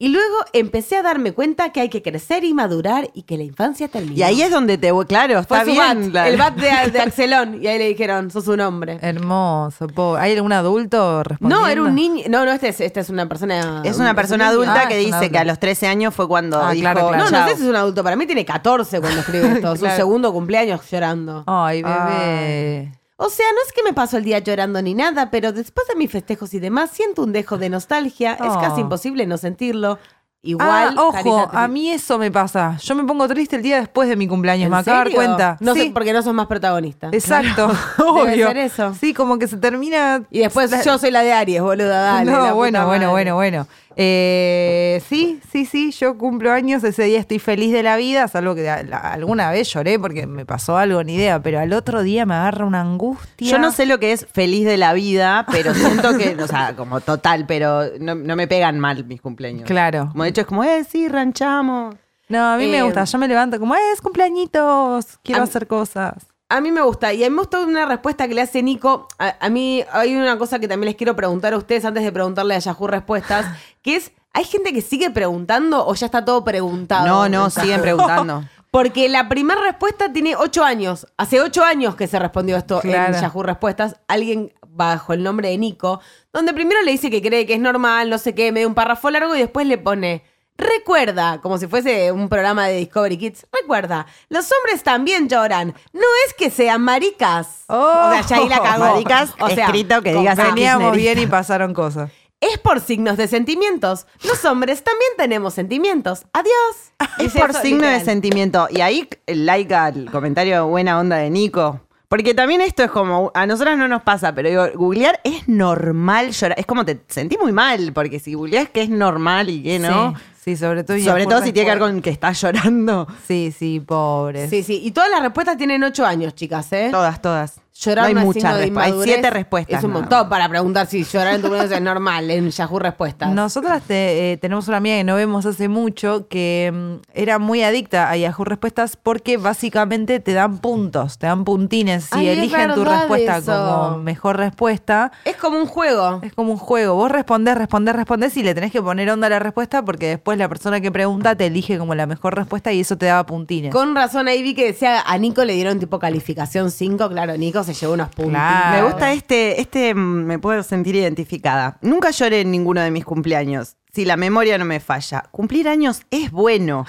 Y 0.00 0.10
luego 0.10 0.36
empecé 0.52 0.96
a 0.96 1.02
darme 1.02 1.32
cuenta 1.32 1.72
que 1.72 1.80
hay 1.80 1.88
que 1.88 2.02
crecer 2.02 2.44
y 2.44 2.54
madurar 2.54 3.10
y 3.14 3.22
que 3.22 3.36
la 3.36 3.42
infancia 3.42 3.88
termina. 3.88 4.14
Y 4.16 4.22
ahí 4.22 4.42
es 4.42 4.50
donde 4.52 4.78
te... 4.78 4.92
Claro, 5.08 5.42
Fue 5.42 5.56
está 5.58 5.64
su 5.64 5.72
bien. 5.72 6.12
bat, 6.12 6.14
la- 6.14 6.28
el 6.28 6.36
bat 6.36 6.54
de, 6.54 6.90
de 6.92 7.00
Axelón. 7.00 7.60
Y 7.60 7.66
ahí 7.66 7.78
le 7.78 7.88
dijeron, 7.88 8.30
sos 8.30 8.46
un 8.46 8.60
hombre. 8.60 8.98
Hermoso, 9.02 9.88
pobre. 9.88 10.22
¿Hay 10.22 10.36
algún 10.36 10.52
adulto 10.52 11.24
respondiendo? 11.24 11.64
No, 11.64 11.68
era 11.68 11.82
un 11.82 11.96
niño. 11.96 12.22
No, 12.28 12.44
no, 12.44 12.52
este 12.52 12.68
es, 12.68 12.80
esta 12.80 13.00
es 13.00 13.10
una 13.10 13.28
persona. 13.28 13.82
Es 13.84 13.98
una 13.98 14.14
persona 14.14 14.44
un 14.44 14.50
adulta 14.50 14.82
Ah, 14.84 14.88
que 14.88 14.98
dice 14.98 15.14
adulto. 15.16 15.32
que 15.32 15.38
a 15.38 15.44
los 15.44 15.58
13 15.58 15.88
años 15.88 16.14
fue 16.14 16.28
cuando 16.28 16.62
Ah, 16.62 16.70
dijo... 16.70 16.82
claro, 16.82 17.08
claro. 17.08 17.24
No, 17.24 17.30
no 17.32 17.48
sé 17.48 17.56
si 17.56 17.62
es 17.64 17.68
un 17.68 17.74
adulto. 17.76 18.04
Para 18.04 18.14
mí 18.14 18.24
tiene 18.24 18.44
14 18.44 19.00
cuando 19.00 19.18
escribe 19.18 19.48
esto. 19.54 19.74
Su 19.74 19.80
Claro. 19.82 19.96
segundo 19.96 20.32
cumpleaños 20.32 20.80
llorando. 20.88 21.42
Ay, 21.48 21.82
bebé. 21.82 22.92
O 23.20 23.28
sea, 23.30 23.46
no 23.52 23.58
es 23.66 23.72
que 23.72 23.82
me 23.82 23.92
paso 23.92 24.16
el 24.16 24.22
día 24.24 24.38
llorando 24.38 24.80
ni 24.80 24.94
nada, 24.94 25.28
pero 25.30 25.52
después 25.52 25.88
de 25.88 25.96
mis 25.96 26.08
festejos 26.10 26.54
y 26.54 26.60
demás, 26.60 26.90
siento 26.92 27.22
un 27.24 27.32
dejo 27.32 27.58
de 27.58 27.68
nostalgia. 27.68 28.34
Es 28.34 28.40
Oh. 28.54 28.60
casi 28.60 28.80
imposible 28.80 29.26
no 29.26 29.36
sentirlo. 29.38 29.98
Igual. 30.40 30.94
ah, 30.96 31.02
ojo, 31.02 31.50
a 31.52 31.66
mí 31.66 31.90
eso 31.90 32.16
me 32.16 32.30
pasa. 32.30 32.76
Yo 32.80 32.94
me 32.94 33.02
pongo 33.02 33.26
triste 33.26 33.56
el 33.56 33.62
día 33.62 33.80
después 33.80 34.08
de 34.08 34.14
mi 34.14 34.28
cumpleaños, 34.28 34.66
¿En 34.66 34.70
me 34.70 34.76
acabo 34.76 34.98
de 34.98 35.04
dar 35.04 35.12
cuenta. 35.12 35.56
No 35.58 35.74
sí, 35.74 35.80
sé, 35.86 35.90
porque 35.92 36.12
no 36.12 36.22
sos 36.22 36.32
más 36.32 36.46
protagonista. 36.46 37.08
Exacto, 37.12 37.66
Debe 37.98 38.08
obvio. 38.08 38.46
ser 38.46 38.56
eso. 38.58 38.94
Sí, 38.94 39.12
como 39.12 39.36
que 39.40 39.48
se 39.48 39.56
termina. 39.56 40.22
Y 40.30 40.38
después 40.38 40.70
yo 40.84 40.96
soy 40.96 41.10
la 41.10 41.22
de 41.22 41.32
Aries, 41.32 41.60
boluda, 41.60 41.98
dale. 42.00 42.30
no, 42.30 42.54
bueno, 42.54 42.86
bueno, 42.86 43.10
bueno, 43.10 43.34
bueno. 43.34 43.66
Eh, 44.00 45.02
sí, 45.08 45.40
sí, 45.50 45.66
sí, 45.66 45.90
yo 45.90 46.16
cumplo 46.16 46.52
años, 46.52 46.84
ese 46.84 47.02
día 47.02 47.18
estoy 47.18 47.40
feliz 47.40 47.72
de 47.72 47.82
la 47.82 47.96
vida, 47.96 48.28
salvo 48.28 48.54
que 48.54 48.70
alguna 48.70 49.50
vez 49.50 49.72
lloré 49.72 49.98
porque 49.98 50.24
me 50.28 50.46
pasó 50.46 50.76
algo, 50.78 51.02
ni 51.02 51.14
idea, 51.16 51.42
pero 51.42 51.58
al 51.58 51.72
otro 51.72 52.02
día 52.04 52.24
me 52.24 52.34
agarra 52.34 52.64
una 52.64 52.80
angustia. 52.80 53.50
Yo 53.50 53.58
no 53.58 53.72
sé 53.72 53.86
lo 53.86 53.98
que 53.98 54.12
es 54.12 54.24
feliz 54.32 54.64
de 54.66 54.76
la 54.76 54.92
vida, 54.92 55.44
pero 55.50 55.74
siento 55.74 56.16
que, 56.16 56.36
o 56.40 56.46
sea, 56.46 56.76
como 56.76 57.00
total, 57.00 57.44
pero 57.48 57.82
no, 57.98 58.14
no 58.14 58.36
me 58.36 58.46
pegan 58.46 58.78
mal 58.78 59.04
mis 59.04 59.20
cumpleaños. 59.20 59.64
Claro. 59.64 60.10
Como 60.12 60.22
de 60.22 60.30
hecho 60.30 60.42
es 60.42 60.46
como, 60.46 60.62
eh, 60.62 60.84
sí, 60.88 61.08
ranchamos. 61.08 61.96
No, 62.28 62.52
a 62.52 62.56
mí 62.56 62.68
me 62.68 62.78
Eh, 62.78 62.82
gusta, 62.82 63.02
yo 63.02 63.18
me 63.18 63.26
levanto 63.26 63.58
como, 63.58 63.74
es 63.74 64.00
cumpleañitos, 64.00 65.18
quiero 65.24 65.40
a- 65.40 65.44
hacer 65.44 65.66
cosas. 65.66 66.27
A 66.50 66.60
mí 66.60 66.70
me 66.72 66.80
gusta. 66.80 67.12
Y 67.12 67.24
a 67.24 67.28
mí 67.28 67.34
me 67.34 67.42
gusta 67.42 67.60
una 67.60 67.84
respuesta 67.86 68.26
que 68.26 68.34
le 68.34 68.40
hace 68.42 68.62
Nico. 68.62 69.06
A, 69.18 69.36
a 69.40 69.48
mí 69.50 69.84
hay 69.92 70.14
una 70.16 70.38
cosa 70.38 70.58
que 70.58 70.66
también 70.68 70.86
les 70.86 70.96
quiero 70.96 71.14
preguntar 71.14 71.52
a 71.52 71.58
ustedes 71.58 71.84
antes 71.84 72.02
de 72.02 72.10
preguntarle 72.12 72.54
a 72.54 72.58
Yahoo 72.58 72.86
Respuestas, 72.86 73.46
que 73.82 73.96
es, 73.96 74.12
¿hay 74.32 74.44
gente 74.44 74.72
que 74.72 74.80
sigue 74.80 75.10
preguntando 75.10 75.86
o 75.86 75.94
ya 75.94 76.06
está 76.06 76.24
todo 76.24 76.44
preguntado? 76.44 77.06
No, 77.06 77.28
no, 77.28 77.44
en 77.46 77.50
siguen 77.50 77.80
preguntando. 77.82 78.44
Porque 78.70 79.08
la 79.08 79.28
primera 79.28 79.60
respuesta 79.62 80.12
tiene 80.12 80.36
ocho 80.36 80.62
años. 80.62 81.06
Hace 81.16 81.40
ocho 81.40 81.64
años 81.64 81.96
que 81.96 82.06
se 82.06 82.18
respondió 82.18 82.56
esto 82.56 82.80
Claro. 82.80 83.14
en 83.14 83.20
Yahoo 83.20 83.42
Respuestas. 83.42 83.96
Alguien 84.08 84.52
bajo 84.66 85.12
el 85.14 85.22
nombre 85.22 85.48
de 85.48 85.58
Nico, 85.58 86.00
donde 86.32 86.52
primero 86.52 86.80
le 86.82 86.92
dice 86.92 87.10
que 87.10 87.20
cree 87.22 87.46
que 87.46 87.54
es 87.54 87.60
normal, 87.60 88.10
no 88.10 88.18
sé 88.18 88.34
qué, 88.34 88.52
medio 88.52 88.68
un 88.68 88.74
párrafo 88.74 89.10
largo 89.10 89.34
y 89.34 89.38
después 89.38 89.66
le 89.66 89.76
pone. 89.78 90.22
Recuerda, 90.58 91.40
como 91.40 91.56
si 91.56 91.68
fuese 91.68 92.10
un 92.10 92.28
programa 92.28 92.66
de 92.66 92.78
Discovery 92.78 93.16
Kids, 93.16 93.46
recuerda, 93.52 94.06
los 94.28 94.50
hombres 94.50 94.82
también 94.82 95.28
lloran. 95.28 95.72
No 95.92 96.06
es 96.26 96.34
que 96.34 96.50
sean 96.50 96.82
maricas. 96.82 97.62
Oh. 97.68 97.76
o 97.76 98.10
sea, 98.10 98.22
ya 98.22 98.36
ahí 98.38 98.48
la 98.48 98.60
cagó. 98.60 98.84
Maricas, 98.94 99.32
escrito 99.50 100.02
que 100.02 100.12
digas 100.14 100.36
Veníamos 100.36 100.96
bien 100.96 101.20
y 101.20 101.26
pasaron 101.28 101.72
cosas. 101.74 102.10
Es 102.40 102.58
por 102.58 102.80
signos 102.80 103.16
de 103.16 103.28
sentimientos. 103.28 104.06
Los 104.24 104.44
hombres 104.44 104.82
también 104.82 105.10
tenemos 105.16 105.54
sentimientos. 105.54 106.24
Adiós. 106.32 106.92
Es 107.18 107.32
por 107.32 107.50
eso, 107.50 107.60
signo 107.60 107.86
de 107.86 108.00
sentimiento. 108.00 108.66
Y 108.70 108.80
ahí 108.80 109.08
el 109.26 109.46
like 109.46 109.74
al 109.74 110.10
comentario 110.10 110.66
buena 110.66 110.98
onda 110.98 111.16
de 111.16 111.30
Nico. 111.30 111.80
Porque 112.08 112.32
también 112.32 112.62
esto 112.62 112.82
es 112.82 112.90
como, 112.90 113.30
a 113.34 113.46
nosotras 113.46 113.76
no 113.76 113.86
nos 113.86 114.02
pasa, 114.02 114.34
pero 114.34 114.48
digo, 114.48 114.66
googlear 114.74 115.20
es 115.24 115.46
normal 115.46 116.30
llorar. 116.30 116.58
Es 116.58 116.64
como 116.64 116.84
te 116.84 117.00
sentí 117.08 117.36
muy 117.36 117.52
mal, 117.52 117.92
porque 117.92 118.18
si 118.18 118.32
googleas 118.32 118.70
que 118.70 118.82
es 118.82 118.88
normal 118.88 119.50
y 119.50 119.62
que 119.62 119.78
no. 119.78 120.14
Sí, 120.16 120.22
sí, 120.48 120.56
sobre 120.56 120.84
todo. 120.84 120.98
Sobre 120.98 121.26
todo 121.26 121.42
si 121.42 121.52
tiene 121.52 121.66
que 121.66 121.78
ver 121.78 121.78
con 121.78 122.00
que 122.00 122.10
estás 122.10 122.40
llorando. 122.40 123.06
Sí, 123.26 123.52
sí, 123.56 123.80
pobres. 123.80 124.50
Sí, 124.50 124.62
sí. 124.62 124.80
Y 124.82 124.92
todas 124.92 125.10
las 125.10 125.22
respuestas 125.22 125.56
tienen 125.56 125.82
ocho 125.82 126.04
años, 126.06 126.34
chicas, 126.34 126.72
¿eh? 126.72 126.88
Todas, 126.90 127.20
todas. 127.20 127.60
Llorar 127.80 128.04
no 128.04 128.08
hay 128.08 128.14
no 128.14 128.20
es 128.20 128.26
muchas 128.26 128.56
respuestas. 128.58 128.92
Hay 128.92 129.02
siete 129.04 129.30
respuestas. 129.30 129.78
Es 129.78 129.84
un 129.84 129.92
montón 129.92 130.28
para 130.28 130.48
preguntar 130.48 130.86
si 130.88 131.04
llorar 131.04 131.34
en 131.34 131.42
tu 131.42 131.48
cumpleaños 131.48 131.72
es 131.72 131.80
normal 131.82 132.30
en 132.30 132.50
Yahoo 132.50 132.78
Respuestas. 132.80 133.30
Nosotras 133.32 133.82
te- 133.84 134.32
eh, 134.32 134.36
tenemos 134.36 134.66
una 134.68 134.78
amiga 134.78 134.96
que 134.96 135.04
no 135.04 135.14
vemos 135.14 135.46
hace 135.46 135.68
mucho 135.68 136.26
que 136.28 136.72
mm, 136.74 136.94
era 137.14 137.38
muy 137.38 137.62
adicta 137.62 138.10
a 138.10 138.16
Yahoo 138.16 138.44
Respuestas 138.44 138.96
porque 138.96 139.36
básicamente 139.36 140.18
te 140.18 140.32
dan 140.32 140.58
puntos, 140.58 141.18
te 141.18 141.26
dan 141.26 141.44
puntines. 141.44 142.04
Si 142.12 142.18
Ay, 142.18 142.28
eligen 142.28 142.74
tu 142.74 142.84
respuesta 142.84 143.36
eso. 143.38 143.52
como 143.52 143.98
mejor 144.02 144.36
respuesta, 144.38 145.12
Es 145.24 145.36
como 145.36 145.58
un 145.58 145.66
juego. 145.66 146.20
es 146.22 146.32
como 146.32 146.52
un 146.52 146.58
juego. 146.58 146.94
Vos 146.96 147.10
respondés, 147.12 147.56
respondés, 147.56 147.94
respondés 147.94 148.36
y 148.36 148.42
le 148.42 148.54
tenés 148.54 148.72
que 148.72 148.82
poner 148.82 149.08
onda 149.10 149.28
a 149.28 149.30
la 149.30 149.38
respuesta 149.38 149.84
porque 149.84 150.08
después 150.08 150.36
la 150.38 150.48
persona 150.48 150.80
que 150.80 150.90
pregunta 150.90 151.36
te 151.36 151.46
elige 151.46 151.78
como 151.78 151.94
la 151.94 152.06
mejor 152.06 152.34
respuesta 152.34 152.72
y 152.72 152.80
eso 152.80 152.98
te 152.98 153.06
da 153.06 153.24
puntines. 153.24 153.72
Con 153.72 153.94
razón 153.94 154.26
ahí 154.26 154.42
vi 154.42 154.54
que 154.54 154.64
decía 154.66 155.02
a 155.06 155.16
Nico 155.18 155.44
le 155.44 155.52
dieron 155.54 155.78
tipo 155.78 155.98
calificación 155.98 156.70
5, 156.70 157.08
claro, 157.10 157.36
Nico 157.36 157.62
se 157.74 157.80
llevó 157.80 157.94
unos 157.94 158.08
puntos. 158.08 158.32
Claro. 158.32 158.76
Me 158.76 158.82
gusta 158.90 159.12
este, 159.12 159.60
este 159.60 159.94
mm, 159.94 159.98
me 160.24 160.38
puedo 160.38 160.62
sentir 160.62 160.94
identificada. 160.96 161.78
Nunca 161.82 162.10
lloré 162.10 162.40
en 162.42 162.50
ninguno 162.50 162.80
de 162.80 162.90
mis 162.90 163.04
cumpleaños. 163.04 163.76
Si 163.92 164.04
la 164.04 164.16
memoria 164.16 164.58
no 164.58 164.64
me 164.64 164.80
falla. 164.80 165.24
Cumplir 165.30 165.68
años 165.68 166.02
es 166.10 166.30
bueno. 166.30 166.84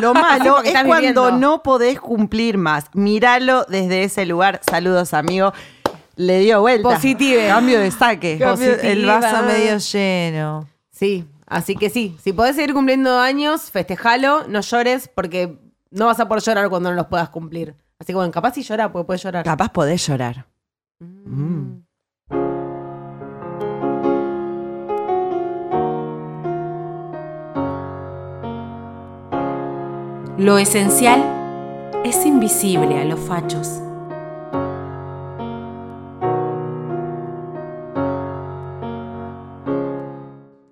Lo 0.00 0.12
malo 0.14 0.62
es 0.62 0.72
cuando 0.72 0.94
viviendo. 0.96 1.30
no 1.32 1.62
podés 1.62 2.00
cumplir 2.00 2.58
más. 2.58 2.86
Míralo 2.92 3.64
desde 3.68 4.04
ese 4.04 4.26
lugar. 4.26 4.60
Saludos, 4.68 5.14
amigo. 5.14 5.52
Le 6.16 6.40
dio 6.40 6.60
vuelta. 6.60 6.90
Positive. 6.96 7.48
Cambio 7.48 7.80
de 7.80 7.90
saque. 7.90 8.38
Cambio- 8.38 8.78
el 8.80 9.06
vaso 9.06 9.42
medio 9.44 9.78
lleno. 9.78 10.68
Sí, 10.90 11.24
así 11.46 11.76
que 11.76 11.88
sí. 11.88 12.16
Si 12.22 12.32
podés 12.32 12.56
seguir 12.56 12.74
cumpliendo 12.74 13.18
años, 13.18 13.70
festejalo, 13.70 14.44
no 14.48 14.60
llores, 14.60 15.08
porque 15.14 15.56
no 15.90 16.06
vas 16.06 16.20
a 16.20 16.28
poder 16.28 16.42
llorar 16.42 16.68
cuando 16.68 16.90
no 16.90 16.96
los 16.96 17.06
puedas 17.06 17.30
cumplir. 17.30 17.74
Así 18.00 18.06
que 18.06 18.14
bueno, 18.14 18.32
capaz 18.32 18.54
si 18.54 18.62
llora, 18.62 18.90
porque 18.90 19.06
puedes 19.06 19.22
llorar. 19.22 19.44
Capaz 19.44 19.68
podés 19.68 20.06
llorar. 20.06 20.46
Mm. 21.00 21.82
Lo 30.38 30.56
esencial 30.56 31.22
es 32.02 32.24
invisible 32.24 32.98
a 32.98 33.04
los 33.04 33.20
fachos. 33.20 33.82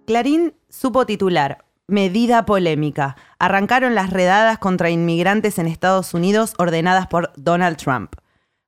Clarín 0.07 0.55
supo 0.71 1.05
titular 1.05 1.68
Medida 1.91 2.45
polémica. 2.45 3.17
Arrancaron 3.39 3.95
las 3.95 4.11
redadas 4.11 4.59
contra 4.59 4.91
inmigrantes 4.91 5.59
en 5.59 5.67
Estados 5.67 6.13
Unidos 6.13 6.53
ordenadas 6.59 7.07
por 7.07 7.33
Donald 7.37 7.79
Trump. 7.79 8.13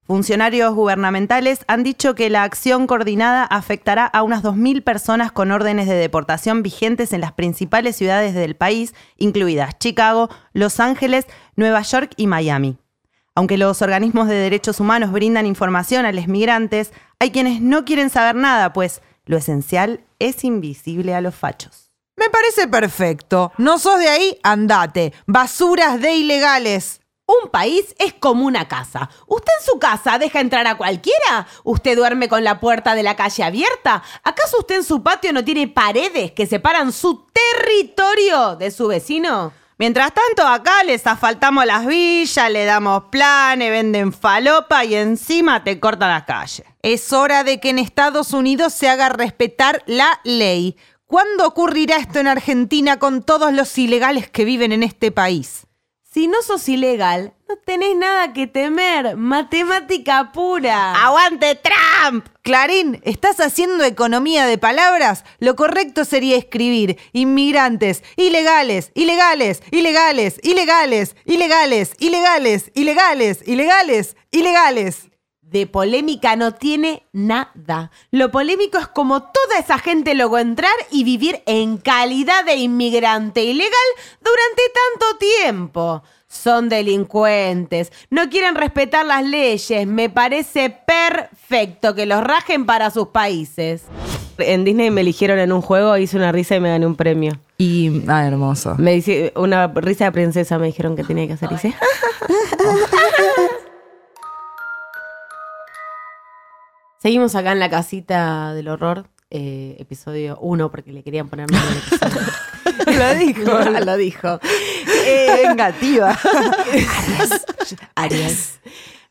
Funcionarios 0.05 0.75
gubernamentales 0.75 1.67
han 1.69 1.83
dicho 1.83 2.15
que 2.15 2.31
la 2.31 2.45
acción 2.45 2.87
coordinada 2.87 3.45
afectará 3.45 4.07
a 4.07 4.23
unas 4.23 4.43
2.000 4.43 4.83
personas 4.83 5.33
con 5.33 5.53
órdenes 5.53 5.87
de 5.87 5.97
deportación 5.97 6.63
vigentes 6.63 7.13
en 7.13 7.21
las 7.21 7.33
principales 7.33 7.95
ciudades 7.95 8.35
del 8.35 8.57
país, 8.57 8.95
incluidas 9.19 9.79
Chicago, 9.79 10.31
Los 10.55 10.81
Ángeles, 10.81 11.27
Nueva 11.57 11.83
York 11.83 12.13
y 12.17 12.27
Miami. 12.27 12.79
Aunque 13.35 13.59
los 13.59 13.83
organismos 13.83 14.29
de 14.29 14.35
derechos 14.37 14.81
humanos 14.81 15.13
brindan 15.13 15.45
información 15.45 16.07
a 16.07 16.13
los 16.13 16.27
migrantes, 16.27 16.95
hay 17.19 17.33
quienes 17.33 17.61
no 17.61 17.85
quieren 17.85 18.09
saber 18.09 18.35
nada, 18.35 18.73
pues 18.73 19.03
lo 19.27 19.37
esencial 19.37 20.01
es 20.19 20.43
invisible 20.43 21.15
a 21.15 21.21
los 21.21 21.35
fachos. 21.35 21.90
Me 22.21 22.29
parece 22.29 22.69
perfecto. 22.69 23.51
No 23.57 23.79
sos 23.79 23.99
de 23.99 24.11
ahí, 24.11 24.39
andate. 24.43 25.15
Basuras 25.25 26.03
de 26.03 26.17
ilegales. 26.17 27.01
Un 27.25 27.49
país 27.49 27.95
es 27.99 28.13
como 28.13 28.45
una 28.45 28.69
casa. 28.69 29.09
¿Usted 29.27 29.53
en 29.59 29.67
su 29.67 29.79
casa 29.79 30.19
deja 30.19 30.41
entrar 30.41 30.67
a 30.67 30.77
cualquiera? 30.77 31.47
¿Usted 31.65 31.97
duerme 31.97 32.29
con 32.29 32.45
la 32.45 32.61
puerta 32.61 32.95
de 32.95 33.03
la 33.03 33.17
calle 33.17 33.43
abierta? 33.43 34.03
¿Acaso 34.23 34.59
usted 34.59 34.75
en 34.75 34.85
su 34.85 35.03
patio 35.03 35.33
no 35.33 35.47
tiene 35.47 35.67
paredes 35.67 36.33
que 36.33 36.47
separan 36.47 36.93
su 36.93 37.27
territorio 37.33 38.55
de 38.57 38.71
su 38.71 38.89
vecino? 38.89 39.55
Mientras 39.79 40.13
tanto, 40.13 40.47
acá 40.47 40.85
les 40.85 41.07
asfaltamos 41.07 41.65
las 41.65 41.87
villas, 41.87 42.51
le 42.51 42.67
damos 42.67 43.05
planes, 43.11 43.71
venden 43.71 44.13
falopa 44.13 44.85
y 44.85 44.95
encima 44.95 45.65
te 45.65 45.81
cortan 45.81 46.11
las 46.11 46.25
calles. 46.25 46.67
Es 46.83 47.15
hora 47.15 47.45
de 47.45 47.61
que 47.61 47.71
en 47.71 47.79
Estados 47.79 48.35
Unidos 48.35 48.75
se 48.75 48.91
haga 48.91 49.09
respetar 49.09 49.83
la 49.87 50.21
ley. 50.23 50.77
¿Cuándo 51.11 51.45
ocurrirá 51.45 51.97
esto 51.97 52.21
en 52.21 52.29
Argentina 52.29 53.01
con 53.01 53.25
todos 53.25 53.53
los 53.53 53.77
ilegales 53.79 54.31
que 54.31 54.45
viven 54.45 54.71
en 54.71 54.85
este 54.85 55.11
país? 55.11 55.67
Si 56.09 56.29
no 56.29 56.41
sos 56.41 56.69
ilegal, 56.69 57.35
no 57.49 57.57
tenés 57.57 57.97
nada 57.97 58.33
que 58.33 58.47
temer. 58.47 59.17
Matemática 59.17 60.31
pura. 60.31 60.93
¡Aguante 60.93 61.57
Trump! 61.57 62.29
Clarín, 62.43 63.01
¿estás 63.03 63.41
haciendo 63.41 63.83
economía 63.83 64.47
de 64.47 64.57
palabras? 64.57 65.25
Lo 65.41 65.57
correcto 65.57 66.05
sería 66.05 66.37
escribir 66.37 66.97
inmigrantes, 67.13 68.05
ilegales, 68.15 68.93
ilegales, 68.95 69.63
ilegales, 69.73 70.39
ilegales, 70.43 71.17
ilegales, 71.25 71.91
ilegales, 71.99 72.71
ilegales, 72.77 73.43
ilegales, 73.49 74.17
ilegales. 74.31 75.10
De 75.51 75.67
polémica 75.67 76.37
no 76.37 76.55
tiene 76.55 77.03
nada. 77.13 77.91
Lo 78.13 78.31
polémico 78.31 78.79
es 78.79 78.87
como 78.87 79.23
toda 79.23 79.59
esa 79.59 79.81
gente 79.81 80.15
logró 80.15 80.39
entrar 80.39 80.73
y 80.93 81.03
vivir 81.03 81.43
en 81.45 81.77
calidad 81.77 82.45
de 82.45 82.55
inmigrante 82.55 83.43
ilegal 83.43 83.73
durante 84.21 84.63
tanto 84.73 85.19
tiempo. 85.19 86.05
Son 86.29 86.69
delincuentes, 86.69 87.91
no 88.11 88.31
quieren 88.31 88.55
respetar 88.55 89.05
las 89.05 89.25
leyes. 89.25 89.89
Me 89.89 90.09
parece 90.09 90.71
perfecto 90.71 91.97
que 91.97 92.07
los 92.07 92.23
rajen 92.23 92.65
para 92.65 92.93
sus 92.93 93.09
países. 93.09 93.83
En 94.39 94.65
Disney 94.65 94.93
me 94.93 95.01
eligieron 95.01 95.41
en 95.41 95.51
un 95.51 95.63
juego, 95.63 95.97
hice 95.97 96.17
una 96.17 96.31
risa 96.31 96.55
y 96.55 96.61
me 96.61 96.69
gané 96.69 96.87
un 96.87 96.95
premio. 96.95 97.41
Y, 97.59 98.05
ah, 98.07 98.25
hermoso. 98.25 98.77
Me 98.79 98.93
dice, 98.93 99.33
una 99.35 99.67
risa 99.67 100.05
de 100.05 100.13
princesa 100.13 100.61
me 100.61 100.67
dijeron 100.67 100.95
que 100.95 101.03
tenía 101.03 101.27
que 101.27 101.33
hacer. 101.33 101.51
Hice, 101.51 101.75
Seguimos 107.01 107.35
acá 107.35 107.53
en 107.53 107.61
la 107.61 107.71
casita 107.71 108.53
del 108.53 108.69
horror, 108.69 109.07
eh, 109.31 109.75
episodio 109.79 110.37
1, 110.39 110.71
porque 110.71 110.93
le 110.93 111.03
querían 111.03 111.31
poner 111.31 111.51
nombre 111.51 111.71
al 111.71 111.79
episodio. 111.79 112.27
Lo 112.99 113.15
dijo. 113.15 113.81
Lo 113.85 113.97
dijo. 113.97 114.41
Eh, 115.03 115.47
vengativa. 115.49 116.17
Aries. 117.95 118.61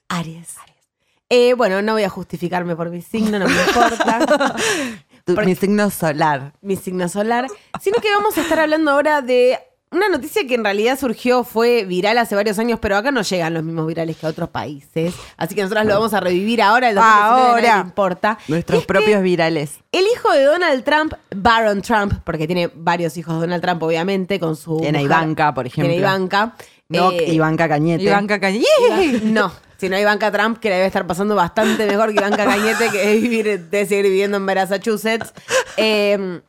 Aries. 0.08 0.56
Eh, 1.30 1.54
bueno, 1.56 1.82
no 1.82 1.94
voy 1.94 2.04
a 2.04 2.10
justificarme 2.10 2.76
por 2.76 2.90
mi 2.90 3.02
signo, 3.02 3.40
no 3.40 3.48
me 3.48 3.56
importa. 3.56 4.56
Mi 5.46 5.56
signo 5.56 5.90
solar. 5.90 6.54
mi 6.62 6.76
signo 6.76 7.10
solar. 7.10 7.48
Sino 7.82 8.00
que 8.02 8.12
vamos 8.12 8.38
a 8.38 8.42
estar 8.42 8.60
hablando 8.60 8.92
ahora 8.92 9.22
de 9.22 9.58
una 9.92 10.08
noticia 10.10 10.46
que 10.48 10.54
en 10.56 10.64
realidad 10.64 11.00
surgió, 11.00 11.44
fue 11.44 11.84
viral 11.86 12.18
hace 12.20 12.36
varios 12.36 12.60
años, 12.60 12.78
pero 12.80 12.96
acá 12.96 13.12
no 13.12 13.22
llegan 13.24 13.54
los 13.56 13.64
mismos 13.64 13.88
virales 13.88 14.18
que 14.18 14.26
a 14.26 14.30
otros 14.30 14.50
países. 14.50 15.14
Así 15.38 15.56
que 15.56 15.64
nosotros 15.64 15.86
lo 15.86 15.94
vamos 15.96 16.14
a 16.14 16.20
revivir 16.20 16.62
ahora, 16.62 16.90
el 16.90 16.96
2019 16.96 17.42
nadie 17.42 17.50
Ahora. 17.70 17.76
le 17.84 17.88
importa. 17.90 18.38
Nuestros 18.48 18.80
Es 18.80 18.84
que 18.86 18.88
propios 18.94 19.22
virales. 19.24 19.80
El 19.92 20.06
hijo 20.06 20.32
de 20.32 20.44
Donald 20.44 20.84
Trump, 20.84 21.14
Baron 21.36 21.82
Trump, 21.82 22.14
porque 22.24 22.46
tiene 22.46 22.70
varios 22.76 23.18
hijos 23.18 23.34
de 23.36 23.42
Donald 23.42 23.64
Trump, 23.64 23.82
obviamente, 23.82 24.40
con 24.40 24.56
su. 24.56 24.78
Tiene 24.78 25.00
a 25.00 25.02
mujer. 25.02 25.18
Ivanka, 25.18 25.54
por 25.54 25.66
ejemplo. 25.66 25.90
Tiene 25.90 25.98
Ivanka. 26.02 26.54
No, 26.90 27.12
Eh, 27.12 27.34
Ivanka 27.34 27.68
Cañete. 27.68 28.04
Ivanka 28.04 28.40
Cañete. 28.40 28.66
Ivan- 28.88 29.34
No, 29.34 29.52
si 29.78 29.90
no 29.90 30.00
Ivanka 30.00 30.32
Trump, 30.32 30.58
que 30.60 30.70
le 30.70 30.76
debe 30.76 30.88
estar 30.88 31.06
pasando 31.08 31.36
bastante 31.36 31.86
mejor 31.88 32.10
que 32.14 32.16
Ivanka 32.20 32.46
Cañete, 32.46 32.90
que 32.92 33.14
es 33.16 33.22
vivir, 33.22 33.60
de 33.70 33.86
seguir 33.86 34.06
viviendo 34.06 34.38
en 34.38 34.44
Massachusetts. 34.44 35.34
Eh, 35.78 36.42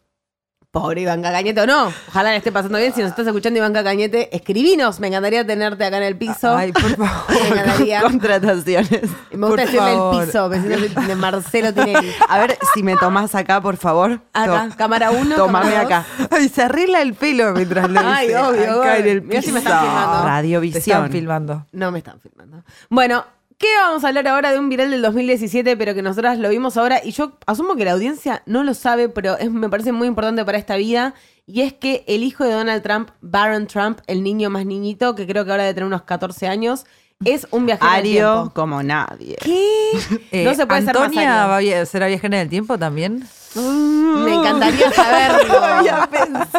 pobre 0.70 1.00
Ivanka 1.00 1.32
Cañete, 1.32 1.60
o 1.62 1.66
no. 1.66 1.92
Ojalá 2.08 2.30
le 2.30 2.36
esté 2.36 2.52
pasando 2.52 2.78
bien. 2.78 2.92
Si 2.94 3.00
nos 3.00 3.10
estás 3.10 3.26
escuchando, 3.26 3.58
Ivanka 3.58 3.82
Cañete, 3.82 4.34
escribinos. 4.34 5.00
Me 5.00 5.08
encantaría 5.08 5.44
tenerte 5.46 5.84
acá 5.84 5.96
en 5.96 6.04
el 6.04 6.16
piso. 6.16 6.54
Ay, 6.56 6.72
por 6.72 6.82
favor. 6.96 7.12
Me 7.28 7.48
encantaría. 7.48 8.02
Contrataciones. 8.02 9.02
Me 9.32 9.46
gusta 9.46 9.62
decirle 9.62 9.92
el 9.94 10.26
piso, 10.26 10.48
me 10.48 10.60
siento 10.62 11.00
de 11.00 11.14
Marcelo 11.16 11.72
Tinelli. 11.74 12.12
A 12.28 12.38
ver 12.38 12.56
si 12.74 12.82
me 12.82 12.96
tomás 12.96 13.34
acá, 13.34 13.60
por 13.60 13.76
favor. 13.76 14.20
Acá, 14.32 14.68
To- 14.70 14.76
cámara 14.76 15.10
uno, 15.10 15.34
Tomame 15.36 15.76
acá. 15.76 16.04
Ay, 16.30 16.48
se 16.48 16.62
arregla 16.62 17.02
el 17.02 17.14
pelo 17.14 17.52
mientras 17.52 17.90
lo 17.90 18.00
Ay, 18.00 18.32
obvio, 18.34 18.80
Acá 18.80 18.98
en 18.98 19.08
el 19.08 19.22
Mirá 19.22 19.42
si 19.42 19.50
me 19.52 19.60
piso. 19.60 19.72
están 19.72 19.80
filmando. 19.84 20.10
Te 20.12 20.16
están 20.18 20.26
Radiovisión. 20.26 21.10
filmando. 21.10 21.66
No 21.72 21.90
me 21.90 21.98
están 21.98 22.20
filmando. 22.20 22.62
Bueno, 22.88 23.24
¿qué 23.60 23.68
vamos 23.82 24.02
a 24.02 24.08
hablar 24.08 24.26
ahora 24.26 24.50
de 24.50 24.58
un 24.58 24.68
viral 24.68 24.90
del 24.90 25.02
2017, 25.02 25.76
pero 25.76 25.94
que 25.94 26.02
nosotras 26.02 26.38
lo 26.38 26.48
vimos 26.48 26.76
ahora? 26.76 27.00
Y 27.04 27.12
yo 27.12 27.32
asumo 27.46 27.76
que 27.76 27.84
la 27.84 27.92
audiencia 27.92 28.42
no 28.46 28.64
lo 28.64 28.74
sabe, 28.74 29.08
pero 29.10 29.36
es- 29.38 29.50
me 29.50 29.68
parece 29.68 29.92
muy 29.92 30.08
importante 30.08 30.44
para 30.44 30.58
esta 30.58 30.76
vida. 30.76 31.14
Y 31.46 31.60
es 31.60 31.72
que 31.74 32.02
el 32.08 32.22
hijo 32.22 32.44
de 32.44 32.52
Donald 32.52 32.82
Trump, 32.82 33.10
Baron 33.20 33.66
Trump, 33.66 34.00
el 34.06 34.22
niño 34.22 34.50
más 34.50 34.64
niñito, 34.66 35.14
que 35.14 35.26
creo 35.26 35.44
que 35.44 35.50
ahora 35.50 35.64
debe 35.64 35.74
tener 35.74 35.86
unos 35.86 36.02
14 36.02 36.48
años, 36.48 36.86
es 37.24 37.46
un 37.50 37.66
viajero 37.66 37.90
del 37.90 37.98
Ario 38.00 38.32
tiempo. 38.34 38.54
como 38.54 38.82
nadie. 38.82 39.36
¿Qué? 39.42 39.90
Eh, 40.32 40.44
no 40.44 40.54
se 40.54 40.66
puede 40.66 40.82
ser 40.82 40.94
más 40.94 41.04
¿Antonia 41.04 41.44
ario. 41.52 41.76
va 41.76 41.82
a 41.82 41.86
será 41.86 42.06
viajera 42.06 42.36
en 42.38 42.42
el 42.44 42.48
tiempo 42.48 42.78
también? 42.78 43.24
Me 43.54 44.34
encantaría 44.34 44.90
saberlo. 44.94 45.54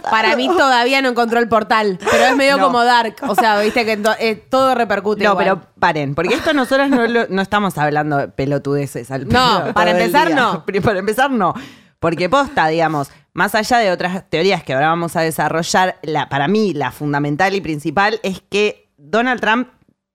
Para 0.10 0.36
mí 0.36 0.48
todavía 0.50 1.02
no 1.02 1.10
encontró 1.10 1.39
el 1.39 1.48
portal, 1.48 1.98
pero 2.00 2.26
es 2.26 2.36
medio 2.36 2.58
No. 2.58 2.66
como 2.66 2.84
Dark. 2.84 3.16
O 3.28 3.36
sea, 3.36 3.60
viste 3.60 3.86
que 3.86 3.98
to- 3.98 4.16
eh, 4.20 4.36
todo 4.36 4.76
repercute. 4.76 5.24
No, 5.24 5.32
igual. 5.32 5.46
pero 5.46 5.62
paren, 5.80 6.16
porque 6.16 6.34
esto 6.36 6.54
nosotros 6.54 6.89
no, 6.89 7.08
lo- 7.08 7.28
no 7.30 7.42
estamos 7.42 7.78
hablando 7.78 8.18
de 8.18 8.28
pelotudeces 8.28 9.10
al 9.12 9.28
No, 9.28 9.62
pedo 9.64 9.74
para 9.74 9.92
el 9.92 9.98
empezar, 9.98 10.28
día. 10.28 10.36
no. 10.36 10.66
Para 10.84 11.00
empezar, 11.00 11.32
no. 11.32 11.54
Porque 12.00 12.30
posta, 12.30 12.68
digamos, 12.68 13.10
más 13.34 13.54
allá 13.56 13.78
de 13.78 13.92
otras 13.92 14.28
teorías 14.30 14.64
que 14.64 14.74
ahora 14.74 14.88
vamos 14.88 15.16
a 15.16 15.22
desarrollar, 15.22 15.98
la, 16.02 16.28
para 16.30 16.48
mí 16.48 16.74
la 16.74 16.92
fundamental 16.92 17.54
y 17.54 17.62
principal 17.62 18.20
es 18.24 18.42
que 18.50 18.89
Donald 18.98 19.39
Trump 19.39 19.68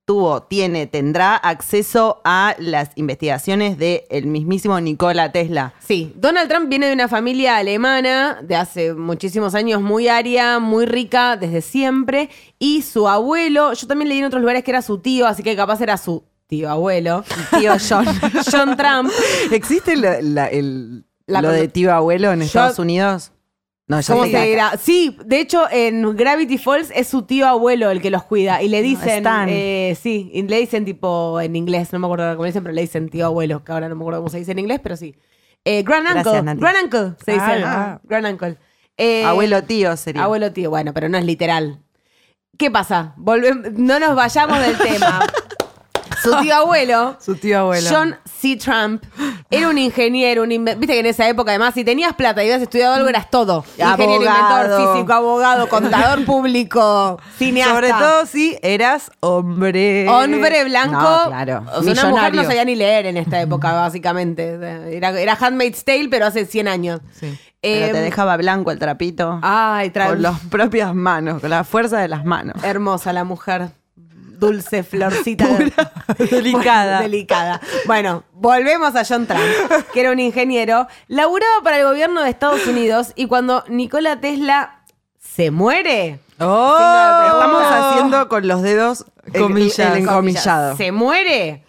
tuvo, 0.07 0.45
tiene, 0.45 0.87
tendrá 0.87 1.35
acceso 1.37 2.21
a 2.25 2.55
las 2.59 2.91
investigaciones 2.95 3.77
del 3.77 4.27
mismísimo 4.27 4.81
Nikola 4.81 5.33
Tesla. 5.33 5.75
Sí, 5.81 6.13
Donald 6.17 6.49
Trump 6.49 6.69
viene 6.71 6.87
de 6.87 6.93
una 6.95 7.09
familia 7.09 7.57
alemana 7.59 8.39
de 8.43 8.57
hace 8.57 8.95
muchísimos 8.95 9.55
años, 9.57 9.83
muy 9.83 10.09
aria, 10.09 10.61
muy 10.61 10.87
rica 10.87 11.37
desde 11.37 11.61
siempre. 11.61 12.31
Y 12.59 12.83
su 12.83 13.09
abuelo, 13.09 13.73
yo 13.75 13.87
también 13.89 14.09
leí 14.09 14.19
en 14.21 14.25
otros 14.27 14.41
lugares 14.41 14.63
que 14.65 14.71
era 14.71 14.81
su 14.81 14.99
tío, 14.99 15.27
así 15.27 15.43
que 15.43 15.57
capaz 15.57 15.81
era 15.81 15.97
su 15.97 16.25
tío 16.47 16.71
abuelo, 16.71 17.25
Tío 17.59 17.73
John. 17.87 18.07
John 18.51 18.77
Trump, 18.77 19.11
¿Existe 19.51 19.97
lo, 19.97 20.09
la- 20.23 20.47
el- 20.47 21.05
La 21.27 21.43
lo 21.43 21.51
de 21.51 21.67
tío 21.67 21.93
abuelo 21.93 22.31
en 22.33 22.43
Estados 22.43 22.79
Unidos? 22.79 23.33
No, 23.89 24.01
yo 24.01 24.15
¿Cómo 24.15 24.25
sé 24.27 24.33
se 24.33 24.47
dirá? 24.47 24.73
Sí, 24.79 25.17
de 25.25 25.39
hecho 25.41 25.65
en 25.71 26.17
Gravity 26.17 26.59
Falls 26.59 26.91
es 26.95 27.07
su 27.07 27.23
tío 27.23 27.47
abuelo 27.47 27.91
el 27.91 28.01
que 28.03 28.11
los 28.11 28.25
cuida 28.25 28.61
y 28.61 28.69
le 28.69 28.83
dicen, 28.83 29.19
Stan. 29.19 29.49
eh, 29.49 29.97
sí, 30.01 30.29
y 30.33 30.43
le 30.43 30.59
dicen 30.59 30.85
tipo 30.85 31.41
en 31.41 31.55
inglés, 31.55 31.93
no 31.93 32.01
me 32.01 32.07
acuerdo 32.07 32.33
cómo 32.33 32.43
le 32.45 32.49
dicen, 32.49 32.65
pero 32.65 32.75
le 32.75 32.81
dicen 32.81 33.09
tío 33.09 33.27
abuelo, 33.27 33.63
que 33.63 33.71
ahora 33.71 33.89
no 33.89 33.95
me 33.95 34.03
acuerdo 34.03 34.21
cómo 34.21 34.29
se 34.31 34.39
dice 34.39 34.51
en 34.53 34.59
inglés, 34.59 34.81
pero 34.83 34.97
sí. 34.97 35.15
Eh, 35.65 35.83
grand 35.85 36.05
Gracias, 36.05 36.27
uncle, 36.27 36.43
Nati. 36.43 36.61
grand 36.61 36.77
uncle 36.85 37.13
se 37.25 37.33
dice, 37.33 37.45
Ah. 37.65 38.01
grand 38.05 38.27
uncle. 38.27 38.57
Eh, 38.97 39.25
Abuelo 39.25 39.63
tío 39.63 39.97
sería. 39.97 40.25
Abuelo 40.25 40.53
tío, 40.53 40.71
bueno, 40.71 40.93
pero 40.95 41.09
no 41.09 41.19
es 41.19 41.25
literal. 41.25 41.81
¿Qué 42.59 42.71
pasa? 42.71 43.15
No 43.75 43.99
nos 44.01 44.17
vayamos 44.17 44.59
del 44.59 44.77
tema. 44.79 45.21
Su 46.23 46.37
tío 46.41 46.55
abuelo, 46.55 47.17
Su 47.21 47.35
tío 47.37 47.61
abuelo. 47.61 47.89
John 47.91 48.17
C. 48.41 48.57
Trump, 48.57 49.03
era 49.51 49.69
un 49.69 49.79
ingeniero, 49.79 50.43
un 50.43 50.49
viste 50.49 50.87
que 50.87 50.99
en 51.01 51.07
esa 51.07 51.29
época 51.29 51.51
además 51.53 51.75
si 51.75 51.85
tenías 51.85 52.15
plata 52.15 52.43
y 52.43 52.47
habías 52.47 52.63
estudiado 52.63 52.95
algo 52.95 53.09
eras 53.09 53.31
todo. 53.31 53.65
Ingeniero, 53.79 54.31
Abogado. 54.31 54.65
inventor, 54.67 54.95
físico, 54.95 55.13
abogado, 55.13 55.69
contador 55.69 56.25
público, 56.27 57.21
cineasta. 57.39 57.75
Sobre 57.75 57.89
todo 57.91 58.27
si 58.27 58.59
eras 58.63 59.11
hombre. 59.21 60.09
Hombre 60.09 60.65
blanco. 60.65 60.93
No, 61.01 61.25
claro. 61.29 61.65
O 61.75 61.83
sea, 61.83 61.93
una 61.93 62.05
mujer 62.07 62.35
no 62.35 62.45
sabía 62.45 62.65
ni 62.65 62.75
leer 62.77 63.07
en 63.07 63.17
esta 63.17 63.41
época, 63.41 63.73
básicamente. 63.73 64.55
Era, 64.97 65.11
era 65.19 65.37
Handmaid's 65.41 65.85
Tale, 65.85 66.09
pero 66.11 66.27
hace 66.27 66.47
100 66.47 66.69
años. 66.69 67.01
Sí. 67.13 67.39
Pero 67.61 67.87
Eh, 67.87 67.91
te 67.93 68.01
dejaba 68.01 68.37
blanco 68.37 68.71
el 68.71 68.79
trapito. 68.79 69.41
Ay, 69.43 69.91
tra- 69.91 70.09
con 70.09 70.23
las 70.23 70.39
propias 70.41 70.95
manos, 70.95 71.41
con 71.41 71.51
la 71.51 71.65
fuerza 71.65 71.99
de 71.99 72.07
las 72.07 72.25
manos. 72.25 72.63
Hermosa 72.63 73.13
la 73.13 73.25
mujer. 73.25 73.71
Dulce, 74.39 74.83
florcita. 74.83 75.47
delicada. 76.31 77.01
delicada. 77.01 77.61
Bueno, 77.87 78.25
volvemos 78.33 78.95
a 78.97 79.05
John 79.05 79.27
Trump, 79.27 79.43
que 79.93 80.01
era 80.01 80.13
un 80.13 80.21
ingeniero. 80.21 80.87
Laburaba 81.09 81.63
para 81.63 81.79
el 81.79 81.85
gobierno 81.85 82.23
de 82.23 82.31
Estados 82.31 82.67
Unidos 82.67 83.13
y 83.17 83.27
cuando 83.27 83.65
Nikola 83.69 84.21
Tesla 84.21 84.81
se 85.19 85.51
muere. 85.51 86.21
¡Oh! 86.39 87.27
Estamos 87.27 87.63
haciendo 87.67 88.29
con 88.29 88.47
los 88.47 88.63
dedos 88.63 89.07
el- 89.33 89.41
Comillas. 89.43 89.79
el 89.97 90.03
encomillado. 90.03 90.77
Se 90.77 90.93
muere. 90.93 91.65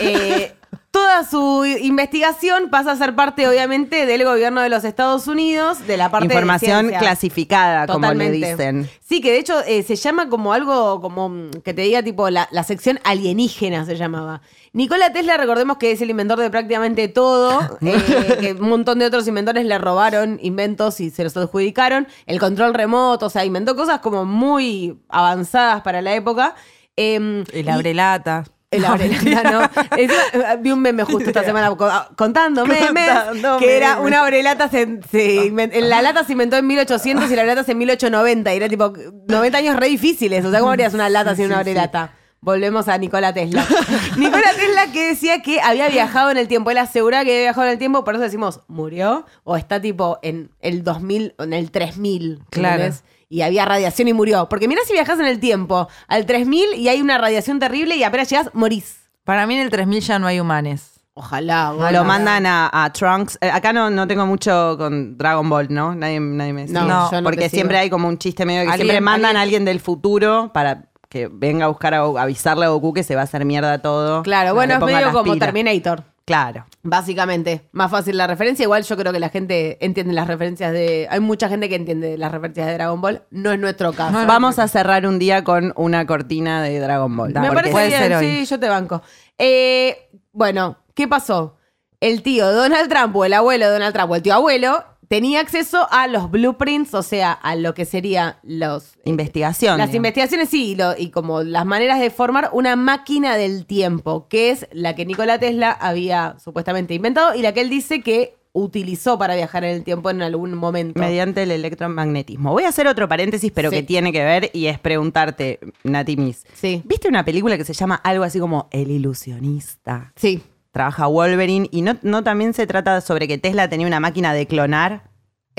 eh, 0.00 0.54
toda 0.90 1.24
su 1.24 1.64
investigación 1.64 2.70
pasa 2.70 2.92
a 2.92 2.96
ser 2.96 3.14
parte, 3.14 3.46
obviamente, 3.46 4.06
del 4.06 4.24
gobierno 4.24 4.60
de 4.60 4.68
los 4.68 4.84
Estados 4.84 5.26
Unidos, 5.26 5.86
de 5.86 5.96
la 5.96 6.10
parte 6.10 6.28
de 6.28 6.34
Información 6.34 6.90
clasificada, 6.98 7.86
como 7.86 8.12
le 8.14 8.30
dicen. 8.30 8.88
Sí, 9.00 9.20
que 9.20 9.32
de 9.32 9.38
hecho 9.38 9.60
eh, 9.66 9.82
se 9.82 9.96
llama 9.96 10.28
como 10.28 10.52
algo, 10.52 11.00
como 11.00 11.28
mm, 11.28 11.50
que 11.64 11.74
te 11.74 11.82
diga 11.82 12.02
tipo 12.02 12.30
la, 12.30 12.48
la 12.50 12.62
sección 12.62 13.00
alienígena 13.04 13.84
se 13.84 13.96
llamaba. 13.96 14.42
Nikola 14.72 15.12
Tesla, 15.12 15.36
recordemos 15.36 15.78
que 15.78 15.92
es 15.92 16.00
el 16.00 16.10
inventor 16.10 16.38
de 16.38 16.50
prácticamente 16.50 17.08
todo, 17.08 17.78
eh, 17.82 18.36
que 18.40 18.52
un 18.52 18.68
montón 18.68 18.98
de 18.98 19.06
otros 19.06 19.26
inventores 19.28 19.64
le 19.64 19.78
robaron 19.78 20.38
inventos 20.42 21.00
y 21.00 21.10
se 21.10 21.24
los 21.24 21.36
adjudicaron. 21.36 22.06
El 22.26 22.38
control 22.38 22.74
remoto, 22.74 23.26
o 23.26 23.30
sea, 23.30 23.44
inventó 23.44 23.76
cosas 23.76 24.00
como 24.00 24.24
muy 24.24 24.98
avanzadas 25.08 25.82
para 25.82 26.02
la 26.02 26.14
época. 26.14 26.54
Em, 26.96 27.44
El 27.52 27.68
abrelata. 27.68 28.44
El 28.70 28.84
abrelata, 28.84 29.50
no. 29.50 29.70
Encima, 29.96 30.56
vi 30.60 30.70
un 30.72 30.80
meme 30.80 31.04
justo 31.04 31.30
esta 31.30 31.42
semana 31.44 31.74
co- 31.74 31.90
contando 32.16 32.66
memes 32.66 33.08
Contando 33.10 33.58
que 33.58 33.76
era 33.76 33.98
una 34.00 34.20
abrelata 34.20 34.68
se, 34.68 35.00
se 35.10 35.36
inven- 35.50 35.70
en 35.72 35.88
la 35.88 36.02
lata 36.02 36.24
se 36.24 36.32
inventó 36.32 36.56
en 36.56 36.66
1800 36.66 37.30
y 37.30 37.34
la 37.34 37.42
abrelata 37.42 37.70
en 37.70 37.78
1890 37.78 38.52
y 38.52 38.56
era 38.56 38.68
tipo 38.68 38.92
90 39.28 39.58
años 39.58 39.76
re 39.76 39.88
difíciles, 39.88 40.44
o 40.44 40.50
sea, 40.50 40.60
¿cómo 40.60 40.72
harías 40.72 40.92
una 40.94 41.08
lata 41.08 41.34
sin 41.34 41.46
una 41.46 41.58
abrelata? 41.60 42.12
Volvemos 42.40 42.86
a 42.86 42.96
Nikola 42.98 43.32
Tesla. 43.34 43.66
Nikola 44.16 44.52
Tesla 44.54 44.92
que 44.92 45.08
decía 45.08 45.42
que 45.42 45.60
había 45.60 45.88
viajado 45.88 46.30
en 46.30 46.36
el 46.36 46.46
tiempo. 46.46 46.70
Él 46.70 46.78
aseguraba 46.78 47.24
que 47.24 47.32
había 47.32 47.42
viajado 47.42 47.66
en 47.66 47.72
el 47.72 47.78
tiempo, 47.78 48.04
por 48.04 48.14
eso 48.14 48.22
decimos, 48.22 48.60
¿murió? 48.68 49.26
O 49.42 49.56
está 49.56 49.80
tipo 49.80 50.20
en 50.22 50.50
el 50.60 50.84
2000, 50.84 51.34
o 51.36 51.42
en 51.42 51.52
el 51.52 51.72
3000. 51.72 52.38
Claro. 52.50 52.74
¿entendés? 52.84 53.02
Y 53.28 53.42
había 53.42 53.64
radiación 53.64 54.08
y 54.08 54.12
murió. 54.12 54.48
Porque 54.48 54.68
mira 54.68 54.80
si 54.86 54.92
viajas 54.92 55.20
en 55.20 55.26
el 55.26 55.38
tiempo 55.38 55.88
al 56.06 56.24
3000 56.26 56.74
y 56.74 56.88
hay 56.88 57.00
una 57.00 57.18
radiación 57.18 57.58
terrible 57.58 57.96
y 57.96 58.02
apenas 58.02 58.30
llegas, 58.30 58.50
morís. 58.54 59.08
Para 59.24 59.46
mí 59.46 59.54
en 59.54 59.60
el 59.60 59.70
3000 59.70 60.00
ya 60.00 60.18
no 60.18 60.26
hay 60.26 60.40
humanes. 60.40 60.98
Ojalá. 61.18 61.70
Lo 61.72 61.78
bueno. 61.78 62.04
mandan 62.04 62.46
a, 62.46 62.70
a 62.72 62.92
Trunks. 62.92 63.38
Eh, 63.40 63.50
acá 63.50 63.72
no, 63.72 63.90
no 63.90 64.06
tengo 64.06 64.24
mucho 64.24 64.76
con 64.78 65.18
Dragon 65.18 65.48
Ball, 65.50 65.66
¿no? 65.68 65.94
Nadie, 65.94 66.20
nadie 66.20 66.52
me 66.52 66.68
sigue. 66.68 66.78
No, 66.78 67.10
yo 67.10 67.20
no 67.20 67.24
Porque 67.24 67.48
siempre 67.50 67.76
hay 67.76 67.90
como 67.90 68.06
un 68.06 68.18
chiste 68.18 68.46
medio 68.46 68.70
que 68.70 68.76
siempre 68.76 69.00
mandan 69.00 69.36
a 69.36 69.42
alguien- 69.42 69.64
del 69.64 69.80
futuro 69.80 70.52
para 70.54 70.84
que 71.08 71.28
venga 71.30 71.64
a 71.64 71.68
buscar 71.68 71.94
a, 71.94 71.98
avisarle 72.02 72.66
a 72.66 72.68
Goku 72.68 72.92
que 72.92 73.02
se 73.02 73.16
va 73.16 73.22
a 73.22 73.24
hacer 73.24 73.44
mierda 73.44 73.78
todo. 73.80 74.22
Claro, 74.22 74.54
bueno, 74.54 74.74
es 74.74 74.80
medio 74.80 75.12
como. 75.12 75.36
Terminator. 75.36 76.04
Claro. 76.28 76.66
Básicamente, 76.82 77.70
más 77.72 77.90
fácil 77.90 78.18
la 78.18 78.26
referencia. 78.26 78.62
Igual 78.62 78.82
yo 78.82 78.98
creo 78.98 79.14
que 79.14 79.18
la 79.18 79.30
gente 79.30 79.78
entiende 79.80 80.12
las 80.12 80.26
referencias 80.26 80.74
de. 80.74 81.08
Hay 81.10 81.20
mucha 81.20 81.48
gente 81.48 81.70
que 81.70 81.74
entiende 81.76 82.18
las 82.18 82.30
referencias 82.30 82.66
de 82.66 82.74
Dragon 82.74 83.00
Ball. 83.00 83.22
No 83.30 83.50
es 83.50 83.58
nuestro 83.58 83.94
caso. 83.94 84.26
Vamos 84.26 84.58
a 84.58 84.68
cerrar 84.68 85.06
un 85.06 85.18
día 85.18 85.42
con 85.42 85.72
una 85.74 86.06
cortina 86.06 86.62
de 86.62 86.80
Dragon 86.80 87.16
Ball. 87.16 87.32
Me 87.32 87.50
parece 87.50 87.70
puede 87.72 87.86
bien, 87.86 87.98
ser 87.98 88.12
hoy. 88.16 88.26
sí, 88.26 88.44
yo 88.44 88.60
te 88.60 88.68
banco. 88.68 89.00
Eh, 89.38 90.10
bueno, 90.32 90.76
¿qué 90.92 91.08
pasó? 91.08 91.56
El 91.98 92.22
tío 92.22 92.52
Donald 92.52 92.90
Trump 92.90 93.16
o 93.16 93.24
el 93.24 93.32
abuelo 93.32 93.64
de 93.64 93.72
Donald 93.72 93.94
Trump 93.94 94.10
o 94.10 94.16
el 94.16 94.22
tío 94.22 94.34
abuelo 94.34 94.84
tenía 95.08 95.40
acceso 95.40 95.86
a 95.90 96.06
los 96.06 96.30
blueprints, 96.30 96.94
o 96.94 97.02
sea, 97.02 97.32
a 97.32 97.56
lo 97.56 97.74
que 97.74 97.84
sería 97.84 98.38
los 98.42 98.92
Investigación. 99.04 99.78
Las 99.78 99.88
digamos. 99.88 99.96
investigaciones 99.96 100.48
sí, 100.50 100.70
y, 100.72 100.74
lo- 100.76 100.96
y 100.96 101.10
como 101.10 101.42
las 101.42 101.64
maneras 101.66 101.98
de 102.00 102.10
formar 102.10 102.50
una 102.52 102.76
máquina 102.76 103.36
del 103.36 103.64
tiempo, 103.66 104.28
que 104.28 104.50
es 104.50 104.66
la 104.72 104.94
que 104.94 105.06
Nikola 105.06 105.38
Tesla 105.38 105.70
había 105.72 106.36
supuestamente 106.42 106.94
inventado 106.94 107.34
y 107.34 107.42
la 107.42 107.52
que 107.54 107.62
él 107.62 107.70
dice 107.70 108.02
que 108.02 108.36
utilizó 108.52 109.18
para 109.18 109.36
viajar 109.36 109.62
en 109.64 109.70
el 109.76 109.84
tiempo 109.84 110.10
en 110.10 110.20
algún 110.20 110.54
momento. 110.54 110.98
Mediante 110.98 111.42
el 111.44 111.52
electromagnetismo. 111.52 112.50
Voy 112.50 112.64
a 112.64 112.68
hacer 112.70 112.86
otro 112.88 113.06
paréntesis, 113.08 113.52
pero 113.54 113.70
Sí. 113.70 113.76
que 113.76 113.82
tiene 113.84 114.10
que 114.10 114.24
ver 114.24 114.50
y 114.52 114.66
es 114.66 114.78
preguntarte, 114.80 115.60
Nati 115.84 116.16
Miss. 116.16 116.44
Sí. 116.54 116.82
¿Viste 116.84 117.08
una 117.08 117.24
película 117.24 117.56
que 117.56 117.64
se 117.64 117.72
llama 117.74 117.96
algo 117.96 118.24
así 118.24 118.40
como 118.40 118.68
El 118.72 118.90
ilusionista? 118.90 120.12
Sí. 120.16 120.42
Trabaja 120.70 121.06
Wolverine 121.06 121.68
y 121.70 121.82
no, 121.82 121.96
no 122.02 122.22
también 122.22 122.54
se 122.54 122.66
trata 122.66 123.00
sobre 123.00 123.26
que 123.26 123.38
Tesla 123.38 123.68
tenía 123.68 123.86
una 123.86 124.00
máquina 124.00 124.32
de 124.32 124.46
clonar. 124.46 125.10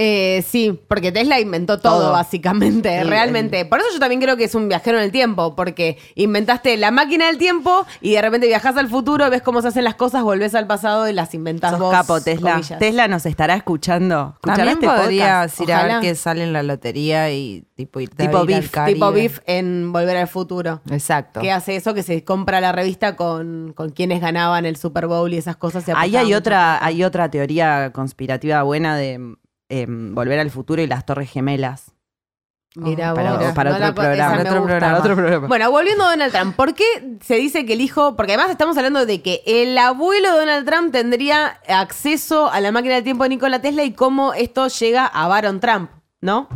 Eh, 0.02 0.46
sí, 0.48 0.80
porque 0.88 1.12
Tesla 1.12 1.42
inventó 1.42 1.78
todo, 1.78 2.00
Todo. 2.00 2.12
básicamente, 2.14 3.02
Sí, 3.02 3.04
realmente. 3.04 3.66
Por 3.66 3.80
eso 3.80 3.90
yo 3.92 4.00
también 4.00 4.22
creo 4.22 4.38
que 4.38 4.46
es 4.46 4.56
un 4.56 4.70
viajero 4.70 4.98
en 4.98 5.04
el 5.04 5.12
tiempo, 5.12 5.56
porque 5.58 5.98
inventaste 6.16 6.78
la 6.78 6.90
máquina 6.90 7.28
del 7.28 7.38
tiempo 7.38 7.86
y 8.00 8.14
de 8.14 8.22
repente 8.22 8.48
viajas 8.48 8.78
al 8.78 8.88
futuro, 8.88 9.30
ves 9.30 9.42
cómo 9.42 9.62
se 9.62 9.68
hacen 9.68 9.84
las 9.84 9.96
cosas, 9.96 10.24
volvés 10.24 10.56
al 10.56 10.68
pasado 10.68 11.10
y 11.10 11.12
las 11.14 11.34
inventas 11.34 11.72
Sos 11.72 11.80
vos. 11.82 11.92
capo, 11.92 12.22
Tesla. 12.22 12.52
comillas. 12.54 12.80
Tesla 12.80 13.10
nos 13.10 13.26
estará 13.26 13.56
escuchando. 13.56 14.36
¿Escuchará 14.36 14.56
También 14.72 14.78
este 14.92 15.02
podrías 15.02 15.60
ir 15.60 15.74
a 15.74 15.84
ver 15.84 16.00
que 16.00 16.16
sale 16.16 16.44
en 16.44 16.54
la 16.54 16.64
lotería 16.64 17.30
y 17.32 17.66
tipo 17.76 18.00
irte 18.00 18.24
Tipo 18.26 18.38
a 18.38 18.44
ir 18.50 18.70
al. 18.74 18.86
Tipo 18.86 19.12
Biff 19.12 19.40
en 19.48 19.92
Volver 19.92 20.16
al 20.16 20.28
Futuro. 20.30 20.80
Exacto. 20.92 21.42
que 21.42 21.52
hace 21.52 21.76
eso, 21.76 21.94
que 21.94 22.04
se 22.04 22.24
compra 22.24 22.62
la 22.62 22.72
revista 22.72 23.18
con, 23.18 23.74
con 23.76 23.90
quienes 23.90 24.22
ganaban 24.22 24.66
el 24.66 24.78
Super 24.78 25.08
Bowl 25.08 25.34
y 25.34 25.38
esas 25.38 25.58
cosas. 25.58 25.86
y 25.88 25.92
Ahí 25.94 26.16
hay 26.16 26.34
otra, 26.34 26.82
hay 26.86 27.04
otra 27.04 27.30
teoría 27.30 27.92
conspirativa 27.92 28.64
buena 28.64 28.96
de 28.96 29.36
em, 29.70 30.14
Volver 30.14 30.40
al 30.40 30.52
Futuro 30.52 30.82
y 30.82 30.88
las 30.88 31.06
Torres 31.06 31.32
Gemelas. 31.32 31.94
Mirá 32.76 33.16
para 33.16 33.38
vos. 33.38 33.52
para 33.54 33.72
No 33.72 33.76
otro 33.80 34.64
programa. 34.64 35.00
Otro 35.00 35.16
programa. 35.16 35.48
Bueno, 35.48 35.72
volviendo 35.72 36.06
a 36.06 36.12
Donald 36.12 36.32
Trump, 36.32 36.56
¿por 36.56 36.76
qué 36.76 37.18
se 37.22 37.36
dice 37.36 37.66
que 37.66 37.74
el 37.74 37.82
hijo, 37.82 38.16
porque 38.16 38.34
además 38.34 38.52
estamos 38.52 38.78
hablando 38.78 39.08
de 39.08 39.22
que 39.22 39.42
el 39.46 39.76
abuelo 39.78 40.34
de 40.34 40.40
Donald 40.40 40.68
Trump 40.68 40.92
tendría 40.92 41.60
acceso 41.68 42.52
a 42.52 42.62
la 42.62 42.72
máquina 42.72 42.96
del 42.96 43.04
tiempo 43.04 43.24
de 43.24 43.30
Nikola 43.30 43.60
Tesla 43.60 43.84
y 43.84 43.94
cómo 43.94 44.34
esto 44.34 44.68
llega 44.68 45.08
a 45.08 45.28
Baron 45.28 45.60
Trump, 45.60 45.90
¿no? 46.22 46.48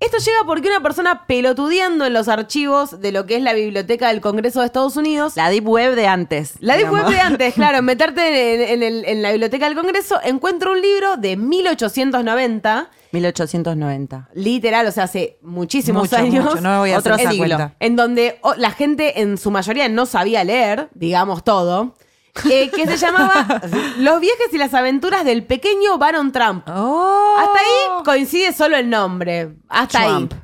Esto 0.00 0.18
llega 0.18 0.38
porque 0.46 0.68
una 0.68 0.80
persona 0.80 1.26
pelotudeando 1.26 2.06
en 2.06 2.12
los 2.12 2.28
archivos 2.28 3.00
de 3.00 3.10
lo 3.10 3.26
que 3.26 3.34
es 3.36 3.42
la 3.42 3.52
biblioteca 3.52 4.08
del 4.08 4.20
Congreso 4.20 4.60
de 4.60 4.66
Estados 4.66 4.96
Unidos 4.96 5.34
La 5.34 5.50
Deep 5.50 5.66
Web 5.66 5.96
de 5.96 6.06
antes. 6.06 6.54
La 6.60 6.76
Deep 6.76 6.86
digamos. 6.86 7.08
Web 7.10 7.14
de 7.16 7.20
antes, 7.20 7.54
claro, 7.54 7.82
meterte 7.82 8.54
en, 8.54 8.60
en 8.74 8.82
el- 8.84 9.04
en 9.06 9.22
la 9.22 9.30
biblioteca 9.32 9.64
del 9.68 9.74
Congreso, 9.76 10.20
encuentro 10.22 10.70
un 10.70 10.80
libro 10.80 11.16
de 11.16 11.36
1890, 11.36 12.90
1890. 13.12 14.28
literal, 14.34 14.86
o 14.86 14.92
sea, 14.92 15.04
hace 15.04 15.38
muchísimos 15.42 16.02
Mucho, 16.04 16.16
años. 16.16 16.44
mucho. 16.44 16.60
No 16.60 16.70
me 16.70 16.78
voy 16.78 16.90
a 16.92 16.98
Otro 16.98 17.14
hacer 17.14 17.30
siglo. 17.30 17.56
cuenta. 17.56 17.74
En 17.80 17.96
donde 17.96 18.40
la 18.56 18.70
gente 18.70 19.20
en 19.20 19.36
su 19.36 19.50
mayoría 19.50 19.88
no 19.88 20.06
sabía 20.06 20.44
leer, 20.44 20.88
digamos 20.94 21.42
todo, 21.42 21.94
eh, 22.50 22.70
que 22.70 22.86
se 22.86 22.96
llamaba 22.96 23.60
Los 23.98 24.20
viajes 24.20 24.48
y 24.52 24.58
las 24.58 24.74
aventuras 24.74 25.24
del 25.24 25.44
pequeño 25.44 25.98
Baron 25.98 26.32
Trump. 26.32 26.66
Oh. 26.68 27.36
Hasta 27.38 27.58
ahí 27.58 28.04
coincide 28.04 28.52
solo 28.52 28.76
el 28.76 28.88
nombre. 28.88 29.56
Hasta 29.68 30.04
Trump. 30.04 30.32
ahí. 30.32 30.40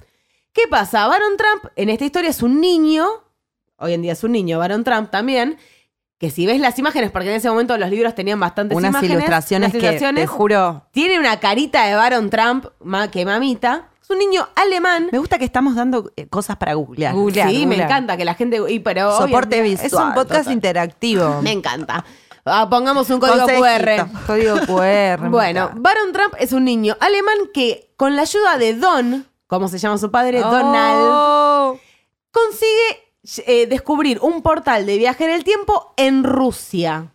¿Qué 0.52 0.68
pasa? 0.68 1.06
Baron 1.08 1.36
Trump 1.36 1.72
en 1.76 1.90
esta 1.90 2.04
historia 2.04 2.30
es 2.30 2.42
un 2.42 2.60
niño, 2.60 3.06
hoy 3.76 3.92
en 3.92 4.02
día 4.02 4.12
es 4.12 4.22
un 4.22 4.32
niño, 4.32 4.58
Baron 4.60 4.84
Trump 4.84 5.10
también, 5.10 5.58
que 6.18 6.30
si 6.30 6.46
ves 6.46 6.60
las 6.60 6.78
imágenes, 6.78 7.10
porque 7.10 7.28
en 7.30 7.36
ese 7.36 7.50
momento 7.50 7.76
los 7.76 7.90
libros 7.90 8.14
tenían 8.14 8.38
bastantes 8.38 8.76
Unas 8.76 8.90
imágenes, 8.90 9.16
ilustraciones 9.16 9.74
unas 9.74 9.82
que, 10.00 10.12
te 10.14 10.26
juro, 10.26 10.86
tiene 10.92 11.18
una 11.18 11.40
carita 11.40 11.84
de 11.86 11.96
Baron 11.96 12.30
Trump, 12.30 12.66
ma- 12.80 13.10
que 13.10 13.24
mamita. 13.24 13.90
Es 14.04 14.10
un 14.10 14.18
niño 14.18 14.46
alemán. 14.54 15.08
Me 15.10 15.18
gusta 15.18 15.38
que 15.38 15.46
estamos 15.46 15.74
dando 15.74 16.12
eh, 16.16 16.26
cosas 16.26 16.58
para 16.58 16.74
googlear. 16.74 17.14
Googlear, 17.14 17.48
sí, 17.48 17.60
me 17.60 17.76
googlear. 17.76 17.88
encanta 17.90 18.16
que 18.18 18.26
la 18.26 18.34
gente. 18.34 18.60
Y, 18.68 18.80
pero 18.80 19.16
Soporte 19.16 19.62
visual. 19.62 19.86
Es 19.86 19.92
un 19.94 20.12
podcast 20.12 20.40
total. 20.42 20.52
interactivo. 20.52 21.40
Me 21.42 21.52
encanta. 21.52 22.04
Ah, 22.44 22.68
pongamos 22.68 23.08
un 23.08 23.18
código 23.18 23.38
Consejito. 23.46 23.64
QR. 23.64 24.26
Código 24.26 24.56
QR. 24.66 25.28
Bueno. 25.30 25.70
Baron 25.76 26.12
Trump 26.12 26.34
es 26.38 26.52
un 26.52 26.64
niño 26.66 26.94
alemán 27.00 27.34
que, 27.54 27.94
con 27.96 28.14
la 28.14 28.22
ayuda 28.22 28.58
de 28.58 28.74
Don, 28.74 29.26
como 29.46 29.68
se 29.68 29.78
llama 29.78 29.96
su 29.96 30.10
padre, 30.10 30.40
Donald, 30.40 31.00
Oh. 31.00 31.78
consigue 32.30 33.04
eh, 33.46 33.66
descubrir 33.66 34.18
un 34.20 34.42
portal 34.42 34.84
de 34.84 34.98
viaje 34.98 35.24
en 35.24 35.30
el 35.30 35.44
tiempo 35.44 35.94
en 35.96 36.24
Rusia. 36.24 37.13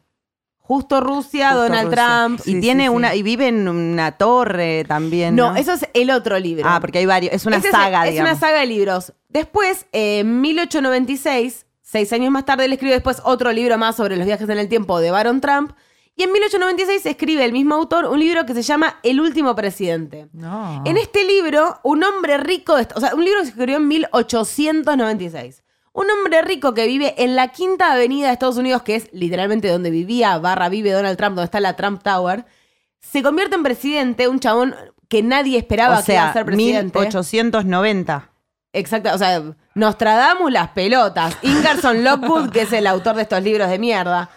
Justo 0.70 1.01
Rusia, 1.01 1.47
Justo 1.49 1.63
Donald 1.63 1.89
Rusia. 1.89 2.05
Trump. 2.26 2.41
Y 2.45 2.61
tiene 2.61 2.84
sí, 2.84 2.89
sí. 2.89 2.95
una, 2.95 3.15
y 3.15 3.24
vive 3.24 3.47
en 3.47 3.67
una 3.67 4.11
torre 4.13 4.86
también. 4.88 5.36
No, 5.36 5.49
No, 5.53 5.55
eso 5.57 5.74
es 5.74 5.88
el 5.95 6.11
otro 6.11 6.38
libro. 6.38 6.63
Ah, 6.70 6.80
porque 6.80 6.99
hay 6.99 7.07
varios. 7.07 7.34
Es 7.34 7.45
una 7.47 7.57
Ese 7.57 7.70
es- 7.70 7.74
saga, 7.74 8.05
es, 8.05 8.11
digamos. 8.11 8.32
una 8.34 8.39
saga 8.39 8.59
de 8.59 8.67
libros. 8.67 9.13
Después, 9.30 9.88
eh, 9.93 10.20
en 10.20 10.41
1896, 10.41 11.65
seis 11.82 12.13
años 12.13 12.32
más 12.32 12.45
tarde, 12.45 12.65
él 12.65 12.74
escribe 12.74 12.93
después 12.93 13.20
otro 13.24 13.51
libro 13.51 13.78
más 13.80 13.95
sobre 13.95 14.15
los 14.15 14.28
viajes 14.28 14.47
en 14.47 14.59
el 14.59 14.70
tiempo 14.70 14.99
de 14.99 15.09
Baron 15.11 15.41
Trump. 15.41 15.72
Y 16.15 16.24
en 16.24 16.32
1896 16.34 17.05
escribe 17.05 17.45
el 17.45 17.51
mismo 17.53 17.74
autor 17.76 18.05
un 18.05 18.20
libro 18.20 18.45
que 18.45 18.53
se 18.53 18.61
llama 18.61 18.97
El 19.03 19.22
último 19.22 19.55
presidente. 19.55 20.28
No. 20.34 20.84
En 20.86 20.97
este 20.97 21.24
libro, 21.26 21.80
un 21.84 22.03
hombre 22.03 22.38
rico, 22.38 22.76
de- 22.76 22.88
o 22.95 22.99
sea, 22.99 23.15
un 23.15 23.24
libro 23.24 23.39
que 23.39 23.45
se 23.45 23.51
escribió 23.51 23.78
en 23.78 23.88
1896. 23.88 25.63
Un 25.93 26.09
hombre 26.11 26.41
rico 26.41 26.73
que 26.73 26.85
vive 26.85 27.15
en 27.17 27.35
la 27.35 27.49
quinta 27.49 27.93
avenida 27.93 28.27
de 28.27 28.33
Estados 28.33 28.57
Unidos, 28.57 28.83
que 28.83 28.95
es 28.95 29.09
literalmente 29.11 29.67
donde 29.69 29.89
vivía, 29.89 30.37
barra 30.37 30.69
vive 30.69 30.91
Donald 30.91 31.17
Trump, 31.17 31.35
donde 31.35 31.45
está 31.45 31.59
la 31.59 31.75
Trump 31.75 32.01
Tower, 32.03 32.45
se 32.99 33.23
convierte 33.23 33.55
en 33.55 33.63
presidente, 33.63 34.27
un 34.27 34.39
chabón 34.39 34.75
que 35.07 35.23
nadie 35.23 35.57
esperaba 35.57 35.99
o 35.99 36.03
que 36.03 36.13
iba 36.13 36.21
sea, 36.21 36.29
a 36.29 36.33
ser 36.33 36.45
presidente. 36.45 36.99
1890. 36.99 38.29
Exacto, 38.71 39.09
o 39.13 39.17
sea, 39.17 39.41
Nostradamus 39.73 40.51
las 40.51 40.69
pelotas. 40.69 41.35
Ingerson 41.41 42.03
Lockwood, 42.03 42.51
que 42.51 42.61
es 42.61 42.73
el 42.73 42.85
autor 42.85 43.15
de 43.15 43.23
estos 43.23 43.41
libros 43.41 43.69
de 43.69 43.79
mierda. 43.79 44.29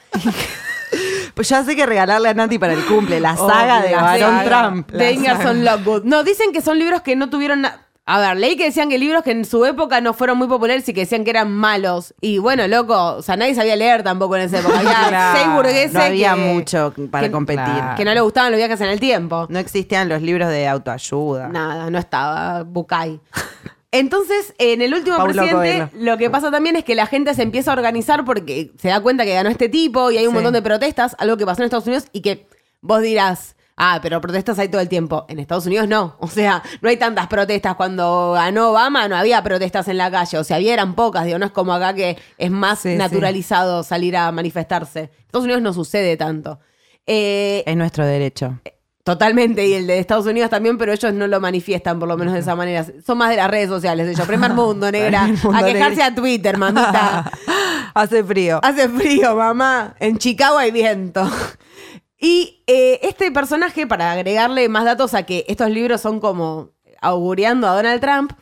Pues 1.35 1.49
ya 1.49 1.65
sé 1.65 1.75
que 1.75 1.87
regalarle 1.87 2.29
a 2.29 2.35
Nati 2.35 2.59
para 2.59 2.75
el 2.75 2.85
cumple, 2.85 3.19
la 3.19 3.37
saga 3.37 3.81
de 3.81 3.95
Barón. 3.95 4.45
Trump. 4.45 4.91
de 4.91 5.13
Ingerson 5.13 5.65
Lockwood. 5.65 6.05
No, 6.05 6.25
dicen 6.25 6.53
que 6.53 6.61
son 6.61 6.79
libros 6.79 7.01
que 7.01 7.17
no 7.17 7.31
tuvieron 7.31 7.67
A 8.05 8.19
ver, 8.19 8.37
leí 8.37 8.57
que 8.57 8.65
decían 8.65 8.89
que 8.89 8.99
libros 8.99 9.23
que 9.23 9.31
en 9.31 9.45
su 9.45 9.65
época 9.65 10.01
no 10.01 10.13
fueron 10.13 10.37
muy 10.37 10.49
populares 10.49 10.89
y 10.89 10.93
que 10.93 11.01
decían 11.03 11.23
que 11.23 11.31
eran 11.31 11.53
malos. 11.53 12.15
Y 12.21 12.39
bueno, 12.39 12.67
loco, 12.67 13.15
o 13.15 13.23
sea, 13.23 13.37
nadie 13.37 13.55
sabía 13.55 13.77
leer 13.77 14.03
tampoco 14.03 14.35
en 14.37 14.43
esa 14.43 14.59
época. 14.59 14.81
Había 14.81 14.91
Claro, 15.09 15.39
seis 15.39 15.55
burgueses 15.55 15.93
No 15.93 16.01
había 16.03 16.35
que- 16.35 16.41
mucho 16.41 16.93
para 17.13 17.27
que- 17.29 17.33
competir. 17.33 17.63
claro. 17.65 17.97
que 17.97 18.05
no 18.05 18.13
le 18.13 18.21
gustaban 18.21 18.51
los 18.51 18.59
viajes 18.59 18.81
en 18.81 18.89
el 18.89 18.99
tiempo. 18.99 19.47
No 19.51 19.59
existían 19.61 20.09
los 20.09 20.21
libros 20.21 20.49
de 20.49 20.67
autoayuda. 20.67 21.49
Nada, 21.49 21.91
no 21.91 21.99
estaba 21.99 22.65
Bucay. 22.65 23.21
Entonces, 23.93 24.55
en 24.59 24.81
el 24.83 24.95
último 24.95 25.19
Paulo 25.19 25.35
presidente, 25.35 25.91
Coelho. 25.91 26.05
lo 26.13 26.17
que 26.19 26.31
pasa 26.31 26.51
también 26.51 26.77
es 26.77 26.85
que 26.85 26.95
la 26.95 27.07
gente 27.07 27.35
se 27.35 27.43
empieza 27.43 27.71
a 27.71 27.75
organizar 27.75 28.25
porque 28.25 28.73
se 28.79 28.89
da 28.89 29.01
cuenta 29.01 29.25
que 29.25 29.35
ganó 29.35 29.51
este 29.51 29.69
tipo 29.69 30.11
y 30.11 30.17
hay 30.17 30.25
un 30.27 30.31
Sí. 30.31 30.35
montón 30.35 30.55
de 30.55 30.63
protestas, 30.63 31.15
algo 31.19 31.37
que 31.37 31.45
pasó 31.45 31.61
en 31.63 31.67
Estados 31.67 31.87
Unidos 31.87 32.07
y 32.13 32.23
que 32.23 32.47
vos 32.81 33.03
dirás, 33.03 33.55
ah, 33.85 33.99
pero 34.01 34.21
protestas 34.21 34.59
hay 34.59 34.69
todo 34.69 34.81
el 34.81 34.89
tiempo. 34.89 35.27
En 35.29 35.39
Estados 35.39 35.67
Unidos 35.67 35.89
no. 35.89 36.17
O 36.21 36.29
sea, 36.29 36.63
no 36.81 36.89
hay 36.89 36.97
tantas 36.97 37.27
protestas. 37.27 37.75
Cuando 37.75 38.33
ganó 38.35 38.71
Obama 38.71 39.09
no 39.09 39.17
había 39.17 39.43
protestas 39.43 39.89
en 39.89 39.99
la 39.99 40.11
calle. 40.11 40.39
O 40.39 40.45
sea, 40.45 40.57
había 40.57 40.73
eran 40.75 40.95
pocas. 40.95 41.25
Digo, 41.25 41.39
no 41.39 41.47
es 41.47 41.53
como 41.53 41.73
acá 41.73 41.93
que 41.95 42.17
es 42.39 42.51
más 42.51 42.79
Sí, 42.81 42.93
sí. 42.93 42.97
naturalizado 42.97 43.83
salir 43.83 44.17
a 44.17 44.31
manifestarse. 44.33 45.01
En 45.01 45.11
Estados 45.27 45.45
Unidos 45.45 45.63
no 45.63 45.73
sucede 45.73 46.17
tanto. 46.17 46.61
Eh, 47.07 47.65
Es 47.67 47.77
nuestro 47.77 48.07
derecho. 48.07 48.59
Totalmente, 49.05 49.67
y 49.67 49.73
el 49.75 49.89
de 49.89 49.99
Estados 49.99 50.27
Unidos 50.27 50.49
también, 50.49 50.79
pero 50.79 50.93
ellos 50.93 51.13
no 51.13 51.27
lo 51.27 51.41
manifiestan 51.41 51.99
por 51.99 52.09
lo 52.09 52.17
menos 52.17 52.35
de 52.35 52.39
esa 52.39 52.55
manera. 52.55 52.87
Son 53.05 53.19
más 53.19 53.31
de 53.31 53.37
las 53.37 53.51
redes 53.51 53.69
sociales, 53.69 54.07
ellos. 54.09 54.25
Primer 54.29 54.53
mundo, 54.53 54.89
negra. 54.93 55.27
Mundo, 55.27 55.51
a 55.59 55.65
quejarse 55.65 55.97
negra. 55.97 56.07
a 56.07 56.15
Twitter, 56.15 56.57
mamita. 56.57 57.33
Hace 57.95 58.23
frío. 58.23 58.61
Hace 58.63 58.89
frío, 58.89 59.35
mamá. 59.35 59.97
En 59.99 60.19
Chicago 60.19 60.57
hay 60.57 60.71
viento. 60.71 61.29
Y 62.25 62.63
eh, 62.69 63.01
este 63.03 63.33
personaje, 63.33 63.85
para 63.89 64.13
agregarle 64.13 64.69
más 64.69 64.85
datos 64.85 65.13
a 65.13 65.25
que 65.25 65.45
estos 65.49 65.69
libros 65.71 66.01
son 66.01 66.21
como 66.21 66.71
auguriando 67.01 67.67
a 67.67 67.75
Donald 67.75 68.01
Trump, 68.01 68.33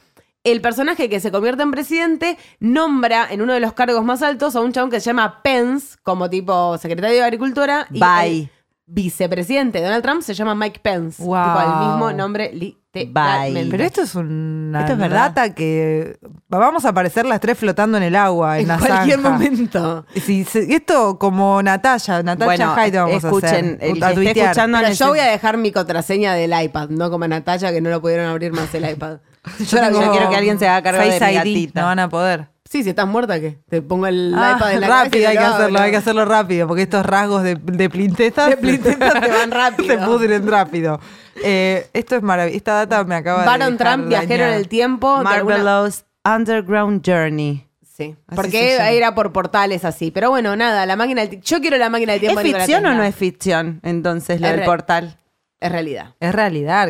el 0.44 0.60
personaje 0.60 1.08
que 1.08 1.18
se 1.18 1.32
convierte 1.32 1.62
en 1.62 1.70
presidente 1.70 2.36
nombra 2.58 3.26
en 3.30 3.40
uno 3.40 3.54
de 3.54 3.60
los 3.60 3.72
cargos 3.72 4.04
más 4.04 4.20
altos 4.20 4.54
a 4.54 4.60
un 4.60 4.72
chabón 4.72 4.90
que 4.90 5.00
se 5.00 5.06
llama 5.06 5.42
Pence, 5.42 5.96
como 6.02 6.28
tipo 6.28 6.76
secretario 6.76 7.16
de 7.16 7.24
Agricultura. 7.24 7.86
Y 7.90 8.02
el 8.02 8.50
vicepresidente 8.84 9.78
de 9.78 9.84
Donald 9.84 10.02
Trump 10.02 10.20
se 10.20 10.34
llama 10.34 10.54
Mike 10.54 10.80
Pence. 10.82 11.22
Wow. 11.22 11.42
Tipo 11.42 11.60
el 11.60 11.88
mismo 11.88 12.12
nombre 12.12 12.76
literalmente. 12.92 13.70
Pero 13.70 13.84
esto 13.84 14.02
es 14.02 14.14
una 14.14 14.80
Esto 14.80 14.92
es 14.92 14.98
verdad. 14.98 15.16
data 15.34 15.54
que 15.54 16.18
vamos 16.48 16.84
a 16.84 16.88
aparecer 16.90 17.24
las 17.26 17.40
tres 17.40 17.56
flotando 17.58 17.96
en 17.98 18.02
el 18.04 18.16
agua, 18.16 18.56
en, 18.56 18.62
en 18.62 18.68
la 18.68 18.78
cualquier 18.78 19.20
zanja. 19.20 19.30
momento. 19.30 20.06
Si 20.24 20.44
se- 20.44 20.74
esto 20.74 21.18
como 21.18 21.62
Natalia, 21.62 22.22
Natalia 22.22 22.44
Bueno, 22.46 22.74
Hyde 22.76 22.98
vamos 22.98 23.24
escuchen, 23.24 23.48
a 23.48 23.58
hacer. 23.58 23.78
el 23.80 24.02
a 24.02 24.10
escuchando 24.10 24.78
Pero 24.78 24.88
neces- 24.90 24.98
yo 24.98 25.08
voy 25.08 25.18
a 25.20 25.24
dejar 25.30 25.56
mi 25.56 25.72
contraseña 25.72 26.34
del 26.34 26.52
iPad, 26.62 26.88
no 26.90 27.10
como 27.10 27.26
Natalia 27.28 27.72
que 27.72 27.80
no 27.80 27.90
lo 27.90 28.00
pudieron 28.00 28.26
abrir 28.26 28.52
más 28.52 28.74
el 28.74 28.88
iPad. 28.90 29.18
Yo, 29.58 29.80
tengo 29.80 30.02
yo 30.02 30.10
quiero 30.12 30.28
que 30.30 30.36
alguien 30.36 30.58
se 30.58 30.68
haga 30.68 30.82
cargo 30.82 31.02
de 31.02 31.12
Face 31.12 31.24
mi 31.26 31.30
ID, 31.32 31.36
gatita. 31.36 31.80
no 31.80 31.86
van 31.86 31.98
a 31.98 32.08
poder. 32.08 32.48
Sí, 32.68 32.84
si 32.84 32.90
estás 32.90 33.06
muerta, 33.08 33.40
¿qué? 33.40 33.58
Te 33.68 33.82
pongo 33.82 34.06
el 34.06 34.32
Ah, 34.36 34.54
iPad 34.56 34.72
en 34.74 34.80
la 34.82 34.86
rápido 34.88 35.28
hay 35.28 35.36
que 35.36 35.42
lo 35.42 35.46
hacerlo, 35.48 35.78
hay 35.80 35.90
que 35.90 35.96
hacerlo 35.96 36.24
rápido, 36.24 36.68
porque 36.68 36.82
estos 36.82 37.04
rasgos 37.04 37.42
de, 37.42 37.56
de 37.56 37.90
plintestas 37.90 38.50
De 38.50 38.56
plintestas 38.58 39.14
te 39.20 39.28
van 39.28 39.50
rápido. 39.50 39.88
se 39.88 39.98
pudren 40.06 40.46
rápido. 40.46 41.00
Eh, 41.42 41.88
esto 41.92 42.14
es 42.16 42.22
maravilloso. 42.22 42.56
Esta 42.58 42.74
data 42.74 43.02
me 43.04 43.16
acaba 43.16 43.40
de 43.40 43.46
Baron 43.46 43.76
Trump, 43.76 44.06
viajero 44.08 44.44
en 44.44 44.52
el 44.54 44.68
tiempo. 44.68 45.20
de 45.24 45.28
alguna- 45.30 45.56
Marvelous 45.64 46.04
Underground 46.24 47.02
Journey. 47.04 47.66
Sí, 47.96 48.14
Así 48.28 48.36
porque 48.36 48.76
era 48.96 49.14
por 49.16 49.32
portales 49.32 49.84
así. 49.84 50.10
Pero 50.12 50.30
bueno, 50.30 50.54
nada, 50.54 50.86
la 50.86 50.94
máquina 50.96 51.22
del 51.22 51.30
tiempo. 51.30 51.46
Yo 51.46 51.60
quiero 51.60 51.76
la 51.76 51.90
máquina 51.90 52.12
del 52.12 52.18
¿Es 52.22 52.26
tiempo. 52.28 52.38
de 52.40 52.44
Nikola 52.44 52.64
ficción 52.64 52.86
o 52.86 52.94
no 52.94 53.02
es 53.02 53.14
ficción? 53.16 53.80
Entonces, 53.82 54.40
lo 54.40 54.46
Es 54.46 54.56
del 54.56 54.64
portal. 54.64 55.16
Es 55.58 55.72
realidad. 55.72 56.14
Es 56.20 56.32
realidad. 56.34 56.88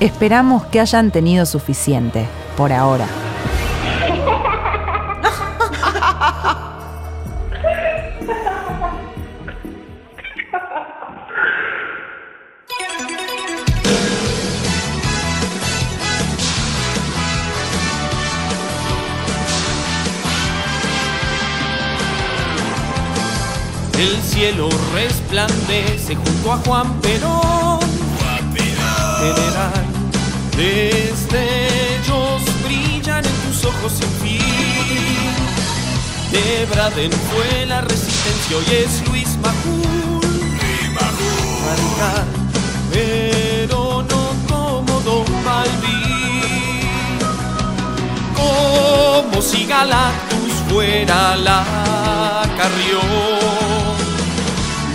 Esperamos 0.00 0.64
que 0.64 0.80
hayan 0.80 1.10
tenido 1.10 1.44
suficiente, 1.44 2.26
por 2.56 2.72
ahora. 2.72 3.06
El 23.98 24.22
cielo 24.22 24.70
resplandece 24.94 26.16
junto 26.16 26.52
a 26.52 26.56
Juan 26.56 27.00
Perón. 27.02 27.80
General, 29.20 29.89
destellos 30.60 32.42
brillan 32.64 33.24
en 33.24 33.36
tus 33.44 33.64
ojos 33.64 33.92
sin 33.92 34.10
fin. 34.22 34.40
De 36.32 36.66
Braden 36.70 37.10
fue 37.12 37.66
la 37.66 37.80
resistencia, 37.80 38.56
hoy 38.56 38.64
es 38.84 39.08
Luis 39.08 39.38
Majul. 39.42 40.20
Radical, 41.66 42.26
pero 42.92 44.04
no 44.10 44.22
como 44.48 45.00
Don 45.00 45.26
Balbín. 45.44 47.18
Como 48.36 49.42
si 49.42 49.66
Galactus 49.66 50.52
fuera 50.68 51.36
la 51.36 52.42
carrión. 52.58 53.96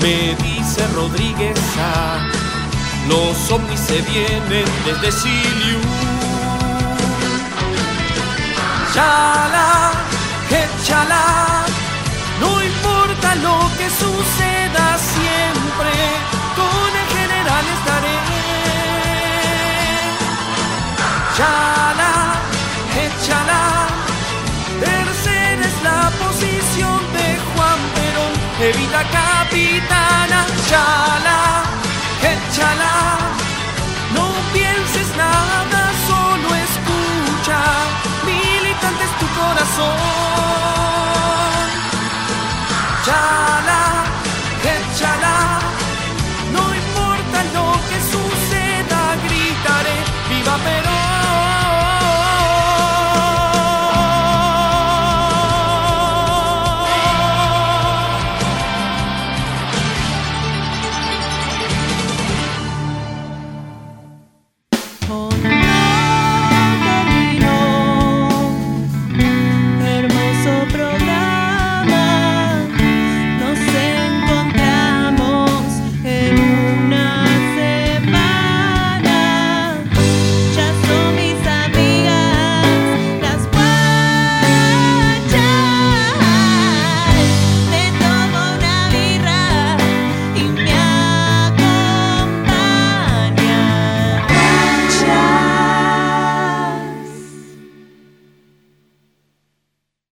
Me 0.01 0.36
dice 0.43 0.86
Rodríguez 0.93 1.59
A, 1.80 2.30
los 3.08 3.51
ovnis 3.51 3.80
se 3.80 4.01
vienen 4.01 4.66
desde 4.86 5.12
Siliu. 5.12 5.80
Chala, 8.93 9.91
échala, 10.49 11.66
no 12.39 12.64
importa 12.64 13.36
lo 13.36 13.60
que 13.78 13.89
suceda 13.89 14.97
siempre, 15.14 15.91
con 16.60 16.89
el 17.01 17.08
general 17.18 17.66
estaré. 17.78 18.18
Chala, 21.38 22.14
échala, 23.06 23.88
tercera 24.80 25.66
es 25.66 25.84
la 25.84 26.12
posición 26.24 26.99
de 27.14 27.28
Juan 27.51 27.80
Perón, 27.95 28.34
evita 28.70 29.03
capitana, 29.12 30.45
chala, 30.70 31.66
échala, 32.34 33.18
no 34.16 34.28
pienses 34.54 35.10
nada, 35.16 35.82
solo 36.08 36.48
escucha, 36.68 37.60
militante 38.26 39.04
es 39.04 39.14
tu 39.20 39.28
corazón. 39.40 40.64